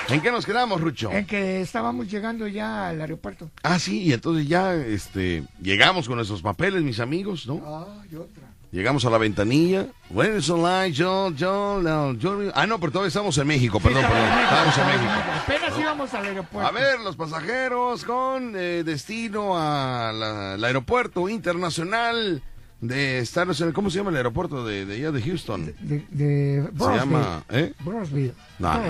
[0.09, 1.09] ¿En qué nos quedamos, Rucho?
[1.11, 3.49] En que estábamos llegando ya al aeropuerto.
[3.63, 7.55] Ah, sí, y entonces ya este, llegamos con nuestros papeles, mis amigos, ¿no?
[8.03, 8.43] Ay, otra.
[8.71, 9.87] Llegamos a la ventanilla.
[10.09, 14.01] Bueno, es online, yo, yo, no, yo- Ah, no, pero todavía estamos en México, perdón,
[14.03, 14.17] perdón.
[14.17, 15.03] en México, Estamos en México.
[15.11, 15.31] México.
[15.43, 15.81] Apenas ¿no?
[15.81, 16.67] íbamos al aeropuerto.
[16.67, 22.41] A ver, los pasajeros con eh, destino al aeropuerto internacional
[22.79, 23.75] de Estados Unidos.
[23.75, 25.65] ¿Cómo se llama el aeropuerto de, de allá de Houston?
[25.81, 27.73] De, de Se llama, ¿eh?
[27.83, 28.33] Brownsville.
[28.57, 28.81] No, no.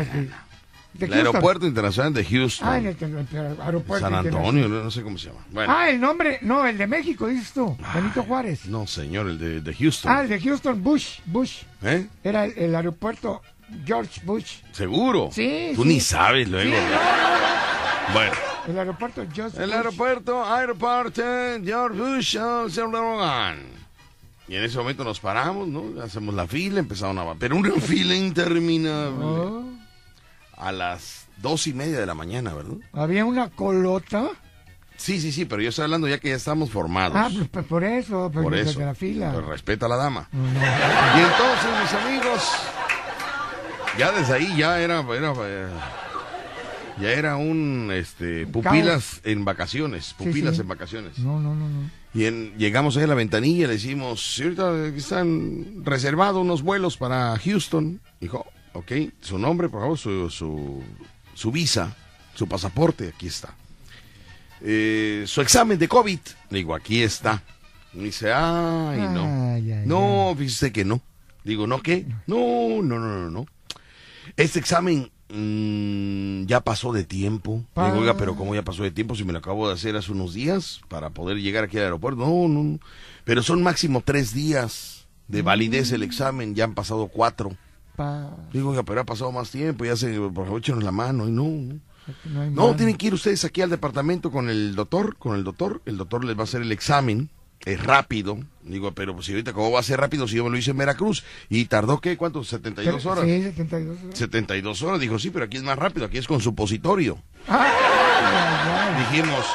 [0.93, 1.27] De El Houston.
[1.27, 2.68] aeropuerto internacional de Houston.
[2.68, 4.05] Ah, en el, en el aeropuerto.
[4.09, 4.13] San.
[4.13, 5.39] Antonio, no, sé cómo se llama.
[5.51, 7.77] Bueno, Ah, el nombre, no, el de México, dices tú.
[7.93, 8.65] Benito Juárez.
[8.65, 10.11] no, señor, el de, de Houston.
[10.11, 11.61] Ah, el de Houston, Bush, Bush.
[11.81, 12.07] ¿Eh?
[12.23, 13.41] Era el, el aeropuerto
[13.85, 14.57] George Bush.
[14.73, 15.30] ¿Seguro?
[15.31, 15.88] Sí, Tú sí.
[15.89, 16.69] ni sabes luego.
[16.76, 18.13] Sí, ¿no?
[18.13, 18.31] Bueno.
[18.68, 19.76] El aeropuerto George El Bush.
[19.77, 21.22] aeropuerto, aeropuerto,
[21.63, 22.68] George Bush, oh.
[24.47, 26.01] Y en ese momento nos paramos, ¿no?
[26.01, 27.35] Hacemos la fila, empezaron a...
[27.35, 29.23] Pero una fila interminable.
[29.23, 29.63] Oh,
[30.61, 32.77] A las dos y media de la mañana, ¿verdad?
[32.93, 34.29] había una colota.
[34.95, 37.17] Sí, sí, sí, pero yo estoy hablando ya que ya estamos formados.
[37.17, 38.79] Ah, pues, pues, por eso, pues, Por eso.
[38.79, 39.31] la fila.
[39.33, 40.29] Pues respeta a la dama.
[40.31, 42.51] Y entonces, mis amigos,
[43.97, 45.33] ya desde ahí ya era, era,
[46.99, 50.61] ya era un, este, pupilas en vacaciones, pupilas sí.
[50.61, 51.17] en vacaciones.
[51.17, 51.89] No, no, no, no.
[52.13, 56.61] Y en- llegamos ahí a la ventanilla y le decimos, "Sí, ahorita están reservados unos
[56.61, 57.99] vuelos para Houston.
[58.19, 58.91] Dijo, ok,
[59.22, 60.81] su nombre, por favor, su, su,
[61.34, 61.95] su visa,
[62.34, 63.53] su pasaporte, aquí está.
[64.61, 66.19] Eh, su examen de COVID,
[66.49, 67.41] digo, aquí está.
[67.93, 69.23] Dice, ay, no.
[69.53, 71.02] Ay, ay, no, fíjese que no.
[71.43, 72.06] Digo, ¿no qué?
[72.27, 73.45] No, no, no, no, no.
[74.38, 77.65] Este examen mm, ya pasó de tiempo.
[77.73, 79.95] Pa- Digo, oiga, pero ¿cómo ya pasó de tiempo si me lo acabo de hacer
[79.95, 82.19] hace unos días para poder llegar aquí al aeropuerto?
[82.22, 82.80] No, no, no.
[83.26, 87.57] Pero son máximo tres días de validez el examen, ya han pasado cuatro.
[87.95, 91.27] Pa- Digo, pero ha pasado más tiempo, ya se, por favor, échenos la mano.
[91.27, 91.80] Y no,
[92.51, 92.76] no.
[92.76, 95.81] tienen que ir ustedes aquí al departamento con el doctor, con el doctor.
[95.85, 97.30] El doctor les va a hacer el examen
[97.63, 98.39] es rápido.
[98.63, 100.72] Digo, pero pues si ahorita, ¿cómo va a ser rápido si yo me lo hice
[100.72, 101.23] en Veracruz?
[101.47, 102.18] ¿Y tardó qué?
[102.18, 102.41] ¿Cuánto?
[102.41, 103.23] ¿72 horas?
[103.26, 104.18] Sí, 72 horas.
[104.18, 104.99] 72 horas.
[104.99, 107.19] Dijo, sí, pero aquí es más rápido, aquí es con supositorio.
[108.97, 109.45] Dijimos,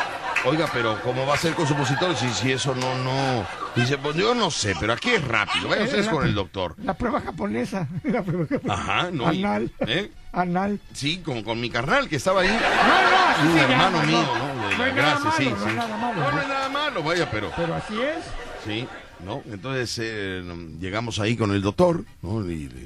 [0.46, 3.46] oiga, pero ¿cómo va a ser con supositorio si, si eso no, no?
[3.74, 5.68] Dice, pues yo no sé, pero aquí es rápido.
[5.68, 6.74] Vaya ustedes con el doctor.
[6.82, 7.88] La prueba japonesa.
[8.04, 8.72] La prueba japonesa.
[8.72, 9.26] Ajá, no.
[9.26, 9.70] Anal.
[9.86, 10.10] ¿eh?
[10.32, 10.80] Anal.
[10.92, 12.48] Sí, con, con mi carnal que estaba ahí.
[12.48, 14.68] No, no, Un hermano mío, no.
[14.68, 15.64] De No la gracia, sí, no sí.
[15.68, 17.50] hay nada malo, No, hay nada malo, vaya, pero.
[17.56, 18.24] Pero así es.
[18.64, 18.86] Sí,
[19.24, 19.42] ¿no?
[19.50, 20.42] Entonces eh,
[20.80, 22.40] llegamos ahí con el doctor, ¿no?
[22.48, 22.80] Y le,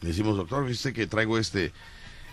[0.00, 1.72] le decimos, doctor, viste que traigo este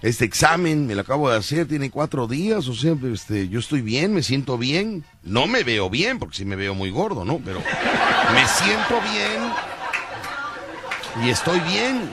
[0.02, 3.82] este examen, me lo acabo de hacer, tiene cuatro días, o sea, este, yo estoy
[3.82, 5.04] bien, me siento bien.
[5.24, 7.40] No me veo bien, porque sí me veo muy gordo, ¿no?
[7.44, 9.52] Pero me siento bien
[11.24, 12.10] y estoy bien.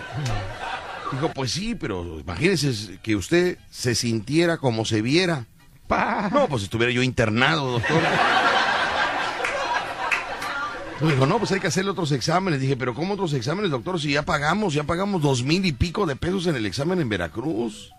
[1.12, 5.46] Dijo, pues sí, pero imagínese que usted se sintiera como se viera.
[6.30, 8.02] No, pues estuviera yo internado, doctor.
[11.00, 12.60] Me dijo, no, pues hay que hacerle otros exámenes.
[12.60, 14.00] Dije, pero ¿cómo otros exámenes, doctor?
[14.00, 17.08] Si ya pagamos, ya pagamos dos mil y pico de pesos en el examen en
[17.08, 17.92] Veracruz.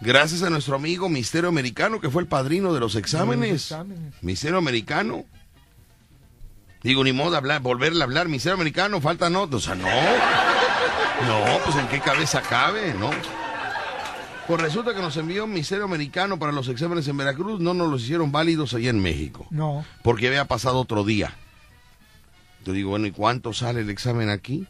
[0.00, 3.62] Gracias a nuestro amigo Misterio Americano, que fue el padrino de los exámenes.
[3.62, 4.14] exámenes.
[4.22, 5.24] Misterio Americano.
[6.82, 8.28] Digo, ni modo de hablar, volverle a hablar.
[8.28, 9.44] Misterio Americano, falta no.
[9.44, 9.86] O sea, no.
[9.86, 13.10] No, pues en qué cabeza cabe, ¿no?
[14.46, 17.60] Pues resulta que nos envió un Misterio Americano para los exámenes en Veracruz.
[17.60, 19.46] No nos los hicieron válidos allá en México.
[19.50, 19.84] No.
[20.02, 21.34] Porque había pasado otro día.
[22.66, 24.66] Yo digo, bueno, ¿y cuánto sale el examen aquí?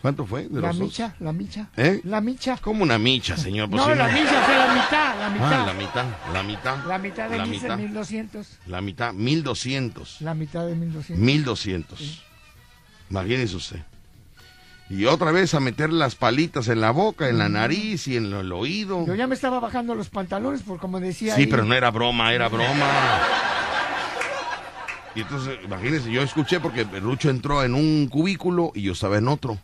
[0.00, 0.44] ¿Cuánto fue?
[0.48, 0.88] De La los dos?
[0.88, 1.68] micha, la micha.
[1.76, 2.00] ¿Eh?
[2.04, 2.56] La micha.
[2.58, 3.68] Como una micha, señor.
[3.68, 5.52] Pues No, sí, la micha, sea, la mitad, la mitad.
[5.62, 6.84] Ah, la mitad, la mitad.
[6.86, 7.76] La mitad de la 15, mitad.
[7.78, 8.58] 1200.
[8.68, 10.20] La mitad, 1200.
[10.20, 11.18] La mitad de 1200.
[11.18, 12.24] 1200.
[13.10, 13.80] Imagínese usted.
[14.88, 18.32] Y otra vez a meter las palitas en la boca, en la nariz y en
[18.32, 19.04] el oído.
[19.04, 21.46] Yo ya me estaba bajando los pantalones, por como decía Sí, ahí.
[21.48, 22.86] pero no era broma, era broma.
[25.18, 29.26] Y entonces, imagínense, yo escuché porque Rucho entró en un cubículo y yo estaba en
[29.26, 29.58] otro.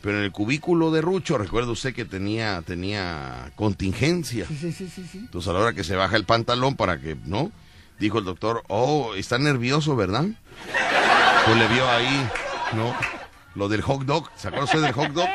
[0.00, 4.46] Pero en el cubículo de Rucho, recuerda usted que tenía, tenía contingencia.
[4.46, 5.18] Sí, sí, sí, sí, sí.
[5.18, 7.52] Entonces a la hora que se baja el pantalón para que, ¿no?
[7.98, 10.24] Dijo el doctor, oh, está nervioso, ¿verdad?
[11.44, 12.26] Pues le vio ahí,
[12.72, 12.96] ¿no?
[13.56, 15.28] Lo del hot dog, ¿se acuerda usted del hot dog?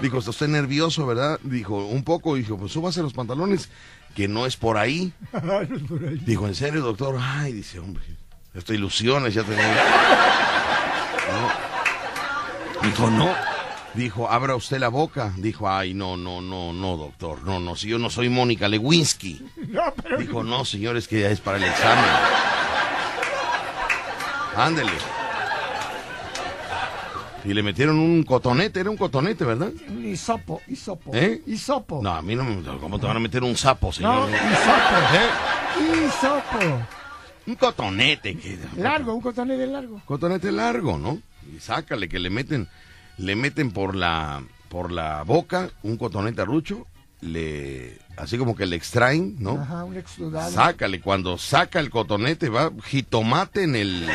[0.00, 1.38] Dijo, está usted nervioso, ¿verdad?
[1.44, 3.68] Dijo, un poco, dijo, pues súbase los pantalones,
[4.16, 5.12] que no es por ahí.
[6.26, 7.16] Dijo, ¿en serio, doctor?
[7.20, 8.02] Ay, dice, hombre,
[8.54, 9.66] estas ilusiones ya tenía.
[11.32, 12.88] No.
[12.88, 13.34] Dijo, no.
[13.94, 15.32] Dijo, abra usted la boca.
[15.36, 17.42] Dijo, ay, no, no, no, no, doctor.
[17.42, 19.44] No, no, si yo no soy Mónica Lewinsky.
[19.68, 20.18] No, pero...
[20.18, 22.10] Dijo, no, señor, es que ya es para el examen.
[24.56, 24.92] Ándele.
[27.44, 29.70] Y le metieron un cotonete, era un cotonete, ¿verdad?
[29.88, 31.10] Un hisopo, hisopo.
[31.12, 31.42] ¿Eh?
[31.46, 32.00] Hisopo.
[32.02, 32.62] No, a mí no me...
[32.78, 34.28] ¿Cómo te van a meter un sapo, señor?
[34.28, 34.96] No, hisopo.
[35.14, 36.06] ¿Eh?
[36.06, 37.01] Hisopo.
[37.46, 38.36] Un cotonete.
[38.36, 38.58] Que...
[38.76, 40.00] Largo, un cotonete largo.
[40.04, 41.20] Cotonete largo, ¿no?
[41.54, 42.68] Y sácale que le meten,
[43.18, 46.86] le meten por la, por la boca un cotonete a Rucho,
[47.20, 49.60] le, así como que le extraen, ¿no?
[49.60, 50.52] Ajá, un exudado.
[50.52, 54.06] Sácale, cuando saca el cotonete va jitomate en el...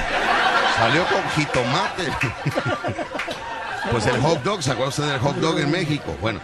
[0.78, 2.04] Salió con jitomate.
[3.92, 6.16] pues el hot dog, ¿se acuerda usted del hot dog en México?
[6.22, 6.40] Bueno,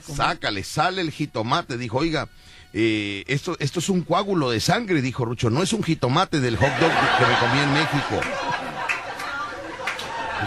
[0.00, 1.76] sácale, sale el jitomate.
[1.76, 2.28] Dijo, oiga,
[2.76, 5.48] eh, esto, esto es un coágulo de sangre, dijo Rucho.
[5.48, 8.20] No es un jitomate del hot dog que me comí en México.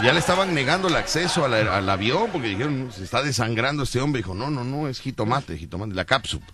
[0.02, 4.00] Ya le estaban negando el acceso al, al avión porque dijeron, se está desangrando este
[4.00, 4.20] hombre.
[4.20, 6.44] Dijo, no, no, no, es jitomate, jitomate, la cápsula.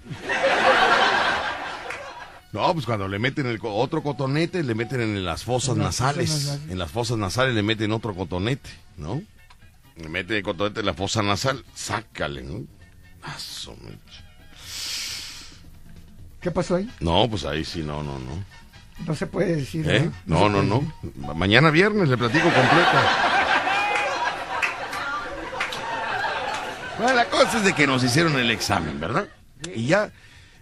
[2.53, 6.61] No, pues cuando le meten el otro cotonete, le meten en las fosas nasales.
[6.69, 9.21] En las fosas nasales le meten otro cotonete, ¿no?
[9.97, 12.65] Le meten el cotonete en la fosa nasal, sácale, ¿no?
[13.83, 14.24] Mecha.
[16.45, 16.87] ¿Qué pasó ahí?
[17.01, 18.45] No, pues ahí sí, no, no, no.
[19.07, 19.89] No se puede decir.
[19.89, 20.11] ¿Eh?
[20.27, 20.83] No, no, no.
[21.35, 22.99] Mañana viernes le platico completo.
[26.99, 29.27] Bueno, la cosa es de que nos hicieron el examen, ¿verdad?
[29.75, 30.13] Y ya,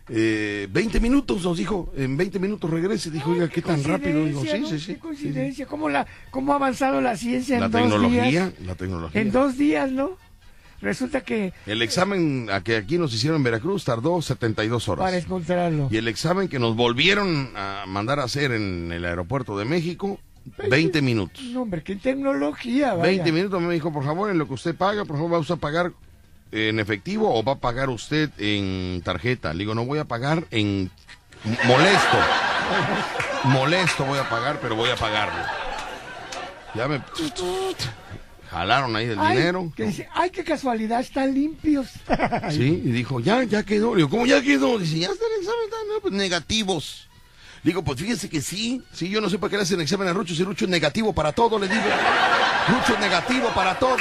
[0.08, 3.10] eh, 20 minutos nos dijo, en 20 minutos regrese.
[3.10, 4.24] Dijo, oiga, ¿qué tan rápido?
[4.24, 4.68] Digo, sí, ¿no?
[4.68, 4.94] sí, sí.
[4.94, 5.66] Qué coincidencia.
[5.66, 8.52] ¿Cómo, la, ¿Cómo ha avanzado la ciencia La en dos tecnología, días?
[8.64, 9.20] la tecnología.
[9.20, 10.16] En dos días, ¿no?
[10.82, 15.04] Resulta que El examen a que aquí nos hicieron en Veracruz tardó 72 horas.
[15.04, 15.88] para encontrarlo.
[15.90, 20.18] Y el examen que nos volvieron a mandar a hacer en el aeropuerto de México,
[20.68, 21.40] 20 minutos.
[21.44, 23.02] No, hombre, qué tecnología, vaya.
[23.04, 25.54] 20 minutos me dijo, por favor, en lo que usted paga, por favor, ¿va usted
[25.54, 25.92] a pagar
[26.50, 29.52] en efectivo o va a pagar usted en tarjeta?
[29.52, 30.90] Le digo, no voy a pagar en...
[31.64, 32.18] Molesto.
[33.44, 35.42] Molesto voy a pagar, pero voy a pagarlo.
[36.74, 37.00] Ya me...
[38.52, 39.72] Jalaron ahí el Ay, dinero.
[39.74, 41.88] que dice, ay, qué casualidad, están limpios.
[42.50, 43.92] Sí, y dijo, ya, ya quedó.
[43.94, 44.78] Le digo, ¿cómo ya quedó?
[44.78, 47.08] Dice, ya está el examen, pues negativos.
[47.62, 50.12] digo, pues fíjense que sí, sí, yo no sé para qué le hacen examen a
[50.12, 51.80] Rucho si Rucho es negativo para todo, le digo.
[52.68, 53.96] Rucho es negativo para todo.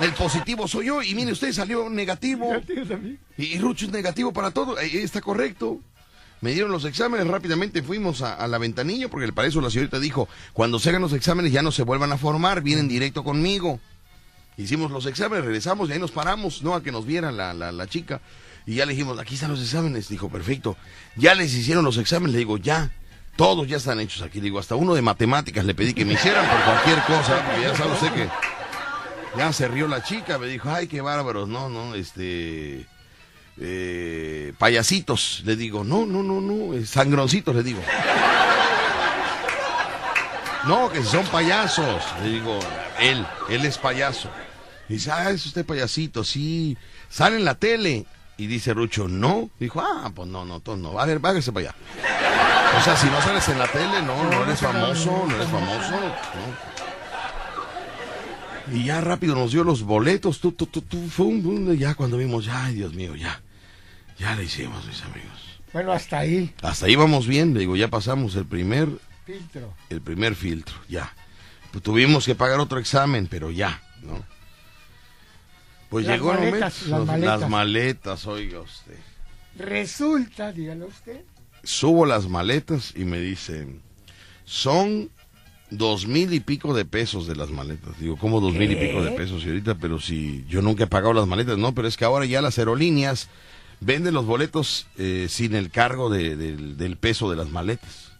[0.00, 2.50] El positivo soy yo y mire usted salió negativo.
[3.36, 5.80] Y, y Rucho es negativo para todo, está correcto.
[6.40, 10.00] Me dieron los exámenes, rápidamente fuimos a, a la ventanilla, porque para eso la señorita
[10.00, 13.78] dijo, cuando se hagan los exámenes ya no se vuelvan a formar, vienen directo conmigo.
[14.56, 17.72] Hicimos los exámenes, regresamos y ahí nos paramos, no a que nos viera la, la,
[17.72, 18.20] la chica.
[18.66, 20.08] Y ya le dijimos, aquí están los exámenes.
[20.08, 20.76] Dijo, perfecto.
[21.16, 22.90] Ya les hicieron los exámenes, le digo, ya.
[23.36, 24.38] Todos ya están hechos aquí.
[24.38, 27.62] Le digo, hasta uno de matemáticas le pedí que me hicieran por cualquier cosa, porque
[27.62, 28.28] ya sabe usted que...
[29.38, 32.86] Ya se rió la chica, me dijo, ay, qué bárbaros, no, no, este...
[33.58, 37.80] eh, payasitos, le digo, no, no, no, no, eh, sangroncitos, le digo.
[40.66, 42.58] No, que son payasos, le digo,
[42.98, 44.30] él, él es payaso.
[44.88, 46.76] Dice, ah, es usted payasito, sí,
[47.08, 48.06] sale en la tele.
[48.36, 49.50] Y dice Rucho, no.
[49.60, 50.98] Dijo, ah, pues no, no, todo no.
[50.98, 51.76] A ver, vágase para allá.
[52.78, 55.90] O sea, si no sales en la tele, no, no eres famoso, no eres famoso.
[55.90, 56.89] no.
[58.72, 62.16] Y ya rápido nos dio los boletos, tú, tú, tú, tú, fum, fum, ya cuando
[62.16, 63.40] vimos, ya, ay, Dios mío, ya.
[64.18, 65.60] Ya le hicimos, mis amigos.
[65.72, 66.52] Bueno, hasta ahí.
[66.62, 68.88] Hasta ahí vamos bien, le digo, ya pasamos el primer,
[69.24, 69.74] Filtro.
[69.88, 71.14] el primer filtro, ya.
[71.72, 74.24] Pues tuvimos que pagar otro examen, pero ya, ¿no?
[75.88, 76.58] Pues Las llegó el momento.
[76.60, 77.40] las maletas.
[77.40, 78.98] las maletas, oiga usted.
[79.58, 81.24] Resulta, dígalo usted.
[81.64, 83.82] Subo las maletas y me dicen,
[84.44, 85.10] son
[85.70, 87.98] dos mil y pico de pesos de las maletas.
[87.98, 89.76] Digo, ¿cómo dos mil y pico de pesos, señorita?
[89.76, 92.58] Pero si yo nunca he pagado las maletas, no, pero es que ahora ya las
[92.58, 93.28] aerolíneas
[93.80, 98.10] venden los boletos eh, sin el cargo de- del- del peso de las maletas.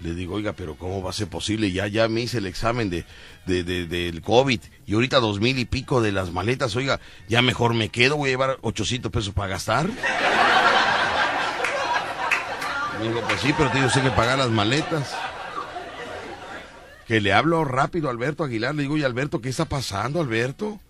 [0.00, 1.70] Le digo, oiga, pero ¿cómo va a ser posible?
[1.72, 3.04] Ya, ya me hice el examen de,
[3.46, 7.42] de- de- del COVID y ahorita dos mil y pico de las maletas, oiga, ya
[7.42, 9.88] mejor me quedo, voy a llevar 800 pesos para gastar.
[13.02, 15.14] Digo, pues sí, pero usted que pagar las maletas.
[17.06, 20.80] Que le hablo rápido a Alberto Aguilar, le digo, oye Alberto, ¿qué está pasando, Alberto?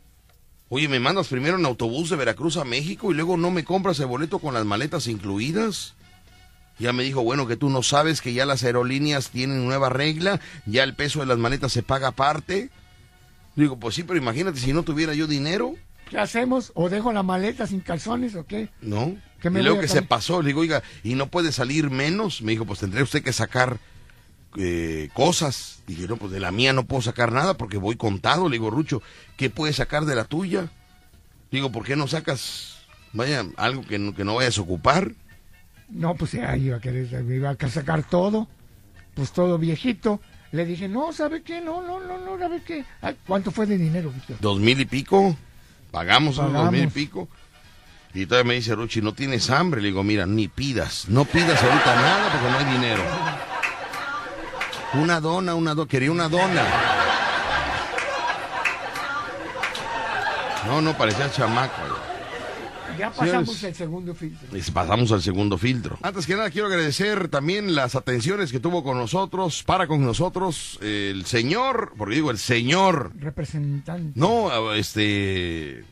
[0.68, 4.00] Oye, me mandas primero en autobús de Veracruz a México y luego no me compras
[4.00, 5.94] el boleto con las maletas incluidas.
[6.78, 10.40] Ya me dijo, bueno, que tú no sabes que ya las aerolíneas tienen nueva regla,
[10.66, 12.70] ya el peso de las maletas se paga aparte.
[13.54, 15.76] Digo, pues sí, pero imagínate si no tuviera yo dinero,
[16.08, 16.70] ¿Qué hacemos?
[16.74, 18.68] ¿O dejo la maleta sin calzones o qué?
[18.82, 19.16] ¿no?
[19.40, 21.50] ¿Qué y me luego voy a que se pasó, le digo, oiga, ¿y no puede
[21.52, 22.42] salir menos?
[22.42, 23.78] Me dijo, pues tendría usted que sacar
[24.56, 25.82] eh, cosas.
[25.86, 28.48] Dije, no, pues de la mía no puedo sacar nada porque voy contado.
[28.48, 29.02] Le digo, Rucho,
[29.36, 30.68] ¿qué puedes sacar de la tuya?
[31.50, 32.78] Digo, ¿por qué no sacas,
[33.12, 35.12] vaya, algo que no, que no vayas a ocupar?
[35.88, 38.48] No, pues ya iba a querer, me iba a sacar todo,
[39.14, 40.20] pues todo viejito.
[40.50, 41.60] Le dije, no, ¿sabe qué?
[41.60, 42.84] No, no, no, no, ¿sabe qué?
[43.02, 44.36] Ay, ¿Cuánto fue de dinero, Víctor?
[44.40, 45.36] Dos mil y pico,
[45.90, 46.72] pagamos esos dos Pagamos.
[46.72, 47.28] mil y pico.
[48.14, 49.82] Y todavía me dice Ruchi, ¿no tienes hambre?
[49.82, 53.02] Le digo, mira, ni pidas, no pidas ahorita nada porque no hay dinero.
[55.00, 56.62] Una dona, una dona, quería una dona.
[60.66, 61.74] No, no, parecía chamaco.
[62.98, 63.64] Ya pasamos Señores.
[63.64, 64.48] el segundo filtro.
[64.72, 65.98] Pasamos al segundo filtro.
[66.00, 70.78] Antes que nada, quiero agradecer también las atenciones que tuvo con nosotros, para con nosotros,
[70.80, 74.12] el señor, porque digo el señor, Representante.
[74.14, 75.84] no, este,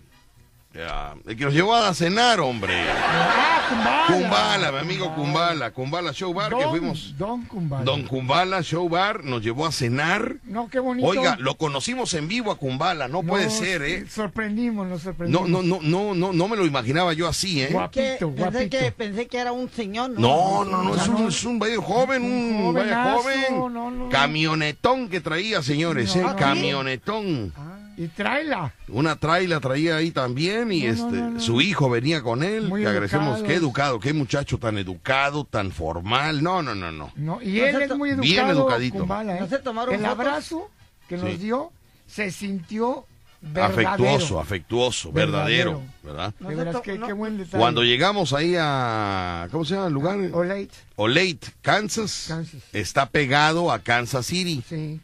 [0.88, 2.74] ah, el que nos llevó a cenar, hombre.
[2.90, 4.06] Ah, Kumbala.
[4.06, 7.14] Kumbala, mi amigo Kumbala, Kumbala Show Bar, que fuimos.
[7.16, 7.84] Don Kumbala.
[7.84, 10.36] Don Kumbala Show Bar nos llevó a cenar.
[10.44, 11.06] No, qué bonito.
[11.08, 14.06] Oiga, lo conocimos en vivo a Kumbala, no puede ser, ¿eh?
[14.08, 15.48] Sorprendimos, nos No, sorprendimos.
[15.48, 17.68] no, no, no, no, no me lo imaginaba yo así, ¿eh?
[17.68, 18.78] Que Guapito, pensé, guapito.
[18.78, 20.20] que, pensé que era un señor, ¿no?
[20.20, 23.74] No, no, no, es un, es un vaya joven, un vaya jovenazo, joven.
[23.74, 24.08] no, no.
[24.10, 26.24] Camionetón que traía, señores, No, ¿eh?
[26.28, 26.38] ¿ah, sí?
[26.38, 27.52] Camionetón.
[27.96, 28.72] Y tráela.
[28.88, 31.40] Una traila traía ahí también y No, este no, no.
[31.40, 32.68] su hijo venía con él.
[32.68, 33.48] Muy Le agradecemos, educados.
[33.48, 36.42] qué educado, qué muchacho tan educado, tan formal.
[36.42, 37.12] No, no, no, no.
[37.16, 38.22] No, y él es muy educado.
[38.28, 38.98] Bien educadito.
[39.00, 39.40] Kumbala, ¿eh?
[39.40, 40.18] ¿No se tomaron El fotos?
[40.18, 40.70] abrazo
[41.08, 41.36] que nos Sí.
[41.36, 41.70] dio
[42.06, 43.06] se sintió
[43.42, 43.88] verdadero.
[43.88, 46.02] Afectuoso, afectuoso, verdadero, Verdadero.
[46.02, 46.34] ¿verdad?
[46.38, 47.58] De veras, qué, qué buen detalle.
[47.60, 50.18] Cuando llegamos ahí a, ¿cómo se llama el lugar?
[50.32, 50.70] Olate.
[50.96, 52.62] Olate, Kansas, Kansas.
[52.72, 54.62] está pegado a Kansas City.
[54.68, 55.00] Sí.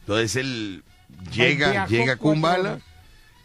[0.00, 0.82] Entonces él
[1.32, 2.80] llega, llega Kumbala,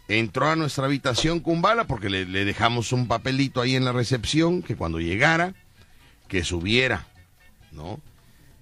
[0.08, 4.62] entró a nuestra habitación Kumbala porque le, le dejamos un papelito ahí en la recepción
[4.62, 5.54] que cuando llegara,
[6.28, 7.06] que subiera,
[7.72, 8.00] ¿no?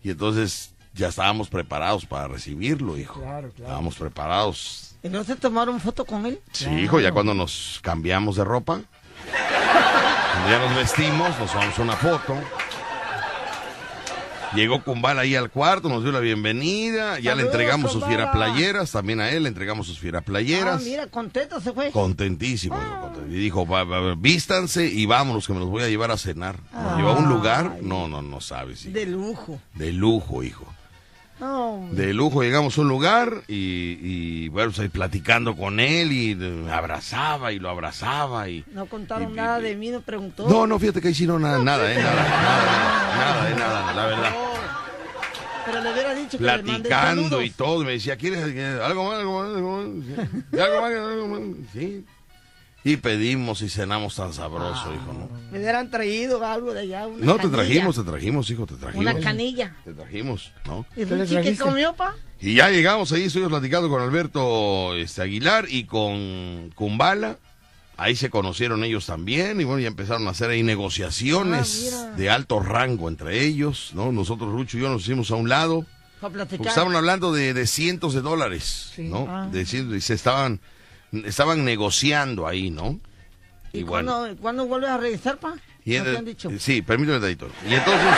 [0.02, 3.20] Y entonces ya estábamos preparados para recibirlo, hijo.
[3.20, 3.64] Claro, claro.
[3.64, 4.94] Estábamos preparados.
[5.02, 6.40] ¿Y no se tomaron foto con él?
[6.52, 8.80] Sí, hijo, ya cuando nos cambiamos de ropa,
[10.32, 12.36] cuando ya nos vestimos, nos tomamos una foto.
[14.54, 18.92] Llegó Kumbala ahí al cuarto, nos dio la bienvenida, ya le entregamos sus fiera playeras,
[18.92, 20.82] también a él le entregamos sus fiera Ah, playeras.
[20.82, 21.90] mira, contento se fue.
[21.90, 22.76] Contentísimo.
[22.76, 23.66] content- Y dijo,
[24.18, 26.56] vístanse y vámonos, que me los voy a llevar a cenar.
[26.72, 28.84] Nos llevó a un lugar, no, no, no sabes.
[28.84, 28.92] hijo.
[28.92, 29.58] De lujo.
[29.74, 30.66] De lujo, hijo.
[31.42, 36.30] No, De lujo llegamos a un lugar y, y bueno, ahí platicando con él y
[36.30, 38.64] eh, me abrazaba y lo abrazaba y...
[38.72, 40.48] no contaron nada de mí, me preguntó.
[40.48, 43.92] No, no, fíjate que ahí sí no nada, nada, eh, nada, nada, nada, eh, nada,
[43.92, 44.32] la verdad.
[45.66, 47.44] Pero le hubiera dicho que le Platicando saludos.
[47.44, 50.60] y todo, me decía, ¿quieres eh, algo más, algo más, algo más?
[50.60, 51.40] ¿Algo más, algo más?
[51.72, 52.04] Sí.
[52.84, 55.28] Y pedimos y cenamos tan sabroso, hijo, ¿no?
[55.52, 57.06] Me hubieran traído algo de allá.
[57.06, 59.06] Una No, te trajimos, te trajimos, hijo, te trajimos.
[59.06, 59.76] Una canilla.
[59.84, 60.84] Te trajimos, ¿no?
[60.96, 62.16] ¿Y ¿Qué comió, pa?
[62.40, 67.38] Y ya llegamos ahí, estuvimos platicando con Alberto este, Aguilar y con Kumbala.
[67.96, 72.30] Ahí se conocieron ellos también y bueno, ya empezaron a hacer ahí negociaciones Ah, de
[72.30, 74.10] alto rango entre ellos, ¿no?
[74.10, 75.86] Nosotros, Rucho y yo, nos hicimos a un lado.
[76.20, 76.56] Para platicar.
[76.58, 79.26] Porque estaban hablando de, de cientos de dólares, ¿no?
[79.28, 79.48] Ah.
[79.52, 80.60] De cientos- y se estaban,
[81.12, 82.98] estaban negociando ahí, ¿no?
[83.72, 84.12] ¿Y, Y bueno.
[84.18, 85.54] cuándo, cuándo vuelves a regresar, pa?
[85.84, 86.50] Y ¿No en- te han dicho?
[86.58, 87.48] Sí, permíteme, Tadito.
[87.68, 88.08] Y entonces.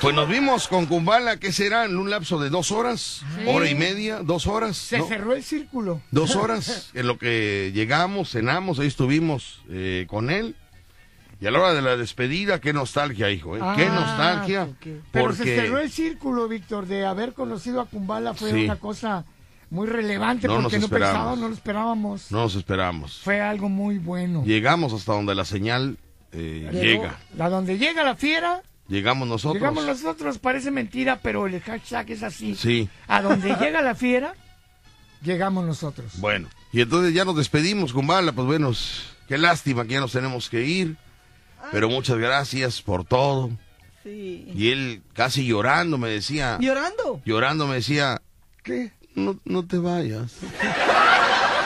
[0.00, 1.86] Pues nos vimos con Kumbala, ¿qué será?
[1.86, 3.44] En un lapso de dos horas, Sí.
[3.46, 4.76] hora y media, dos horas.
[4.76, 5.08] Se ¿no?
[5.08, 6.02] cerró el círculo.
[6.10, 10.56] Dos horas en lo que llegamos, cenamos, ahí estuvimos eh, con él.
[11.40, 13.60] Y a la hora de la despedida, qué nostalgia, hijo, ¿eh?
[13.76, 14.68] qué Ah, nostalgia.
[15.10, 18.64] Pero porque se cerró el círculo, Víctor, de haber conocido a Kumbala fue Sí.
[18.64, 19.24] una cosa
[19.70, 22.30] muy relevante No nos porque no pensábamos, no lo esperábamos.
[22.30, 23.20] no nos esperamos.
[23.22, 24.42] Fue algo muy bueno.
[24.44, 25.98] Llegamos hasta donde la señal
[26.32, 27.18] eh, llega.
[27.38, 29.54] A donde llega la fiera, Llegamos nosotros.
[29.54, 32.54] llegamos nosotros, parece mentira, pero el hashtag es así.
[32.54, 32.88] Sí.
[33.08, 34.34] A donde llega la fiera,
[35.22, 36.18] llegamos nosotros.
[36.20, 38.72] Bueno, y entonces ya nos despedimos con Bala, pues bueno,
[39.26, 40.96] qué lástima que ya nos tenemos que ir,
[41.72, 43.50] pero muchas gracias por todo.
[44.02, 44.52] Sí.
[44.54, 47.22] Y él casi llorando me decía, ¿Llorando?
[47.24, 48.20] llorando me decía,
[48.62, 48.92] ¿qué?
[49.14, 50.32] No, no te vayas.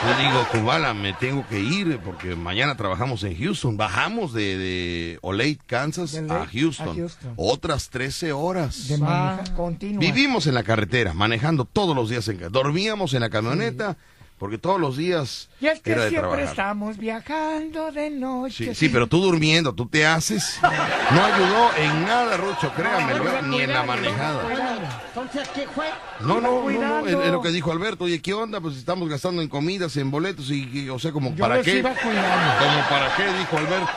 [0.04, 3.76] Yo digo, Kubala, me tengo que ir porque mañana trabajamos en Houston.
[3.76, 6.88] Bajamos de, de Olathe, Kansas De a Houston.
[6.90, 7.32] a Houston.
[7.36, 8.86] Otras 13 horas.
[8.88, 9.98] De.
[9.98, 13.96] Vivimos en la carretera, manejando todos los días en Dormíamos en la camioneta
[14.38, 16.50] porque todos los días Y es que era de siempre trabajar.
[16.50, 18.66] estamos viajando de noche.
[18.66, 20.58] Sí, sí, pero tú durmiendo, tú te haces.
[20.62, 25.00] No ayudó en nada, Rucho, créamelo, iba ni en la manejada.
[25.08, 25.86] Entonces, ¿qué fue?
[26.20, 28.04] No, no, no, no, es, es lo que dijo Alberto.
[28.04, 28.60] Oye, ¿qué onda?
[28.60, 31.64] Pues estamos gastando en comidas, en boletos y, y, o sea, como Yo para los
[31.64, 31.78] qué.
[31.78, 32.64] iba cuidando.
[32.64, 33.88] Como para qué, dijo Alberto.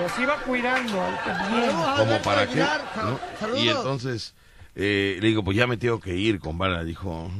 [0.00, 0.98] Los iba cuidando.
[1.98, 2.60] Como para qué.
[2.60, 3.56] ¿no?
[3.58, 4.34] Y entonces
[4.74, 6.82] eh, le digo, pues ya me tengo que ir, con Bala.
[6.84, 7.30] Dijo,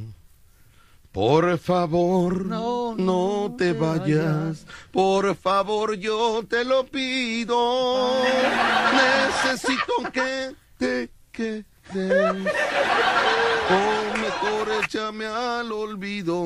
[1.12, 4.66] por favor, no, te, vayas.
[4.90, 8.22] Por favor, yo te lo pido.
[8.94, 11.66] Necesito que te quedes.
[13.70, 16.42] O mejor échame al olvido.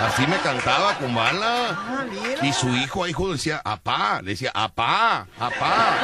[0.00, 2.06] Así me cantaba con bala.
[2.42, 5.96] Y su hijo, hijo decía, apá, le decía, apá, apá.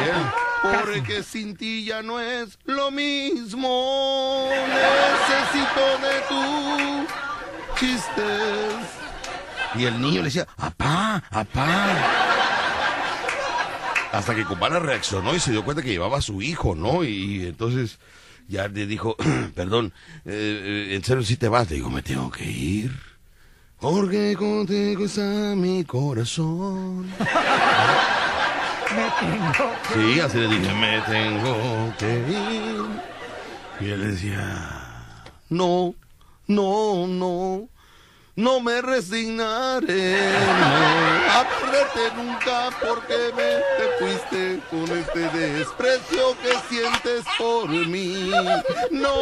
[0.00, 4.48] Y él, porque sin ti ya no es lo mismo.
[4.68, 9.00] Necesito de tus chistes.
[9.74, 11.96] Y el niño le decía, apá, apá.
[14.12, 17.04] Hasta que Kumbala reaccionó y se dio cuenta que llevaba a su hijo, ¿no?
[17.04, 17.98] Y entonces
[18.48, 19.16] ya le dijo,
[19.54, 19.92] perdón,
[20.24, 21.70] eh, eh, ¿en serio si te vas?
[21.70, 22.92] Le digo, me tengo que ir.
[23.78, 27.10] Porque contigo está mi corazón.
[28.96, 29.72] Me tengo.
[29.94, 32.84] Sí, así le dije, me tengo que ir.
[33.80, 34.34] Y él decía,
[35.48, 35.94] no,
[36.48, 37.68] no, no,
[38.36, 46.74] no me resignaré no, a perderte nunca porque me te fuiste con este desprecio que
[46.74, 48.30] sientes por mí.
[48.90, 49.14] No,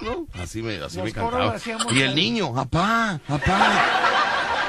[0.00, 0.26] no.
[0.42, 1.56] Así me, así Los me cantaba.
[1.90, 4.61] Y el niño, apá, apá.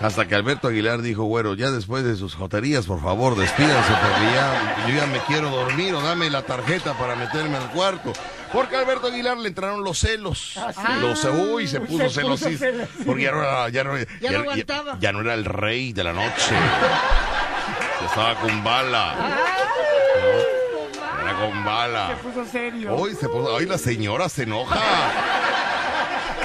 [0.00, 4.34] Hasta que Alberto Aguilar dijo, bueno, ya después de sus joterías, por favor, despídanse porque
[4.34, 8.12] ya, yo ya me quiero dormir o dame la tarjeta para meterme al cuarto.
[8.52, 10.58] Porque a Alberto Aguilar le entraron los celos.
[11.00, 12.48] Los uy, se puso Se puso.
[13.06, 14.96] Porque ya no era, ya no, Ya no aguantaba.
[15.00, 16.54] ya no era el rey de la noche.
[18.06, 19.14] Estaba con bala.
[20.22, 21.22] ¿no?
[21.22, 22.08] Era con bala.
[22.08, 22.94] Se puso serio.
[22.94, 24.78] Hoy se puso, hoy la señora se enoja.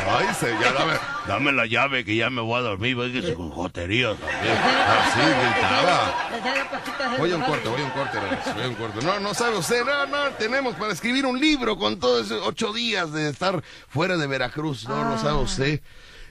[0.10, 0.94] Ay, se, ya dame,
[1.28, 2.95] dame la llave que ya me voy a dormir.
[2.95, 4.57] Véngase con joterías también.
[4.57, 7.18] Así gritaba.
[7.18, 8.18] Voy a un corte, voy a un corte,
[8.53, 9.06] voy a un corte.
[9.06, 12.73] No, no sabe usted, no, no, tenemos para escribir un libro con todos esos ocho
[12.73, 14.88] días de estar fuera de Veracruz.
[14.88, 15.82] No, no sabe usted.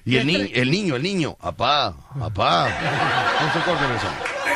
[0.05, 2.65] Y el, ni el niño, el niño, apá, apá.
[2.65, 3.85] A un corte.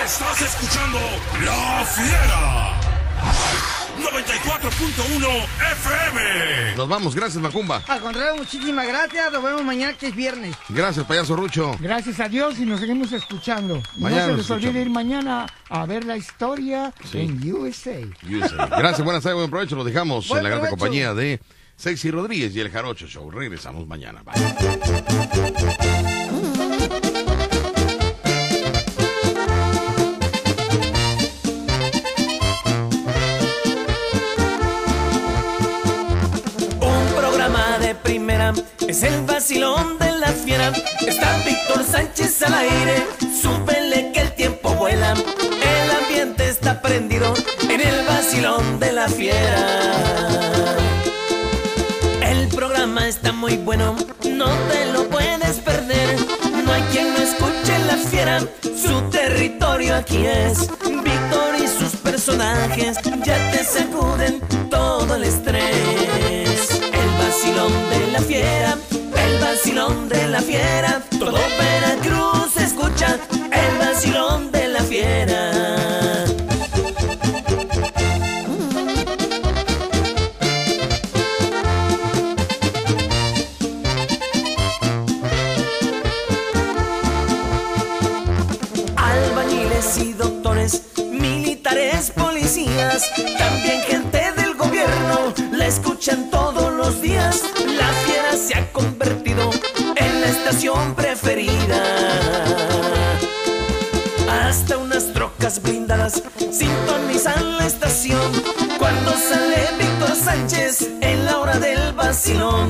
[0.04, 0.98] Estás escuchando
[1.44, 2.73] La Fiera.
[3.98, 6.76] 94.1 FM.
[6.76, 7.82] Nos vamos, gracias Macumba.
[7.86, 9.32] Al contrario, muchísimas gracias.
[9.32, 10.56] Nos vemos mañana que es viernes.
[10.68, 11.76] Gracias, payaso Rucho.
[11.80, 13.82] Gracias a Dios y nos seguimos escuchando.
[13.98, 17.20] Mañana no se les olvide ir mañana a ver la historia Sí.
[17.20, 18.00] en USA.
[18.28, 18.66] USA.
[18.66, 19.76] Gracias, buenas tardes, buen provecho.
[19.76, 21.40] Los dejamos Buen en la gran compañía de
[21.76, 23.30] Sexy Rodríguez y el Jarocho Show.
[23.30, 24.22] Regresamos mañana.
[24.22, 24.34] Bye.
[38.86, 40.72] Es el vacilón de la fiera.
[41.06, 43.06] Está Víctor Sánchez al aire.
[43.40, 45.14] Súbele que el tiempo vuela.
[45.14, 50.34] El ambiente está prendido en el vacilón de la fiera.
[52.22, 56.16] El programa está muy bueno, no te lo puedes perder.
[56.64, 60.60] No hay quien no escuche la fiera, su territorio aquí es.
[60.82, 64.40] Víctor y sus personajes ya te sacuden
[64.70, 66.33] todo el estrés.
[67.44, 71.02] El vacilón de la fiera, el vacilón de la fiera.
[71.18, 73.18] Todo Veracruz escucha
[73.52, 76.24] el vacilón de la fiera.
[88.96, 93.02] albañiles y doctores, militares, policías,
[93.36, 94.03] también gente
[95.74, 97.42] escuchan todos los días.
[97.66, 99.50] La fiera se ha convertido
[99.96, 101.82] en la estación preferida.
[104.30, 108.30] Hasta unas trocas blindadas sintonizan la estación.
[108.78, 112.68] Cuando sale Víctor Sánchez en la hora del vacilón,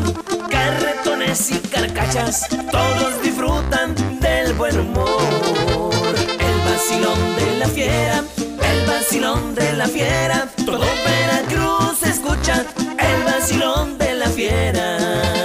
[0.49, 6.15] carretones y carcachas, todos disfrutan del buen humor.
[6.49, 12.65] El vacilón de la fiera, el vacilón de la fiera, todo Veracruz escucha
[12.99, 15.44] el vacilón de la fiera.